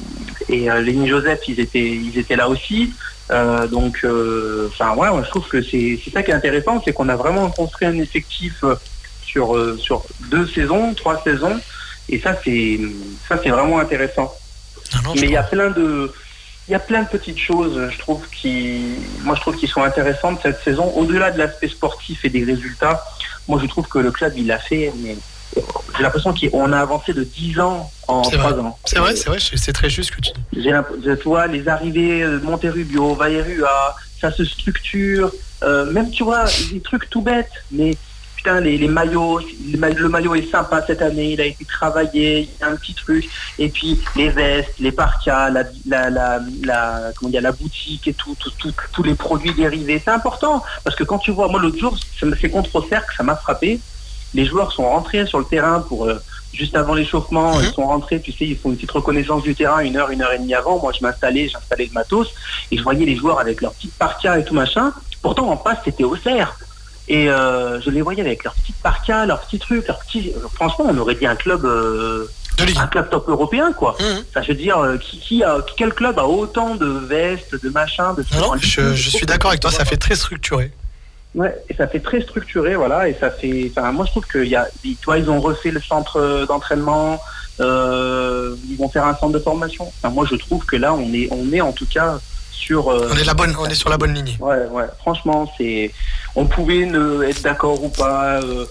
et 0.49 0.71
euh, 0.71 0.81
Lenny 0.81 1.09
Joseph, 1.09 1.41
ils 1.49 1.61
étaient, 1.61 1.91
ils 1.91 2.19
étaient 2.19 2.37
là 2.37 2.49
aussi. 2.49 2.93
Euh, 3.31 3.67
donc, 3.67 4.01
euh, 4.05 4.69
enfin, 4.69 4.95
ouais, 4.95 5.11
moi, 5.11 5.23
je 5.25 5.31
trouve 5.31 5.47
que 5.49 5.63
c'est 5.63 5.99
ça 6.13 6.23
qui 6.23 6.31
est 6.31 6.35
intéressant, 6.35 6.83
c'est 6.85 6.93
qu'on 6.93 7.09
a 7.09 7.17
vraiment 7.17 7.51
construit 7.51 7.87
un 7.87 7.99
effectif 7.99 8.65
sur, 9.25 9.79
sur 9.79 10.05
deux 10.31 10.47
saisons, 10.47 10.93
trois 10.95 11.23
saisons, 11.23 11.59
et 12.09 12.19
ça, 12.19 12.37
c'est 12.45 12.79
ça, 13.29 13.39
c'est 13.43 13.49
vraiment 13.51 13.79
intéressant. 13.79 14.35
Non, 15.05 15.13
Mais 15.15 15.23
il 15.23 15.31
y 15.31 15.37
a 15.37 15.43
plein 15.43 15.71
de, 15.71 16.13
il 16.69 16.73
y 16.73 16.75
a 16.75 16.79
plein 16.79 17.03
de 17.03 17.09
petites 17.09 17.39
choses, 17.39 17.91
je 17.91 17.99
trouve, 17.99 18.29
qui, 18.29 18.83
moi, 19.23 19.35
je 19.35 19.41
trouve 19.41 19.57
qui 19.57 19.67
sont 19.67 19.83
intéressantes 19.83 20.41
cette 20.43 20.63
saison. 20.63 20.93
Au-delà 20.97 21.31
de 21.31 21.39
l'aspect 21.39 21.69
sportif 21.69 22.25
et 22.25 22.29
des 22.29 22.45
résultats, 22.45 23.03
moi, 23.49 23.59
je 23.61 23.67
trouve 23.67 23.89
que 23.89 23.99
le 23.99 24.11
club, 24.11 24.35
il 24.37 24.53
a 24.53 24.59
fait, 24.59 24.93
mais 25.03 25.17
j'ai 25.97 26.03
l'impression 26.03 26.33
qu'on 26.35 26.73
a 26.73 26.79
avancé 26.81 27.13
de 27.13 27.23
10 27.25 27.61
ans 27.61 27.91
en 28.09 28.25
C'est 28.25 28.37
3 28.39 28.53
vrai. 28.53 28.63
ans. 28.63 28.79
C'est 28.85 28.99
vrai, 28.99 29.15
c'est 29.17 29.29
vrai, 29.29 29.39
c'est 29.41 29.57
c'est 29.57 29.73
très 29.73 29.91
juste 29.91 30.11
ce 30.11 30.17
que 30.17 30.21
tu 30.23 30.33
dis. 30.33 30.63
Tu 31.21 31.23
vois, 31.25 31.47
les 31.47 31.69
arrivées 31.69 32.25
Monterrubio, 32.43 33.15
Valerua, 33.15 33.97
ça 34.21 34.31
se 34.33 34.45
structure. 34.45 35.31
Euh, 35.63 35.87
même, 35.93 36.11
tu 36.11 36.25
vois, 36.25 36.45
des 36.73 36.81
trucs 36.81 37.09
tout 37.11 37.21
bêtes, 37.23 37.51
mais 37.71 37.97
putain, 38.37 38.61
les, 38.61 38.77
les 38.77 38.89
maillots, 38.89 39.39
le 39.71 39.79
ma- 39.79 39.91
le 39.91 40.09
maillot 40.09 40.35
est 40.35 40.51
sympa 40.51 40.83
cette 40.85 41.01
année, 41.03 41.35
il 41.35 41.41
a 41.41 41.45
été 41.45 41.65
travaillé, 41.65 42.41
il 42.41 42.61
y 42.61 42.65
a 42.65 42.69
un 42.73 42.75
petit 42.77 42.95
truc. 42.95 43.29
Et 43.61 43.69
puis, 43.69 44.01
les 44.17 44.31
vestes, 44.31 44.75
les 44.81 44.91
parkas, 44.91 45.51
la, 45.51 45.63
la, 45.87 46.11
la, 46.11 46.41
la- 46.65 47.13
comment 47.17 47.31
dire, 47.31 47.43
la 47.43 47.53
boutique 47.53 48.09
et 48.09 48.15
tout, 48.15 48.37
tous 48.93 49.03
les 49.05 49.15
produits 49.15 49.55
dérivés, 49.55 50.03
c'est 50.05 50.11
important. 50.11 50.65
Parce 50.83 50.97
que 50.97 51.05
quand 51.05 51.19
tu 51.19 51.31
vois, 51.31 51.47
moi, 51.47 51.61
l'autre 51.61 51.79
jour, 51.79 51.97
ça 52.19 52.27
me 52.27 52.35
fait 52.35 52.51
contre 52.51 52.75
au 52.75 52.83
cercle, 52.83 53.15
ça 53.17 53.23
m'a 53.23 53.37
frappé. 53.37 53.79
Les 54.35 54.45
joueurs 54.47 54.73
sont 54.73 54.89
rentrés 54.89 55.27
sur 55.27 55.39
le 55.39 55.45
terrain 55.45 55.81
pour, 55.81 56.07
euh, 56.07 56.19
juste 56.55 56.75
avant 56.77 56.95
l'échauffement, 56.95 57.57
Mhm. 57.59 57.65
ils 57.65 57.73
sont 57.75 57.87
rentrés, 57.87 58.21
tu 58.21 58.33
sais, 58.33 58.47
ils 58.47 58.57
font 58.59 58.71
une 58.71 58.77
petite 58.77 58.91
reconnaissance 58.91 59.43
du 59.43 59.55
terrain 59.55 59.81
une 59.81 59.97
heure, 59.97 60.11
une 60.11 60.23
heure 60.23 60.33
et 60.33 60.39
demie 60.39 60.55
avant. 60.55 60.79
Moi, 60.81 60.93
je 60.99 61.05
m'installais, 61.05 61.49
j'installais 61.49 61.87
le 61.87 61.93
matos 61.93 62.29
et 62.71 62.77
je 62.79 62.83
voyais 62.83 63.05
les 63.07 63.17
joueurs 63.17 63.39
avec 63.41 63.61
leurs 63.61 63.73
petites 63.75 63.95
parkas 63.95 64.39
et 64.39 64.45
tout 64.45 64.55
machin. 64.55 64.93
Pourtant, 65.23 65.51
en 65.51 65.57
face, 65.57 65.79
c'était 65.85 66.05
au 66.05 66.17
cerf. 66.17 66.57
Et 67.09 67.29
euh, 67.29 67.81
je 67.81 67.91
les 67.91 68.01
voyais 68.01 68.21
avec 68.21 68.45
leurs 68.45 68.55
petites 68.55 68.77
parkas, 68.83 69.27
leurs 69.27 69.41
petits 69.41 69.59
trucs, 69.59 69.87
leurs 69.89 69.99
petits. 70.01 70.33
Franchement, 70.55 70.87
on 70.89 70.97
aurait 70.99 71.15
dit 71.17 71.27
un 71.27 71.35
club, 71.37 71.65
euh, 71.65 72.27
un 72.79 72.87
club 72.87 73.11
top 73.11 73.29
européen, 73.29 73.73
quoi. 73.73 73.97
Mhm. 74.01 74.25
Ça, 74.33 74.43
je 74.43 74.49
veux 74.49 74.55
dire, 74.55 74.79
qui, 75.01 75.19
qui 75.19 75.43
a, 75.43 75.59
quel 75.77 75.93
club 75.93 76.19
a 76.19 76.25
autant 76.27 76.75
de 76.77 76.87
vestes, 76.87 77.61
de 77.63 77.69
machins, 77.71 78.15
de. 78.17 78.25
Non, 78.39 78.53
je 78.57 78.95
suis 78.95 79.27
d'accord 79.27 79.51
avec 79.51 79.61
toi, 79.61 79.71
ça 79.71 79.85
fait 79.85 79.97
très 79.97 80.15
structuré. 80.15 80.73
Ouais, 81.35 81.57
et 81.71 81.75
ça 81.75 81.87
fait 81.89 82.01
très 82.01 82.21
structuré, 82.21 82.77
voilà, 82.77 83.09
et 83.09 83.17
ça 83.19 83.31
fait. 83.31 83.71
Enfin, 83.71 83.91
moi, 83.91 84.05
je 84.05 84.11
trouve 84.11 84.27
qu'il 84.27 84.49
y 84.49 84.57
a, 84.57 84.69
toi, 85.01 85.17
ils 85.19 85.31
ont 85.31 85.41
refait 85.41 85.71
le 85.71 85.81
centre 85.81 86.45
d'entraînement. 86.47 87.21
Euh, 87.61 88.55
ils 88.69 88.77
vont 88.77 88.89
faire 88.89 89.05
un 89.07 89.15
centre 89.15 89.33
de 89.33 89.39
formation. 89.39 89.87
Enfin, 89.87 90.11
moi, 90.13 90.27
je 90.29 90.37
trouve 90.37 90.65
que 90.67 90.77
là, 90.77 90.93
on 90.95 91.13
est, 91.13 91.29
on 91.31 91.53
est 91.53 91.61
en 91.61 91.73
tout 91.73 91.87
cas 91.87 92.19
sur. 92.51 92.91
euh, 92.91 93.09
On 93.13 93.17
est, 93.17 93.25
la 93.25 93.35
bonne, 93.35 93.55
on 93.59 93.67
est 93.67 93.75
sur 93.75 93.89
la 93.89 93.97
bonne 93.99 94.15
lignée. 94.15 94.37
Ouais, 94.41 94.67
ouais. 94.71 94.85
Franchement, 94.99 95.51
c'est. 95.57 95.91
On 96.35 96.47
pouvait 96.47 96.87
ne 96.87 97.23
être 97.23 97.43
d'accord 97.43 97.83
ou 97.83 97.89
pas, 97.89 98.41
euh, 98.43 98.67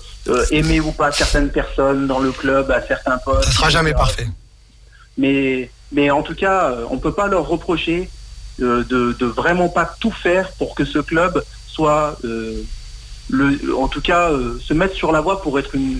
aimer 0.52 0.80
ou 0.80 0.92
pas 0.92 1.12
certaines 1.12 1.50
personnes 1.50 2.06
dans 2.08 2.20
le 2.20 2.32
club 2.32 2.70
à 2.72 2.82
certains 2.82 3.18
postes. 3.20 3.46
Ça 3.46 3.52
sera 3.52 3.70
jamais 3.70 3.94
parfait. 3.94 4.28
Mais, 5.18 5.70
mais 5.92 6.10
en 6.12 6.22
tout 6.24 6.36
cas, 6.36 6.76
on 6.90 6.98
peut 6.98 7.14
pas 7.14 7.28
leur 7.28 7.48
reprocher 7.48 8.10
de, 8.60 8.84
de 8.84 9.26
vraiment 9.26 9.70
pas 9.70 9.96
tout 10.00 10.12
faire 10.12 10.52
pour 10.54 10.76
que 10.76 10.86
ce 10.86 11.00
club 11.00 11.44
soit, 11.74 12.18
euh, 12.26 12.62
le, 13.30 13.76
en 13.78 13.88
tout 13.88 14.02
cas, 14.02 14.32
euh, 14.32 14.60
se 14.64 14.74
mettre 14.74 14.96
sur 14.96 15.12
la 15.12 15.22
voie 15.22 15.42
pour 15.42 15.58
être 15.60 15.74
une, 15.76 16.00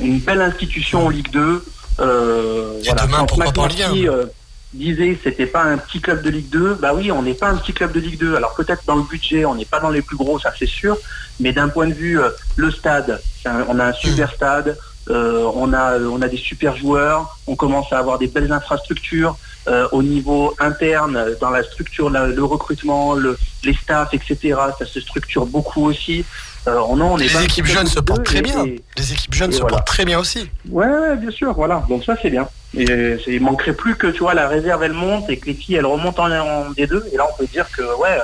une 0.00 0.18
belle 0.18 0.40
institution 0.42 1.06
en 1.06 1.10
Ligue 1.10 1.30
2. 1.30 1.64
Euh, 2.00 2.80
Et 2.84 2.90
demain, 3.06 3.18
Quand 3.28 3.36
Ligue 3.36 3.56
McMurphy, 3.56 4.06
1, 4.08 4.12
euh, 4.12 4.26
disait 4.74 5.18
c'était 5.22 5.46
pas 5.46 5.62
un 5.62 5.78
petit 5.78 6.00
club 6.00 6.22
de 6.22 6.30
Ligue 6.30 6.50
2, 6.50 6.74
bah 6.74 6.92
oui, 6.94 7.10
on 7.10 7.22
n'est 7.22 7.34
pas 7.34 7.48
un 7.48 7.56
petit 7.56 7.72
club 7.72 7.92
de 7.92 8.00
Ligue 8.00 8.18
2. 8.18 8.34
Alors 8.34 8.54
peut-être 8.54 8.82
dans 8.86 8.96
le 8.96 9.02
budget, 9.02 9.44
on 9.44 9.54
n'est 9.54 9.64
pas 9.64 9.80
dans 9.80 9.90
les 9.90 10.02
plus 10.02 10.16
gros, 10.16 10.38
ça 10.38 10.52
c'est 10.58 10.66
sûr, 10.68 10.98
mais 11.40 11.52
d'un 11.52 11.68
point 11.68 11.86
de 11.86 11.94
vue 11.94 12.20
euh, 12.20 12.28
le 12.56 12.70
stade, 12.70 13.20
un- 13.46 13.64
on 13.68 13.78
a 13.78 13.86
un 13.86 13.92
super 13.92 14.30
stade, 14.32 14.76
euh, 15.08 15.44
on 15.54 15.72
a 15.72 15.98
on 16.00 16.20
a 16.20 16.28
des 16.28 16.36
super 16.36 16.76
joueurs, 16.76 17.38
on 17.46 17.54
commence 17.56 17.90
à 17.92 17.98
avoir 17.98 18.18
des 18.18 18.26
belles 18.26 18.52
infrastructures 18.52 19.38
euh, 19.68 19.88
au 19.92 20.02
niveau 20.02 20.54
interne, 20.58 21.16
euh, 21.16 21.34
dans 21.40 21.50
la 21.50 21.62
structure, 21.62 22.08
la- 22.10 22.26
le 22.26 22.44
recrutement, 22.44 23.14
le, 23.14 23.38
les 23.64 23.74
staffs, 23.74 24.12
etc. 24.14 24.54
Ça 24.78 24.86
se 24.86 25.00
structure 25.00 25.46
beaucoup 25.46 25.86
aussi. 25.86 26.24
Euh, 26.68 26.78
on, 26.88 27.00
on 27.00 27.18
est 27.18 27.28
Les 27.32 27.44
équipes 27.44 27.66
jeunes 27.66 27.86
se 27.86 28.00
portent 28.00 28.18
2, 28.20 28.24
très 28.24 28.38
et- 28.38 28.42
bien. 28.42 28.64
et- 28.64 28.82
Les 28.96 29.12
équipes 29.12 29.34
jeunes 29.34 29.52
se 29.52 29.60
voilà. 29.60 29.76
portent 29.76 29.86
très 29.86 30.04
bien 30.04 30.18
aussi. 30.18 30.50
Ouais, 30.68 30.86
ouais, 30.86 31.16
bien 31.16 31.30
sûr, 31.30 31.52
voilà. 31.52 31.84
Donc 31.88 32.04
ça 32.04 32.16
c'est 32.20 32.30
bien. 32.30 32.48
Et 32.76 33.16
il 33.28 33.40
manquerait 33.40 33.72
plus 33.72 33.94
que 33.96 34.08
tu 34.08 34.20
vois 34.20 34.34
la 34.34 34.48
réserve 34.48 34.82
elle 34.82 34.92
monte 34.92 35.30
et 35.30 35.36
que 35.38 35.46
les 35.46 35.54
filles 35.54 35.76
elles 35.76 35.86
remontent 35.86 36.24
en, 36.24 36.30
en 36.32 36.70
D2 36.72 37.04
et 37.12 37.16
là 37.16 37.26
on 37.32 37.36
peut 37.36 37.46
dire 37.46 37.66
que 37.70 37.82
ouais, 38.00 38.18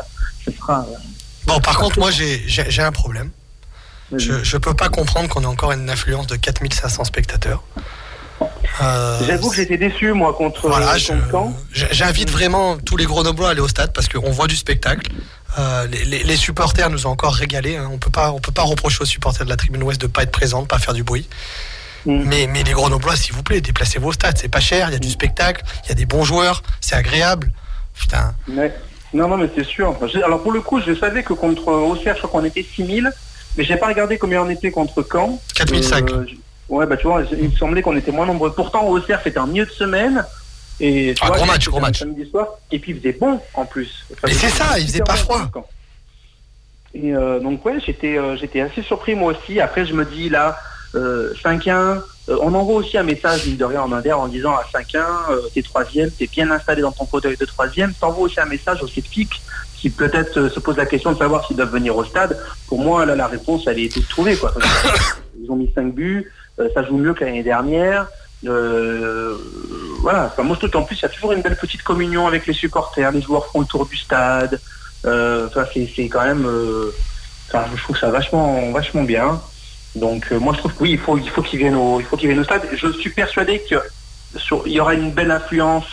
ce 0.45 0.51
sera. 0.53 0.85
Bon, 1.47 1.59
par 1.61 1.79
contre, 1.79 1.99
moi, 1.99 2.11
j'ai 2.13 2.83
un 2.83 2.93
problème. 2.93 3.31
Je, 4.15 4.45
je 4.45 4.57
peux 4.59 4.75
pas 4.75 4.89
comprendre 4.91 5.29
qu'on 5.29 5.43
ait 5.43 5.47
encore 5.47 5.73
une 5.73 5.89
affluence 5.89 6.27
de 6.27 6.37
4500 6.37 7.05
spectateurs. 7.05 7.63
Euh, 8.83 9.19
J'avoue 9.27 9.51
que 9.51 9.57
j'étais 9.57 9.77
déçu 9.79 10.13
moi 10.13 10.33
contre, 10.35 10.69
Voilà, 10.69 10.97
je- 10.99 11.13
j'- 11.73 11.87
j'invite 11.91 12.31
vraiment 12.31 12.79
tous 12.79 12.97
les 12.97 13.05
Grenoblois 13.05 13.49
à 13.49 13.51
aller 13.53 13.61
au 13.61 13.69
stade 13.69 13.93
parce 13.93 14.09
qu'on 14.09 14.31
voit 14.31 14.47
du 14.47 14.57
spectacle. 14.57 15.11
Euh, 15.59 15.87
les, 15.89 16.05
les- 16.05 16.23
les 16.25 16.37
supporters 16.37 16.89
nous 16.91 17.07
ont 17.07 17.11
encore 17.11 17.35
régalé. 17.35 17.77
hein. 17.77 17.89
On 17.93 17.99
peut 17.99 18.11
pas, 18.11 18.33
on 18.33 18.41
peut 18.41 18.53
pas 18.53 18.63
reprocher 18.63 19.03
aux 19.03 19.07
supporters 19.07 19.45
de 19.45 19.51
la 19.51 19.57
tribune 19.57 19.83
ouest 19.83 20.01
de 20.01 20.07
pas 20.07 20.23
être 20.23 20.31
présents, 20.33 20.63
de 20.63 20.67
pas 20.67 20.79
faire 20.79 20.95
du 20.95 21.03
bruit. 21.05 21.29
Mm. 22.07 22.23
Mais, 22.25 22.47
mais 22.51 22.63
les 22.65 22.73
Grenoblois, 22.73 23.17
s'il 23.17 23.35
vous 23.35 23.43
plaît, 23.43 23.61
déplacez-vous 23.61 24.09
au 24.09 24.13
stade. 24.13 24.39
C'est 24.39 24.49
pas 24.49 24.61
cher, 24.61 24.89
il 24.89 24.93
y 24.93 24.97
a 24.97 24.99
du 24.99 25.11
spectacle, 25.11 25.63
il 25.85 25.89
y 25.91 25.93
a 25.93 25.95
des 25.95 26.07
bons 26.07 26.25
joueurs, 26.25 26.63
c'est 26.81 26.97
agréable. 26.97 27.51
Putain, 27.95 28.35
Ouais. 28.49 28.75
Non, 29.13 29.29
non, 29.29 29.37
mais 29.37 29.51
c'est 29.55 29.65
sûr. 29.67 29.95
Alors 30.25 30.43
pour 30.43 30.53
le 30.53 30.63
coup, 30.63 30.81
je 30.81 30.95
savais 30.95 31.23
que 31.23 31.35
contre 31.35 31.69
Auxerre, 31.69 32.15
je 32.17 32.23
crois 32.27 32.41
qu'on 32.41 32.47
était 32.47 32.63
6000, 32.75 33.13
mais 33.59 33.65
j'ai 33.65 33.77
pas 33.77 33.87
regardé 33.89 34.17
combien 34.17 34.41
on 34.43 34.49
était 34.49 34.71
contre 34.71 35.07
Caen. 35.13 35.39
4005. 35.55 36.11
Euh, 36.11 36.25
je- 36.27 36.35
ouais, 36.73 36.87
bah 36.87 36.97
tu 36.97 37.07
vois, 37.07 37.23
il 37.33 37.51
me 37.51 37.57
semblait 37.57 37.83
qu'on 37.83 37.97
était 37.97 38.13
moins 38.13 38.27
nombreux. 38.27 38.53
Pourtant, 38.53 38.87
Auxerre, 38.89 39.21
c'était 39.23 39.39
un 39.39 39.47
milieu 39.47 39.67
de 39.67 39.71
semaine. 39.71 40.25
Et, 40.81 41.15
Ah, 41.21 41.29
vois, 41.29 41.37
gros 41.37 41.47
match, 41.47 41.69
gros 41.69 41.81
match. 41.81 41.99
Samedi 42.01 42.29
soir. 42.29 42.49
Et 42.71 42.79
puis 42.79 42.93
il 42.93 42.99
faisait 42.99 43.13
bon 43.13 43.41
en 43.55 43.65
plus. 43.65 44.07
Mais 44.25 44.33
c'est 44.33 44.49
ça, 44.49 44.79
il 44.79 44.87
faisait 44.87 45.01
pas 45.01 45.17
froid. 45.17 45.51
Et 46.95 47.15
euh, 47.15 47.41
donc 47.41 47.65
ouais, 47.65 47.79
j'étais 47.85 48.19
euh, 48.19 48.37
j'étais 48.37 48.61
assez 48.61 48.83
surpris 48.83 49.15
moi 49.15 49.33
aussi. 49.33 49.61
Après, 49.61 49.87
je 49.87 49.95
me 49.95 50.05
dis 50.05 50.29
là, 50.29 50.59
euh, 50.95 51.33
5-1, 51.43 51.71
euh, 52.29 52.39
on 52.43 52.55
envoie 52.55 52.77
aussi 52.77 52.99
un 52.99 53.03
message, 53.03 53.47
mine 53.47 53.57
de 53.57 53.65
rien, 53.65 53.83
en 53.83 53.93
Inter 53.93 54.13
en 54.13 54.29
disant 54.29 54.53
à 54.53 54.65
5-1, 54.73 54.99
euh, 55.31 55.41
t'es 55.55 55.63
troisième, 55.63 56.11
t'es 56.11 56.27
bien 56.27 56.51
installé 56.51 56.83
dans 56.83 56.93
ton 56.93 57.07
fauteuil 57.07 57.37
de 57.37 57.45
troisième. 57.45 57.93
T'envoies 57.95 58.25
aussi 58.25 58.41
un 58.41 58.47
message 58.47 58.83
aux 58.83 58.89
sceptiques 58.89 59.41
qui 59.77 59.91
peut-être 59.91 60.49
se 60.49 60.61
posent 60.61 60.77
la 60.77 60.87
question 60.87 61.13
de 61.13 61.19
savoir 61.19 61.47
s'ils 61.47 61.57
doivent 61.57 61.73
venir 61.73 61.97
au 61.97 62.05
stade. 62.05 62.39
Pour 62.69 62.79
moi, 62.79 63.05
là, 63.07 63.17
la 63.17 63.27
réponse, 63.27 63.67
elle 63.67 63.81
est 63.81 63.93
toute 63.93 64.09
trouvée. 64.09 64.37
Quoi. 64.37 64.53
Ils 65.43 65.51
ont 65.51 65.57
mis 65.57 65.71
5 65.75 65.93
buts, 65.93 66.31
ça 66.75 66.83
joue 66.85 66.97
mieux 66.97 67.15
que 67.15 67.25
l'année 67.25 67.43
dernière. 67.43 68.09
Euh, 68.47 69.37
voilà. 70.01 70.27
Enfin, 70.27 70.43
moi, 70.43 70.57
je 70.61 70.67
trouve 70.67 70.87
plus, 70.87 70.99
il 70.99 71.03
y 71.03 71.07
a 71.07 71.09
toujours 71.09 71.33
une 71.33 71.43
belle 71.43 71.57
petite 71.57 71.83
communion 71.83 72.27
avec 72.27 72.47
les 72.47 72.53
supporters. 72.53 73.11
Les 73.13 73.23
joueurs 73.23 73.47
font 73.47 73.61
le 73.61 73.67
tour 73.67 73.87
du 73.87 73.97
stade. 73.97 74.61
Euh, 75.05 75.47
Enfin, 75.49 75.65
c'est 75.75 76.09
quand 76.09 76.25
même. 76.25 76.47
euh, 76.47 76.91
Enfin, 77.49 77.67
je 77.77 77.83
trouve 77.83 77.99
ça 77.99 78.11
vachement, 78.11 78.71
vachement 78.73 79.03
bien. 79.03 79.41
Donc, 79.95 80.27
euh, 80.33 80.39
moi, 80.39 80.55
je 80.55 80.59
trouve 80.61 80.73
que 80.75 80.83
oui, 80.83 80.93
il 80.93 80.99
faut, 80.99 81.19
il 81.19 81.29
faut 81.29 81.43
qu'ils 81.43 81.59
viennent 81.59 81.75
au, 81.75 82.01
il 82.01 82.19
viennent 82.27 82.39
au 82.39 82.45
stade. 82.45 82.63
Je 82.75 82.89
suis 82.93 83.11
persuadé 83.11 83.63
que 83.69 83.77
sur, 84.37 84.63
il 84.67 84.73
y 84.73 84.81
aura 84.81 84.95
une 84.95 85.11
belle 85.13 85.31
influence 85.31 85.85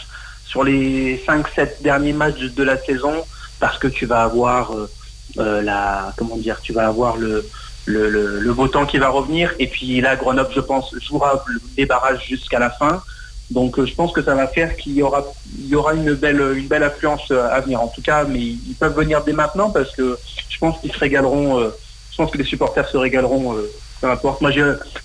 sur 0.46 0.64
les 0.64 1.22
5-7 1.28 1.82
derniers 1.82 2.14
matchs 2.14 2.38
de, 2.40 2.48
de 2.48 2.64
la 2.64 2.78
saison 2.82 3.14
parce 3.60 3.78
que 3.78 3.88
tu 3.88 4.06
vas 4.06 4.24
avoir 4.24 4.74
euh, 4.74 4.90
euh, 5.38 5.62
la, 5.62 6.14
comment 6.18 6.38
dire, 6.38 6.62
tu 6.62 6.72
vas 6.72 6.88
avoir 6.88 7.18
le, 7.18 7.46
le, 7.90 8.40
le, 8.40 8.54
beau 8.54 8.68
temps 8.68 8.86
qui 8.86 8.98
va 8.98 9.10
revenir. 9.10 9.54
Et 9.60 9.68
puis 9.68 10.02
là, 10.02 10.16
Grenoble, 10.16 10.52
je 10.54 10.60
pense, 10.60 10.94
jouera 11.02 11.44
les 11.78 11.86
barrages 11.86 12.26
jusqu'à 12.28 12.60
la 12.60 12.70
fin. 12.70 13.02
Donc, 13.50 13.80
euh, 13.80 13.86
je 13.86 13.96
pense 13.96 14.12
que 14.12 14.22
ça 14.22 14.36
va 14.36 14.48
faire 14.48 14.76
qu'il 14.78 14.94
y 14.94 15.02
aura, 15.02 15.26
il 15.58 15.68
y 15.68 15.76
aura 15.76 15.96
une 15.96 16.14
belle, 16.14 16.42
une 16.56 16.68
belle 16.68 16.84
affluence 16.84 17.32
euh, 17.32 17.50
à 17.50 17.60
venir. 17.62 17.82
En 17.82 17.88
tout 17.88 18.02
cas, 18.02 18.24
mais 18.24 18.40
ils 18.40 18.76
peuvent 18.80 18.96
venir 18.96 19.24
dès 19.24 19.34
maintenant 19.34 19.72
parce 19.72 19.92
que 19.96 20.18
je 20.50 20.58
pense 20.60 20.80
qu'ils 20.80 20.92
se 20.92 21.00
régaleront. 21.00 21.60
euh, 21.60 21.70
je 22.12 22.18
pense 22.18 22.32
que 22.32 22.38
les 22.38 22.44
supporters 22.44 22.88
se 22.88 22.98
régaleront. 22.98 23.56
peu 24.02 24.10
importe. 24.10 24.42
Moi, 24.42 24.52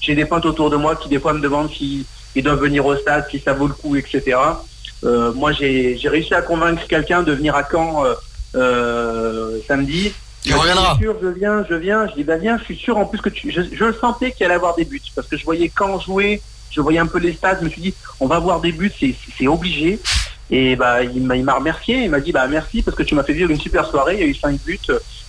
j'ai 0.01 0.15
des 0.15 0.25
potes 0.25 0.45
autour 0.45 0.69
de 0.69 0.77
moi 0.77 0.97
qui 0.97 1.09
des 1.09 1.21
fois 1.21 1.33
me 1.33 1.41
demandent 1.41 1.71
s'ils 1.71 2.05
ils 2.35 2.43
doivent 2.43 2.61
venir 2.61 2.85
au 2.85 2.97
stade, 2.97 3.27
si 3.31 3.39
ça 3.39 3.53
vaut 3.53 3.69
le 3.69 3.75
coup, 3.75 3.95
etc. 3.95 4.37
Moi, 5.03 5.53
j'ai 5.53 5.97
réussi 6.07 6.35
à 6.35 6.43
convaincre 6.43 6.83
quelqu'un 6.89 7.23
de 7.23 7.33
venir 7.33 7.55
à 7.55 7.63
Caen 7.63 8.03
samedi. 9.69 10.13
Je 10.45 10.53
je 11.05 11.27
viens, 11.29 11.65
je 11.69 11.75
viens. 11.75 12.07
Je 12.09 12.15
dis, 12.15 12.25
bah 12.25 12.37
viens, 12.37 12.59
je 12.59 12.65
suis 12.65 12.77
sûr 12.77 12.97
en 12.99 13.07
plus 13.07 13.21
que 13.21 13.31
tu... 13.31 13.51
Je, 13.51 13.63
je 13.73 13.85
le 13.85 13.95
sentais 13.95 14.33
qu'il 14.33 14.45
allait 14.47 14.55
avoir 14.55 14.75
des 14.75 14.85
buts 14.85 15.01
parce 15.15 15.27
que 15.27 15.37
je 15.37 15.45
voyais 15.45 15.71
Caen 15.77 15.99
jouer, 16.01 16.43
je 16.71 16.81
voyais 16.81 16.99
un 16.99 17.07
peu 17.07 17.19
les 17.19 17.33
stades, 17.33 17.59
je 17.61 17.65
me 17.65 17.71
suis 17.71 17.81
dit, 17.81 17.95
on 18.21 18.27
va 18.27 18.37
avoir 18.37 18.61
des 18.61 18.73
buts, 18.73 18.93
c'est 19.39 19.47
obligé. 19.47 19.99
Et 20.51 20.77
bah, 20.77 21.03
il 21.03 21.23
m'a 21.23 21.55
remercié, 21.55 22.05
il 22.05 22.11
m'a 22.11 22.21
dit, 22.21 22.33
bah 22.33 22.47
merci 22.47 22.83
parce 22.83 22.97
que 22.97 23.03
tu 23.03 23.15
m'as 23.15 23.25
fait 23.25 23.33
vivre 23.33 23.51
une 23.51 23.61
super 23.61 23.87
soirée, 23.87 24.15
il 24.15 24.21
y 24.21 24.23
a 24.25 24.27
eu 24.27 24.35
cinq 24.35 24.61
buts, 24.65 24.79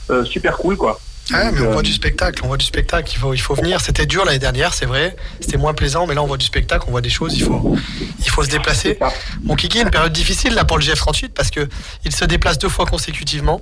euh, 0.09 0.26
super 0.26 0.57
cool 0.57 0.76
quoi. 0.76 0.99
Ouais, 1.32 1.51
mais 1.51 1.61
on 1.61 1.70
euh, 1.70 1.74
voit 1.74 1.82
du 1.82 1.93
spectacle, 1.93 2.41
on 2.43 2.47
voit 2.47 2.57
du 2.57 2.66
spectacle, 2.66 3.11
il 3.11 3.18
faut, 3.18 3.34
il 3.34 3.39
faut 3.39 3.55
venir. 3.55 3.82
C'était 3.82 4.05
dur 4.05 4.26
l'année 4.26 4.39
dernière, 4.39 4.74
c'est 4.74 4.86
vrai. 4.86 5.16
C'était 5.39 5.57
moins 5.57 5.74
plaisant, 5.74 6.05
mais 6.05 6.13
là 6.13 6.22
on 6.22 6.28
voit 6.28 6.38
du 6.38 6.45
spectacle, 6.45 6.86
on 6.88 6.91
voit 6.91 7.01
des 7.01 7.09
choses, 7.09 7.36
il 7.36 7.43
faut, 7.43 7.76
il 8.20 8.30
faut 8.30 8.43
se 8.43 8.49
déplacer. 8.49 8.99
Mon 9.43 9.55
Kiki, 9.55 9.82
une 9.82 9.89
période 9.89 10.13
difficile 10.13 10.53
là 10.53 10.66
pour 10.66 10.78
le 10.78 10.84
GF38 10.84 11.30
parce 11.30 11.49
que 11.49 11.68
il 12.03 12.13
se 12.13 12.26
déplace 12.26 12.59
deux 12.59 12.70
fois 12.70 12.86
consécutivement. 12.86 13.61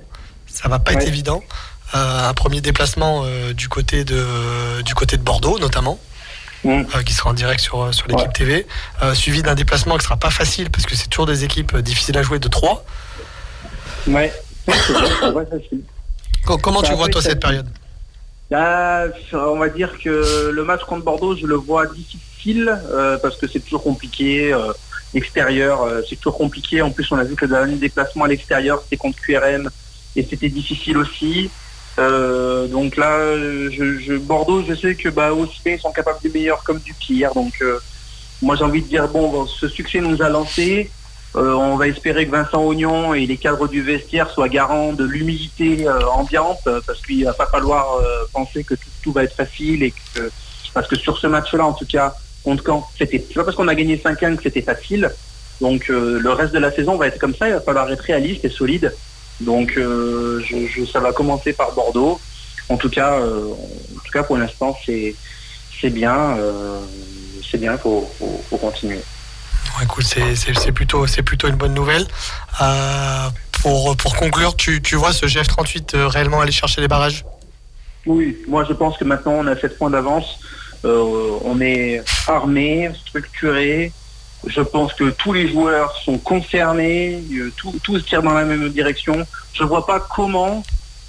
Ça 0.54 0.68
va 0.68 0.78
pas 0.78 0.92
être 0.92 1.06
évident. 1.06 1.42
Euh, 1.94 2.28
un 2.28 2.34
premier 2.34 2.60
déplacement 2.60 3.22
euh, 3.24 3.52
du 3.52 3.68
côté 3.68 4.04
de 4.04 4.80
du 4.82 4.94
côté 4.94 5.16
de 5.16 5.22
Bordeaux 5.22 5.58
notamment, 5.58 5.98
Mm. 6.64 6.70
euh, 6.96 7.02
qui 7.04 7.12
sera 7.12 7.28
en 7.30 7.34
direct 7.34 7.60
sur 7.60 7.92
sur 7.94 8.06
l'équipe 8.08 8.28
Ouais. 8.28 8.32
TV, 8.32 8.66
suivi 9.14 9.42
d'un 9.42 9.54
déplacement 9.54 9.98
qui 9.98 10.04
sera 10.04 10.16
pas 10.16 10.30
facile 10.30 10.70
parce 10.70 10.86
que 10.86 10.94
c'est 10.96 11.08
toujours 11.08 11.26
des 11.26 11.44
équipes 11.44 11.76
difficiles 11.76 12.16
à 12.16 12.22
jouer 12.22 12.38
de 12.38 12.48
3 12.48 12.84
Ouais. 14.06 14.32
Vrai, 14.66 15.46
c'est- 15.50 15.78
Comment 16.62 16.80
Ça 16.82 16.88
tu 16.88 16.94
vois 16.94 17.08
toi 17.08 17.20
cette 17.22 17.40
période? 17.40 17.68
Là, 18.50 19.06
on 19.32 19.58
va 19.58 19.68
dire 19.68 19.90
que 20.02 20.50
le 20.52 20.64
match 20.64 20.82
contre 20.84 21.04
Bordeaux, 21.04 21.36
je 21.36 21.46
le 21.46 21.54
vois 21.56 21.86
difficile 21.86 22.78
euh, 22.90 23.18
parce 23.18 23.36
que 23.36 23.46
c'est 23.46 23.60
toujours 23.60 23.82
compliqué. 23.82 24.52
euh, 24.52 24.72
extérieur, 25.14 25.82
euh, 25.82 26.00
c'est 26.08 26.16
toujours 26.16 26.36
compliqué. 26.36 26.82
En 26.82 26.90
plus, 26.90 27.06
on 27.12 27.16
a 27.18 27.22
vu 27.24 27.36
que 27.36 27.44
le 27.44 27.52
dernier 27.52 27.76
déplacement 27.76 28.24
à 28.24 28.28
l'extérieur, 28.28 28.80
c'était 28.82 28.96
contre 28.96 29.16
QRM 29.20 29.70
et 30.16 30.22
c'était 30.22 30.48
difficile 30.48 30.98
aussi. 30.98 31.50
Euh, 31.98 32.66
donc 32.66 32.96
là, 32.96 33.18
Bordeaux, 34.20 34.64
je 34.66 34.74
sais 34.74 34.94
que 34.94 35.08
bah, 35.08 35.32
aussi 35.32 35.60
ils 35.64 35.80
sont 35.80 35.92
capables 35.92 36.20
du 36.20 36.30
meilleur 36.30 36.62
comme 36.64 36.80
du 36.80 36.94
pire. 36.94 37.32
Donc 37.34 37.54
euh, 37.62 37.78
moi, 38.42 38.56
j'ai 38.56 38.64
envie 38.64 38.82
de 38.82 38.88
dire 38.88 39.08
bon, 39.08 39.46
ce 39.46 39.68
succès 39.68 40.00
nous 40.00 40.22
a 40.22 40.28
lancé. 40.28 40.90
Euh, 41.36 41.52
on 41.54 41.76
va 41.76 41.88
espérer 41.88 42.26
que 42.26 42.30
Vincent 42.30 42.64
Ognon 42.64 43.12
et 43.12 43.26
les 43.26 43.36
cadres 43.36 43.66
du 43.66 43.82
vestiaire 43.82 44.30
soient 44.30 44.48
garants 44.48 44.92
de 44.92 45.04
l'humilité 45.04 45.88
ambiante, 46.12 46.60
parce 46.86 47.02
qu'il 47.02 47.24
va 47.24 47.32
pas 47.32 47.46
falloir 47.46 48.00
penser 48.32 48.62
que 48.62 48.74
tout, 49.02 49.12
va 49.12 49.24
être 49.24 49.34
facile 49.34 49.82
et 49.82 49.90
que 49.90 50.30
parce 50.72 50.86
que 50.86 50.96
sur 50.96 51.18
ce 51.18 51.26
match-là, 51.26 51.66
en 51.66 51.72
tout 51.72 51.86
cas, 51.86 52.14
contre 52.44 52.64
Caen, 52.64 52.88
c'était 52.96 53.18
pas 53.18 53.44
parce 53.44 53.56
qu'on 53.56 53.68
a 53.68 53.74
gagné 53.74 53.96
5-1 53.96 54.36
que 54.36 54.44
c'était 54.44 54.62
facile. 54.62 55.10
Donc 55.60 55.88
le 55.88 56.30
reste 56.30 56.52
de 56.52 56.60
la 56.60 56.70
saison 56.70 56.96
va 56.96 57.08
être 57.08 57.18
comme 57.18 57.34
ça. 57.34 57.48
Il 57.48 57.54
va 57.54 57.60
falloir 57.60 57.90
être 57.90 58.02
réaliste 58.02 58.44
et 58.44 58.48
solide. 58.48 58.92
Donc 59.40 59.74
euh, 59.76 60.40
je, 60.44 60.66
je- 60.66 60.84
ça 60.86 61.00
va 61.00 61.12
commencer 61.12 61.52
par 61.52 61.72
Bordeaux. 61.72 62.20
En 62.68 62.76
tout 62.76 62.88
cas, 62.88 63.14
euh, 63.14 63.52
en 63.52 64.00
tout 64.04 64.12
cas 64.12 64.22
pour 64.22 64.36
l'instant, 64.36 64.76
c'est 64.86 65.14
c'est 65.80 65.90
bien. 65.90 66.36
euh, 66.38 66.80
c'est 67.50 67.58
bien. 67.58 67.76
Faut, 67.76 68.10
faut, 68.18 68.42
faut 68.48 68.56
continuer. 68.56 69.00
C'est- 70.02 70.72
plutôt, 70.72 71.06
c'est 71.06 71.22
plutôt 71.22 71.48
une 71.48 71.56
bonne 71.56 71.74
nouvelle. 71.74 72.06
Euh, 72.62 73.28
pour, 73.62 73.96
pour 73.96 74.16
conclure, 74.16 74.56
tu, 74.56 74.80
tu 74.82 74.94
vois 74.96 75.12
ce 75.12 75.26
GF38 75.26 75.94
euh, 75.96 76.06
réellement 76.08 76.40
aller 76.40 76.52
chercher 76.52 76.80
les 76.80 76.88
barrages? 76.88 77.24
Oui, 78.06 78.36
moi 78.48 78.64
je 78.68 78.72
pense 78.72 78.96
que 78.98 79.04
maintenant 79.04 79.32
on 79.32 79.46
a 79.46 79.56
7 79.58 79.76
points 79.78 79.90
d'avance. 79.90 80.38
On 80.84 81.60
est 81.62 82.02
armé, 82.28 82.90
structuré. 83.06 83.92
Je 84.46 84.60
pense 84.60 84.92
que 84.94 85.10
tous 85.10 85.32
les 85.32 85.50
joueurs 85.50 85.94
sont 86.04 86.18
concernés, 86.18 87.22
euh, 87.32 87.52
tout, 87.56 87.74
tous 87.82 88.04
tirent 88.04 88.22
dans 88.22 88.34
la 88.34 88.44
même 88.44 88.68
direction. 88.70 89.26
Je 89.52 89.64
vois 89.64 89.86
pas 89.86 90.00
comment 90.00 90.62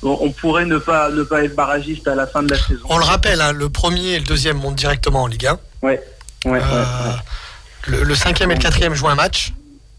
on 0.03 0.29
pourrait 0.31 0.65
ne 0.65 0.77
pas 0.77 1.09
ne 1.09 1.23
pas 1.23 1.43
être 1.43 1.55
barragiste 1.55 2.07
à 2.07 2.13
la 2.15 2.27
fin 2.27 2.43
de 2.43 2.51
la 2.51 2.57
saison. 2.59 2.81
On 2.89 2.97
le 2.97 3.03
rappelle, 3.05 3.41
hein, 3.41 3.51
le 3.53 3.69
premier 3.69 4.09
et 4.13 4.19
le 4.19 4.25
deuxième 4.25 4.57
montent 4.57 4.75
directement 4.75 5.23
en 5.23 5.27
Ligue 5.27 5.47
1. 5.47 5.59
Ouais, 5.81 6.01
ouais, 6.45 6.51
ouais, 6.51 6.59
Euh, 6.61 7.11
le, 7.88 8.03
le 8.03 8.15
cinquième 8.15 8.51
et 8.51 8.55
le 8.55 8.61
quatrième 8.61 8.93
jouent 8.93 9.07
un 9.09 9.15
match. 9.15 9.53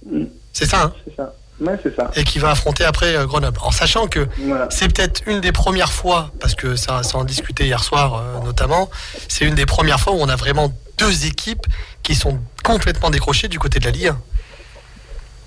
Mm. 0.08 0.24
C'est 0.52 0.66
ça, 0.66 0.82
hein 0.84 0.92
c'est 1.04 1.16
ça. 1.16 1.34
Ouais, 1.58 1.78
c'est 1.82 1.96
ça. 1.96 2.10
Et 2.14 2.22
qui 2.24 2.38
va 2.38 2.50
affronter 2.50 2.84
après 2.84 3.16
euh, 3.16 3.26
Grenoble. 3.26 3.58
En 3.62 3.70
sachant 3.70 4.06
que 4.06 4.26
Voilà. 4.38 4.68
c'est 4.70 4.92
peut-être 4.92 5.22
une 5.26 5.40
des 5.40 5.52
premières 5.52 5.90
fois, 5.92 6.30
parce 6.38 6.54
que 6.54 6.76
ça, 6.76 7.02
ça 7.02 7.16
en 7.18 7.24
discutait 7.24 7.64
hier 7.64 7.82
soir 7.82 8.14
euh, 8.22 8.44
notamment, 8.44 8.90
c'est 9.28 9.44
une 9.46 9.54
des 9.54 9.66
premières 9.66 9.98
fois 9.98 10.12
où 10.12 10.18
on 10.20 10.28
a 10.28 10.36
vraiment 10.36 10.70
deux 10.98 11.26
équipes 11.26 11.66
qui 12.02 12.14
sont 12.14 12.38
complètement 12.64 13.10
décrochées 13.10 13.48
du 13.48 13.58
côté 13.58 13.78
de 13.78 13.84
la 13.84 13.90
Ligue 13.90 14.08
1. 14.08 14.18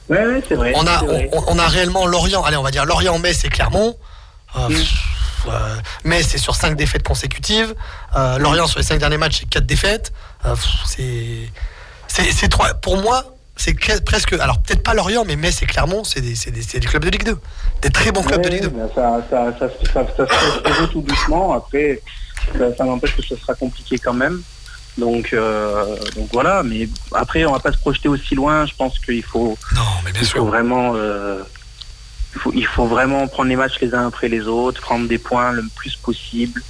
Ouais, 0.09 0.25
ouais, 0.25 0.43
c'est 0.47 0.55
vrai. 0.55 0.71
On 0.75 0.85
a, 0.87 0.97
vrai. 1.03 1.29
on, 1.33 1.43
on 1.47 1.59
a 1.59 1.67
réellement 1.67 2.05
Lorient, 2.07 2.43
allez, 2.43 2.57
on 2.57 2.63
va 2.63 2.71
dire 2.71 2.85
Lorient, 2.85 3.17
Metz 3.19 3.43
et 3.45 3.49
Clermont. 3.49 3.97
Euh, 4.57 4.69
Mm. 4.69 4.75
euh, 5.49 5.75
Metz, 6.05 6.27
c'est 6.27 6.37
sur 6.39 6.55
cinq 6.55 6.75
défaites 6.75 7.03
consécutives. 7.03 7.75
Euh, 8.15 8.37
Lorient, 8.39 8.65
sur 8.67 8.79
les 8.79 8.85
cinq 8.85 8.97
derniers 8.99 9.17
matchs, 9.19 9.39
c'est 9.41 9.49
quatre 9.49 9.65
défaites. 9.67 10.11
Euh, 10.45 10.55
c'est, 10.87 12.47
trois. 12.49 12.73
Pour 12.73 12.97
moi, 12.97 13.35
c'est 13.55 13.73
que- 13.75 13.99
presque. 14.01 14.33
Alors, 14.33 14.59
peut-être 14.61 14.81
pas 14.83 14.93
Lorient, 14.95 15.23
mais 15.25 15.35
Metz 15.35 15.61
et 15.61 15.65
Clermont, 15.67 16.03
c'est 16.03 16.21
des, 16.21 16.33
des, 16.33 16.79
des 16.79 16.87
clubs 16.87 17.05
de 17.05 17.09
Ligue 17.09 17.23
2. 17.25 17.37
Des 17.83 17.89
très 17.91 18.11
bons 18.11 18.23
clubs 18.23 18.41
de 18.41 18.49
Ligue 18.49 18.63
2. 18.63 18.69
ben 18.69 18.89
ça, 18.95 19.21
ça, 19.29 19.53
ça, 19.59 19.67
ça, 19.93 20.05
ça, 20.17 20.27
ça 20.27 20.71
se 20.71 20.73
fait 20.73 20.87
tout 20.91 21.01
doucement. 21.01 21.53
Après, 21.53 22.01
ça, 22.57 22.75
ça 22.75 22.83
n'empêche 22.85 23.15
que 23.15 23.21
ce 23.21 23.35
sera 23.35 23.53
compliqué 23.53 23.97
quand 23.99 24.13
même. 24.13 24.41
Donc, 24.99 25.33
euh, 25.33 25.85
donc 26.15 26.29
voilà. 26.33 26.61
Mais 26.63 26.87
après, 27.13 27.45
on 27.45 27.53
va 27.53 27.59
pas 27.59 27.71
se 27.71 27.77
projeter 27.77 28.09
aussi 28.09 28.35
loin. 28.35 28.65
Je 28.65 28.73
pense 28.75 28.99
qu'il 28.99 29.23
faut, 29.23 29.57
Non, 29.75 29.81
mais 30.03 30.11
bien 30.11 30.21
il 30.21 30.27
faut 30.27 30.31
sûr. 30.39 30.45
vraiment, 30.45 30.93
euh, 30.95 31.41
il 32.35 32.39
faut, 32.41 32.51
il 32.53 32.65
faut 32.65 32.85
vraiment 32.85 33.27
prendre 33.27 33.49
les 33.49 33.55
matchs 33.55 33.79
les 33.81 33.93
uns 33.95 34.07
après 34.07 34.27
les 34.29 34.47
autres, 34.47 34.81
prendre 34.81 35.07
des 35.07 35.17
points 35.17 35.51
le 35.51 35.63
plus 35.75 35.95
possible. 35.95 36.61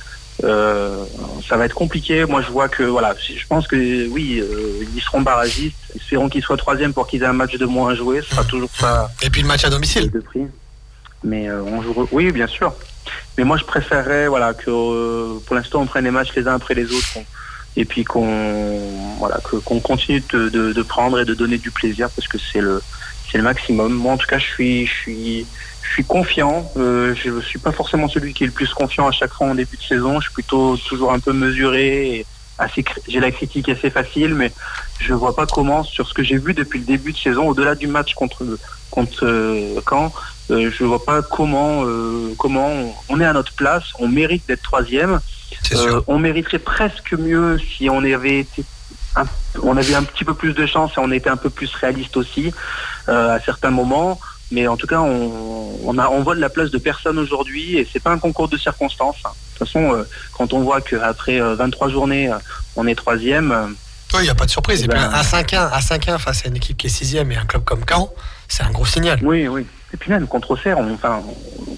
Euh, 0.45 1.03
ça 1.49 1.57
va 1.57 1.65
être 1.65 1.75
compliqué. 1.75 2.23
Moi, 2.25 2.41
je 2.41 2.49
vois 2.49 2.69
que 2.69 2.83
voilà, 2.83 3.13
je 3.19 3.45
pense 3.47 3.67
que 3.67 4.07
oui, 4.07 4.39
euh, 4.39 4.85
ils 4.95 5.01
seront 5.01 5.19
barragistes. 5.21 5.75
Espérons 5.95 6.29
qu'ils 6.29 6.43
soient 6.43 6.55
troisième 6.55 6.93
pour 6.93 7.07
qu'ils 7.07 7.23
aient 7.23 7.25
un 7.25 7.33
match 7.33 7.57
de 7.57 7.65
moins 7.65 7.91
à 7.91 7.95
jouer. 7.95 8.21
Ce 8.21 8.29
sera 8.29 8.45
toujours 8.45 8.69
ça 8.79 9.09
Et 9.21 9.29
puis 9.29 9.41
le 9.41 9.47
match 9.47 9.65
à 9.65 9.69
domicile. 9.69 10.09
de 10.11 10.21
prix. 10.21 10.43
Mais 11.25 11.49
euh, 11.49 11.61
on 11.63 11.81
joue. 11.81 12.07
Oui, 12.13 12.31
bien 12.31 12.47
sûr. 12.47 12.73
Mais 13.37 13.43
moi, 13.43 13.57
je 13.57 13.65
préférerais, 13.65 14.27
voilà, 14.29 14.53
que 14.53 15.37
pour 15.39 15.55
l'instant, 15.55 15.81
on 15.81 15.85
prenne 15.87 16.05
les 16.05 16.11
matchs 16.11 16.31
les 16.37 16.47
uns 16.47 16.55
après 16.55 16.73
les 16.73 16.85
autres, 16.85 17.13
qu'on- 17.13 17.25
et 17.75 17.85
puis 17.85 18.03
qu'on, 18.03 18.79
voilà, 19.19 19.39
qu'on 19.65 19.79
continue 19.79 20.23
de, 20.31 20.81
prendre 20.83 21.19
et 21.19 21.25
de 21.25 21.33
donner 21.33 21.57
du 21.57 21.71
plaisir, 21.71 22.09
parce 22.15 22.27
que 22.27 22.37
c'est 22.37 22.61
le, 22.61 22.81
c'est 23.31 23.37
le 23.37 23.43
maximum. 23.43 23.93
Moi, 23.93 24.13
en 24.13 24.17
tout 24.17 24.27
cas, 24.27 24.39
je 24.39 24.45
suis, 24.45 24.85
je 24.85 24.93
suis, 24.93 25.47
je 25.83 25.89
suis 25.91 26.03
confiant. 26.03 26.69
Euh, 26.77 27.15
je 27.15 27.29
ne 27.29 27.41
suis 27.41 27.59
pas 27.59 27.71
forcément 27.71 28.07
celui 28.07 28.33
qui 28.33 28.43
est 28.43 28.47
le 28.47 28.53
plus 28.53 28.73
confiant 28.73 29.07
à 29.07 29.11
chaque 29.11 29.33
fois 29.33 29.47
en 29.47 29.55
début 29.55 29.77
de 29.77 29.83
saison. 29.83 30.19
Je 30.19 30.25
suis 30.25 30.33
plutôt 30.33 30.77
toujours 30.77 31.13
un 31.13 31.19
peu 31.19 31.33
mesuré. 31.33 32.17
Et 32.17 32.25
assez, 32.59 32.83
j'ai 33.07 33.19
la 33.19 33.31
critique 33.31 33.69
assez 33.69 33.89
facile, 33.89 34.35
mais 34.35 34.51
je 34.99 35.13
vois 35.13 35.35
pas 35.35 35.45
comment, 35.45 35.83
sur 35.83 36.07
ce 36.07 36.13
que 36.13 36.23
j'ai 36.23 36.37
vu 36.37 36.53
depuis 36.53 36.79
le 36.79 36.85
début 36.85 37.13
de 37.13 37.17
saison, 37.17 37.47
au-delà 37.47 37.75
du 37.75 37.87
match 37.87 38.13
contre 38.13 38.45
contre 38.91 39.25
euh, 39.25 39.79
Caen, 39.87 40.11
euh, 40.51 40.71
je 40.71 40.83
vois 40.83 41.03
pas 41.03 41.21
comment 41.21 41.83
euh, 41.85 42.33
comment 42.37 42.69
on 43.07 43.21
est 43.21 43.25
à 43.25 43.33
notre 43.33 43.53
place. 43.53 43.83
On 43.99 44.07
mérite 44.07 44.47
d'être 44.47 44.63
troisième. 44.63 45.19
Euh, 45.73 46.01
on 46.07 46.19
mériterait 46.19 46.59
presque 46.59 47.13
mieux 47.13 47.59
si 47.59 47.89
on 47.89 47.99
avait 48.03 48.39
été 48.39 48.63
un, 49.15 49.23
on 49.63 49.75
avait 49.77 49.95
un 49.95 50.03
petit 50.03 50.23
peu 50.25 50.33
plus 50.33 50.53
de 50.53 50.65
chance 50.65 50.91
et 50.97 50.99
on 50.99 51.11
était 51.11 51.29
un 51.29 51.37
peu 51.37 51.49
plus 51.49 51.73
réaliste 51.75 52.15
aussi 52.17 52.53
euh, 53.07 53.35
à 53.35 53.39
certains 53.39 53.71
moments. 53.71 54.19
Mais 54.51 54.67
en 54.67 54.77
tout 54.77 54.87
cas, 54.87 54.99
on, 54.99 55.79
on, 55.85 55.97
a, 55.99 56.07
on 56.09 56.23
vole 56.23 56.39
la 56.39 56.49
place 56.49 56.71
de 56.71 56.77
personne 56.79 57.19
aujourd'hui 57.19 57.77
et 57.77 57.87
c'est 57.91 57.99
pas 58.01 58.11
un 58.11 58.17
concours 58.19 58.47
de 58.49 58.57
circonstances. 58.57 59.17
De 59.17 59.57
toute 59.59 59.67
façon, 59.67 59.93
euh, 59.93 60.03
quand 60.33 60.53
on 60.53 60.61
voit 60.61 60.81
qu'après 60.81 61.39
euh, 61.39 61.55
23 61.55 61.89
journées, 61.89 62.31
on 62.75 62.87
est 62.87 62.95
troisième, 62.95 63.75
Oui, 64.13 64.21
il 64.21 64.23
n'y 64.23 64.29
a 64.29 64.35
pas 64.35 64.45
de 64.45 64.51
surprise. 64.51 64.83
Et 64.83 64.87
Ben- 64.87 64.95
puis 64.95 65.19
un 65.19 65.21
5-1 65.21 65.69
à 65.71 65.79
5-1 65.81 66.17
face 66.17 66.45
à 66.45 66.49
une 66.49 66.55
équipe 66.55 66.77
qui 66.77 66.87
est 66.87 66.89
sixième 66.89 67.31
et 67.31 67.37
un 67.37 67.45
club 67.45 67.63
comme 67.63 67.83
Caen, 67.87 68.11
c'est 68.47 68.63
un 68.63 68.71
gros 68.71 68.85
signal. 68.85 69.19
oui, 69.21 69.47
oui. 69.47 69.67
Et 69.93 69.97
puis 69.97 70.11
même 70.11 70.27
contre 70.27 70.51
Auxerre, 70.51 70.77
on, 70.79 70.93
enfin, 70.93 71.21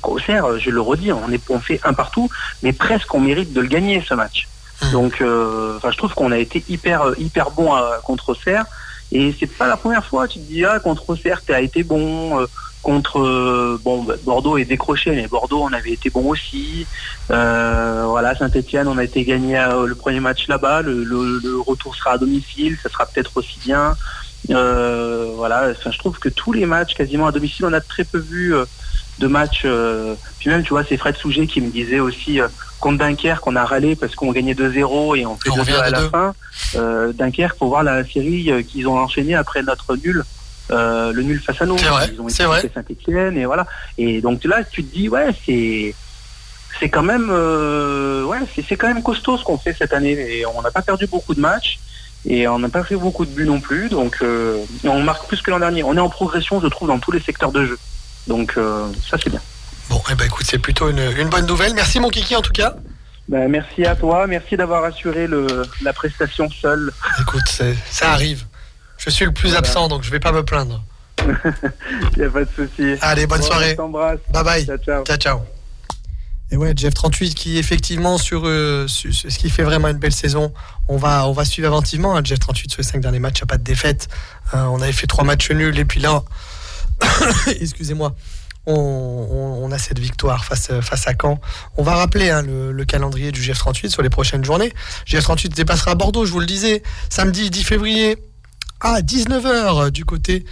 on- 0.03 0.09
Auxerre, 0.11 0.57
je 0.59 0.69
le 0.69 0.81
redis, 0.81 1.11
on, 1.11 1.31
est, 1.31 1.41
on 1.49 1.59
fait 1.59 1.79
un 1.83 1.93
partout, 1.93 2.29
mais 2.63 2.73
presque 2.73 3.13
on 3.13 3.19
mérite 3.19 3.53
de 3.53 3.61
le 3.61 3.67
gagner 3.67 4.03
ce 4.07 4.13
match. 4.13 4.47
Mhm. 4.83 4.91
Donc, 4.91 5.21
euh, 5.21 5.77
je 5.89 5.95
trouve 5.97 6.13
qu'on 6.13 6.31
a 6.31 6.37
été 6.39 6.63
hyper, 6.67 7.03
euh, 7.03 7.13
hyper 7.17 7.51
bon 7.51 7.73
à- 7.73 7.99
contre 8.03 8.29
Auxerre. 8.29 8.65
Et 9.13 9.35
c'est 9.39 9.45
pas 9.47 9.67
la 9.67 9.77
première 9.77 10.05
fois. 10.05 10.27
Tu 10.27 10.39
te 10.39 10.43
dis 10.45 10.63
ah 10.65 10.79
contre 10.79 11.09
Auxerre, 11.09 11.41
t'as 11.45 11.61
été 11.61 11.83
bon. 11.83 12.39
euh, 12.41 12.45
contre 12.81 13.19
euh, 13.19 13.79
bon 13.83 14.01
bah, 14.01 14.15
Bordeaux 14.23 14.57
est 14.57 14.65
décroché, 14.65 15.11
mais 15.11 15.27
Bordeaux 15.27 15.61
on 15.61 15.71
avait 15.71 15.91
été 15.91 16.09
bon 16.09 16.27
aussi. 16.29 16.87
Euh, 17.29 18.05
voilà 18.07 18.35
Saint-Étienne, 18.35 18.87
on 18.87 18.97
a 18.97 19.03
été 19.03 19.23
gagné 19.23 19.63
le 19.85 19.93
premier 19.93 20.19
match 20.19 20.47
là-bas. 20.47 20.81
Le, 20.81 21.03
le- 21.03 21.39
le 21.43 21.59
retour 21.59 21.95
sera 21.95 22.13
à 22.13 22.17
domicile, 22.17 22.77
ça 22.81 22.89
sera 22.89 23.05
peut-être 23.05 23.31
aussi 23.35 23.59
bien. 23.63 23.95
Euh, 24.49 25.31
voilà, 25.35 25.69
enfin, 25.71 25.91
je 25.91 25.97
trouve 25.99 26.17
que 26.19 26.29
tous 26.29 26.51
les 26.51 26.65
matchs 26.65 26.95
quasiment 26.95 27.27
à 27.27 27.31
domicile, 27.31 27.65
on 27.65 27.73
a 27.73 27.81
très 27.81 28.03
peu 28.03 28.17
vu 28.17 28.55
euh, 28.55 28.65
de 29.19 29.27
matchs. 29.27 29.61
euh, 29.65 30.15
puis 30.39 30.49
même, 30.49 30.63
tu 30.63 30.69
vois, 30.69 30.83
c'est 30.83 30.97
Fred 30.97 31.15
Souget 31.15 31.47
qui 31.47 31.61
me 31.61 31.69
disait 31.69 31.99
aussi 31.99 32.39
contre 32.79 32.97
Dunkerque, 32.97 33.45
on 33.45 33.55
a 33.55 33.63
râlé 33.63 33.95
parce 33.95 34.15
qu'on 34.15 34.31
gagnait 34.31 34.53
2-0 34.55 35.15
et 35.17 35.25
on 35.27 35.35
fait 35.37 35.49
On 35.51 35.57
2-2 35.57 35.59
revient 35.59 35.71
à 35.73 35.89
la 35.91 36.01
deux. 36.01 36.09
fin. 36.09 36.33
Euh, 36.75 37.13
Dunkerque, 37.13 37.57
pour 37.57 37.67
voir 37.69 37.83
la 37.83 38.03
série 38.03 38.65
qu'ils 38.67 38.87
ont 38.87 38.97
enchaîné 38.97 39.35
après 39.35 39.61
notre 39.61 39.95
nul. 39.95 40.23
euh, 40.71 41.11
le 41.11 41.21
nul 41.21 41.39
face 41.39 41.61
à 41.61 41.65
nous. 41.65 41.77
C'est 41.77 41.85
vrai, 41.89 42.09
Ils 42.13 42.21
ont 42.21 42.27
été 42.27 42.71
Saint-Etienne 42.73 43.37
et 43.37 43.45
voilà. 43.45 43.67
Et 43.97 44.21
donc 44.21 44.43
là, 44.45 44.63
tu 44.63 44.83
te 44.83 44.93
dis, 44.95 45.09
ouais, 45.09 45.27
c'est 45.45 45.93
c'est 46.79 46.89
quand 46.89 47.03
même 47.03 47.27
euh, 47.29 48.23
ouais, 48.23 48.37
c'est 48.55 48.63
c'est 48.67 48.77
quand 48.77 48.87
même 48.87 49.03
costaud 49.03 49.37
ce 49.37 49.43
qu'on 49.43 49.57
fait 49.57 49.75
cette 49.77 49.93
année. 49.93 50.13
Et 50.39 50.45
on 50.47 50.61
n'a 50.63 50.71
pas 50.71 50.81
perdu 50.81 51.05
beaucoup 51.07 51.35
de 51.35 51.41
matchs 51.41 51.77
et 52.25 52.47
on 52.47 52.59
n'a 52.59 52.69
pas 52.69 52.83
fait 52.83 52.95
beaucoup 52.95 53.25
de 53.25 53.31
buts 53.31 53.45
non 53.45 53.59
plus. 53.59 53.89
Donc 53.89 54.17
euh, 54.21 54.57
on 54.83 55.01
marque 55.01 55.27
plus 55.27 55.41
que 55.41 55.51
l'an 55.51 55.59
dernier. 55.59 55.83
On 55.83 55.95
est 55.95 55.99
en 56.01 56.09
progression, 56.09 56.59
je 56.61 56.67
trouve, 56.67 56.87
dans 56.87 56.99
tous 56.99 57.11
les 57.11 57.19
secteurs 57.21 57.51
de 57.51 57.65
jeu. 57.65 57.79
Donc 58.27 58.53
euh, 58.57 58.87
ça 59.09 59.17
c'est 59.21 59.29
bien. 59.29 59.41
Bon, 59.89 60.01
eh 60.11 60.15
ben 60.15 60.25
écoute, 60.25 60.45
c'est 60.49 60.59
plutôt 60.59 60.89
une, 60.89 60.99
une 61.17 61.29
bonne 61.29 61.45
nouvelle. 61.47 61.73
Merci 61.73 61.99
mon 61.99 62.09
kiki 62.09 62.35
en 62.35 62.41
tout 62.41 62.53
cas. 62.53 62.75
Ben, 63.27 63.47
merci 63.49 63.85
à 63.85 63.95
toi, 63.95 64.27
merci 64.27 64.57
d'avoir 64.57 64.83
assuré 64.83 65.27
le, 65.27 65.47
la 65.83 65.93
prestation 65.93 66.49
seule. 66.49 66.91
Écoute, 67.21 67.61
ça 67.89 68.11
arrive. 68.11 68.45
Je 68.97 69.09
suis 69.09 69.25
le 69.25 69.31
plus 69.31 69.49
Voilà. 69.49 69.59
absent, 69.59 69.87
donc 69.87 70.03
je 70.03 70.11
vais 70.11 70.19
pas 70.19 70.31
me 70.31 70.43
plaindre. 70.43 70.83
Il 71.19 72.19
n'y 72.19 72.23
a 72.25 72.29
pas 72.29 72.43
de 72.43 72.49
souci. 72.55 72.95
Allez, 73.01 73.27
bonne 73.27 73.39
Bon, 73.39 73.45
soirée. 73.45 73.71
je 73.71 73.75
t'embrasse. 73.75 74.19
Bye 74.31 74.43
bye. 74.43 74.65
Ciao, 74.65 74.77
ciao. 74.77 75.03
Ciao, 75.05 75.17
ciao. 75.17 75.60
Et 76.51 76.57
ouais, 76.57 76.73
Jeff 76.75 76.93
38 76.93 77.33
qui 77.33 77.57
effectivement 77.57 78.17
sur, 78.17 78.41
euh, 78.45 78.85
ce 78.87 79.07
qui 79.37 79.49
fait 79.49 79.63
vraiment 79.63 79.87
une 79.87 79.97
belle 79.97 80.11
saison. 80.11 80.53
On 80.89 80.97
va, 80.97 81.33
suivre 81.45 81.69
attentivement. 81.69 82.15
hein, 82.15 82.21
Jeff 82.23 82.39
38 82.39 82.71
sur 82.71 82.81
les 82.81 82.87
cinq 82.87 82.99
derniers 82.99 83.19
matchs, 83.19 83.39
il 83.39 83.43
n'y 83.43 83.45
a 83.45 83.47
pas 83.47 83.57
de 83.57 83.63
défaite. 83.63 84.09
Euh, 84.53 84.63
on 84.65 84.81
avait 84.81 84.91
fait 84.91 85.07
trois 85.07 85.23
matchs 85.23 85.51
nuls 85.51 85.79
et 85.79 85.85
puis 85.85 86.01
là, 86.01 86.23
excusez-moi, 87.61 88.13
on, 88.65 89.69
a 89.71 89.77
cette 89.77 89.99
victoire 89.99 90.43
face, 90.43 90.69
à 90.69 91.13
Caen. 91.19 91.39
On 91.77 91.83
va 91.83 91.95
rappeler 91.95 92.29
hein, 92.29 92.41
le, 92.41 92.73
le 92.73 92.85
calendrier 92.85 93.31
du 93.31 93.41
GF38 93.41 93.89
sur 93.89 94.01
les 94.01 94.09
prochaines 94.09 94.43
journées. 94.43 94.73
GF38 95.07 95.55
dépassera 95.55 95.95
Bordeaux, 95.95 96.25
je 96.25 96.31
vous 96.31 96.41
le 96.41 96.45
disais, 96.45 96.83
samedi 97.09 97.49
10 97.49 97.63
février 97.63 98.17
à 98.81 99.01
19h 99.01 99.91
du 99.91 100.03
côté 100.03 100.43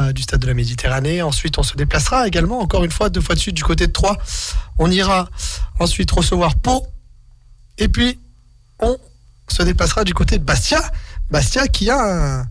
euh, 0.00 0.12
du 0.12 0.22
stade 0.22 0.40
de 0.40 0.46
la 0.46 0.54
Méditerranée. 0.54 1.22
Ensuite, 1.22 1.58
on 1.58 1.64
se 1.64 1.74
déplacera 1.74 2.28
également, 2.28 2.60
encore 2.60 2.84
une 2.84 2.90
fois, 2.92 3.08
deux 3.08 3.20
fois 3.20 3.34
de 3.34 3.40
suite 3.40 3.56
du 3.56 3.64
côté 3.64 3.88
de 3.88 3.92
Troyes. 3.92 4.16
On 4.78 4.90
ira 4.90 5.28
ensuite 5.78 6.10
recevoir 6.10 6.56
Pau. 6.56 6.86
Et 7.78 7.88
puis, 7.88 8.18
on 8.80 8.96
se 9.48 9.62
déplacera 9.62 10.04
du 10.04 10.14
côté 10.14 10.38
de 10.38 10.44
Bastia. 10.44 10.80
Bastia 11.30 11.68
qui 11.68 11.90
a 11.90 12.44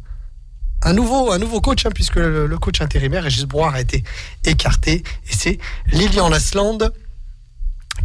un, 0.84 0.94
nouveau, 0.94 1.32
un 1.32 1.38
nouveau 1.38 1.62
coach, 1.62 1.86
hein, 1.86 1.90
puisque 1.94 2.18
le, 2.18 2.58
coach 2.58 2.82
intérimaire, 2.82 3.24
Régis 3.24 3.46
Brouard, 3.46 3.76
a 3.76 3.82
été 3.82 4.04
écarté. 4.46 5.04
Et 5.30 5.34
c'est 5.34 5.60
Lilian 5.88 6.30
Lasland 6.30 6.92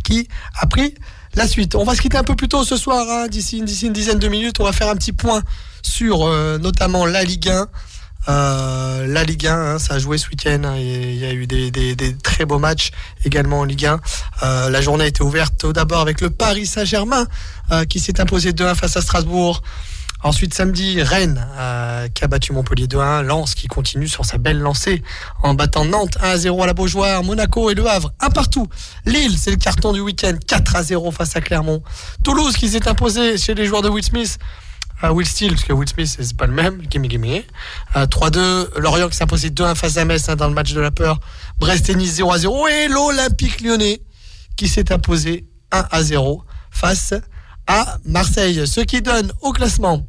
qui 0.05 0.29
a 0.59 0.67
pris 0.67 0.95
la 1.35 1.47
suite. 1.47 1.75
On 1.75 1.85
va 1.85 1.95
se 1.95 2.01
quitter 2.01 2.17
un 2.17 2.25
peu 2.25 2.35
plus 2.35 2.49
tôt 2.49 2.65
ce 2.65 2.77
soir, 2.77 3.07
hein, 3.09 3.29
d'ici 3.29 3.59
une, 3.59 3.65
d'ici 3.65 3.87
une 3.87 3.93
dizaine 3.93 4.19
de 4.19 4.29
minutes. 4.29 4.61
On 4.61 4.65
va 4.65 4.73
faire 4.73 4.89
un 4.89 4.97
petit 4.97 5.13
point 5.13 5.43
sur 5.83 6.23
euh, 6.23 6.59
notamment 6.59 7.07
la 7.07 7.25
Ligue 7.25 7.49
1. 7.49 7.69
Euh, 8.29 9.07
la 9.07 9.25
Ligue 9.25 9.47
1, 9.47 9.55
hein, 9.55 9.79
ça 9.79 9.95
a 9.95 9.99
joué 9.99 10.19
ce 10.19 10.29
week-end. 10.29 10.63
hein, 10.65 10.77
Il 10.77 11.17
y 11.17 11.25
a 11.25 11.33
eu 11.33 11.47
des, 11.47 12.17
très 12.23 12.45
beaux 12.45 12.59
matchs 12.59 12.91
également 13.25 13.61
en 13.61 13.65
Ligue 13.65 13.87
1. 13.87 14.01
Euh, 14.43 14.71
la 14.71 14.81
journée 14.81 15.05
a 15.05 15.07
été 15.09 15.23
ouverte 15.23 15.67
d'abord 15.67 16.01
avec 16.01 16.21
le 16.21 16.31
Paris 16.31 16.67
Saint-Germain 16.67 17.27
euh, 17.71 17.85
qui 17.85 18.01
s'est 18.01 18.21
imposé 18.21 18.53
2-1 18.53 18.75
face 18.75 18.97
à 18.97 19.03
Strasbourg. 19.03 19.63
Ensuite, 20.25 20.55
samedi, 20.55 21.03
Rennes 21.03 21.45
qui 22.15 22.23
a 22.23 22.29
battu 22.29 22.53
Montpellier 22.53 22.87
2-1. 22.87 23.23
Lens 23.23 23.57
qui 23.57 23.67
continue 23.67 24.07
sur 24.07 24.25
sa 24.25 24.39
belle 24.39 24.61
lancée 24.61 25.03
en 25.43 25.55
battant 25.55 25.85
Nantes 25.85 26.17
1-0 26.23 26.63
à 26.63 26.67
la 26.67 26.75
Beaujoire. 26.75 27.25
Monaco 27.25 27.71
et 27.71 27.75
Le 27.75 27.85
Havre, 27.89 28.13
un 28.21 28.31
partout. 28.31 28.69
Lille, 29.05 29.37
c'est 29.37 29.51
le 29.51 29.57
carton 29.57 29.93
du 29.93 29.99
week-end, 29.99 30.35
4-0 30.47 31.11
face 31.11 31.35
à 31.35 31.41
Clermont. 31.41 31.83
Toulouse 32.23 32.57
qui 32.57 32.69
s'est 32.69 32.87
imposé 32.87 33.37
chez 33.37 33.55
les 33.55 33.67
joueurs 33.67 33.83
de 33.83 33.89
Will 33.89 34.05
Smith. 34.05 34.39
Euh, 35.05 35.11
Will 35.11 35.27
Steele, 35.27 35.51
parce 35.51 35.65
que 35.65 35.73
Will 35.73 35.89
Smith, 35.89 36.09
c'est 36.09 36.37
pas 36.37 36.47
le 36.47 36.53
même. 36.53 36.83
Gimme, 36.91 37.07
gimme. 37.07 37.43
Euh, 37.97 38.07
3-2. 38.07 38.79
Lorient 38.79 39.09
qui 39.09 39.17
s'est 39.17 39.25
imposé 39.25 39.51
2-1 39.51 39.75
face 39.75 39.97
à 39.97 40.05
Metz 40.05 40.29
hein, 40.29 40.37
dans 40.37 40.49
le 40.49 40.55
match 40.55 40.73
de 40.73 40.81
la 40.81 40.91
peur. 40.91 41.19
Brest 41.59 41.89
et 41.89 41.95
Nice 41.95 42.19
0-0. 42.19 42.71
Et 42.71 42.89
l'Olympique 42.89 43.61
lyonnais 43.61 44.03
qui 44.57 44.69
s'est 44.69 44.93
imposé 44.93 45.47
1-0 45.73 46.41
face 46.71 47.15
à 47.67 47.99
Marseille. 48.05 48.67
Ce 48.67 48.81
qui 48.81 49.03
donne 49.03 49.33
au 49.41 49.53
classement 49.53 50.07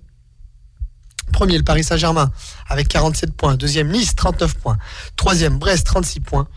Premier, 1.31 1.57
le 1.57 1.63
Paris 1.63 1.83
Saint-Germain 1.83 2.31
avec 2.69 2.87
47 2.87 3.33
points. 3.33 3.55
Deuxième, 3.55 3.89
Nice, 3.89 4.15
39 4.15 4.55
points. 4.55 4.77
Troisième, 5.17 5.57
Brest, 5.57 5.85
36 5.85 6.19
points. 6.21 6.47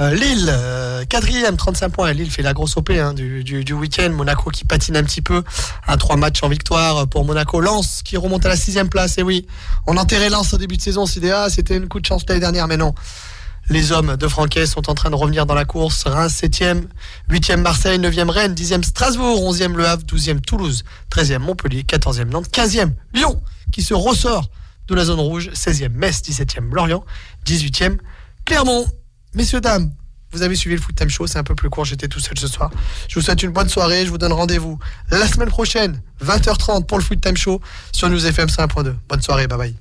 Euh, 0.00 0.14
Lille, 0.14 0.46
euh, 0.48 1.04
quatrième, 1.04 1.56
35 1.56 1.88
points. 1.88 2.12
Lille 2.12 2.30
fait 2.30 2.42
la 2.42 2.52
grosse 2.52 2.76
OP 2.76 2.90
hein, 2.90 3.14
du, 3.14 3.42
du, 3.42 3.72
week-end. 3.72 4.10
Monaco 4.10 4.50
qui 4.50 4.64
patine 4.64 4.96
un 4.96 5.02
petit 5.02 5.22
peu. 5.22 5.42
Un 5.86 5.96
trois 5.96 6.16
matchs 6.16 6.42
en 6.42 6.48
victoire 6.48 7.08
pour 7.08 7.24
Monaco. 7.24 7.60
Lens 7.60 8.02
qui 8.04 8.16
remonte 8.16 8.46
à 8.46 8.48
la 8.48 8.56
sixième 8.56 8.88
place. 8.88 9.18
Et 9.18 9.22
oui, 9.22 9.46
on 9.86 9.96
enterrait 9.96 10.30
Lens 10.30 10.54
au 10.54 10.58
début 10.58 10.76
de 10.76 10.82
saison. 10.82 11.04
Dit, 11.04 11.30
ah, 11.30 11.48
c'était 11.50 11.76
une 11.76 11.88
coup 11.88 12.00
de 12.00 12.06
chance 12.06 12.22
l'année 12.28 12.40
dernière, 12.40 12.68
mais 12.68 12.76
non. 12.76 12.94
Les 13.68 13.92
hommes 13.92 14.16
de 14.16 14.28
Franquet 14.28 14.66
sont 14.66 14.88
en 14.88 14.94
train 14.94 15.10
de 15.10 15.16
revenir 15.16 15.46
dans 15.46 15.54
la 15.54 15.64
course. 15.64 16.04
Reims 16.04 16.40
7e, 16.42 16.84
8e 17.30 17.56
Marseille, 17.56 17.98
9e 17.98 18.30
Rennes, 18.30 18.54
10e 18.54 18.82
Strasbourg, 18.82 19.40
11e 19.52 19.74
Le 19.74 19.86
Havre, 19.86 20.04
12e 20.04 20.40
Toulouse, 20.40 20.84
13e 21.12 21.38
Montpellier, 21.38 21.82
14e 21.82 22.30
Nantes, 22.30 22.50
15e 22.50 22.92
Lyon 23.14 23.40
qui 23.72 23.82
se 23.82 23.94
ressort 23.94 24.48
de 24.86 24.94
la 24.94 25.04
zone 25.04 25.20
rouge, 25.20 25.50
16e 25.52 25.90
Metz, 25.90 26.22
17e 26.22 26.72
Lorient, 26.72 27.04
18e 27.46 27.98
Clermont. 28.44 28.86
Messieurs, 29.38 29.60
dames, 29.60 29.92
vous 30.32 30.42
avez 30.42 30.56
suivi 30.56 30.74
le 30.74 30.82
Foot 30.82 30.96
Time 30.96 31.08
Show, 31.08 31.28
c'est 31.28 31.38
un 31.38 31.44
peu 31.44 31.54
plus 31.54 31.70
court, 31.70 31.84
j'étais 31.84 32.08
tout 32.08 32.18
seul 32.18 32.36
ce 32.36 32.48
soir. 32.48 32.72
Je 33.06 33.14
vous 33.14 33.20
souhaite 33.20 33.40
une 33.44 33.52
bonne 33.52 33.68
soirée, 33.68 34.04
je 34.04 34.10
vous 34.10 34.18
donne 34.18 34.32
rendez-vous 34.32 34.80
la 35.10 35.28
semaine 35.28 35.48
prochaine, 35.48 36.02
20h30 36.24 36.86
pour 36.86 36.98
le 36.98 37.04
Foot 37.04 37.20
Time 37.20 37.36
Show 37.36 37.60
sur 37.92 38.10
News 38.10 38.26
FM 38.26 38.48
101.2. 38.48 38.96
Bonne 39.08 39.22
soirée, 39.22 39.46
bye 39.46 39.56
bye. 39.56 39.76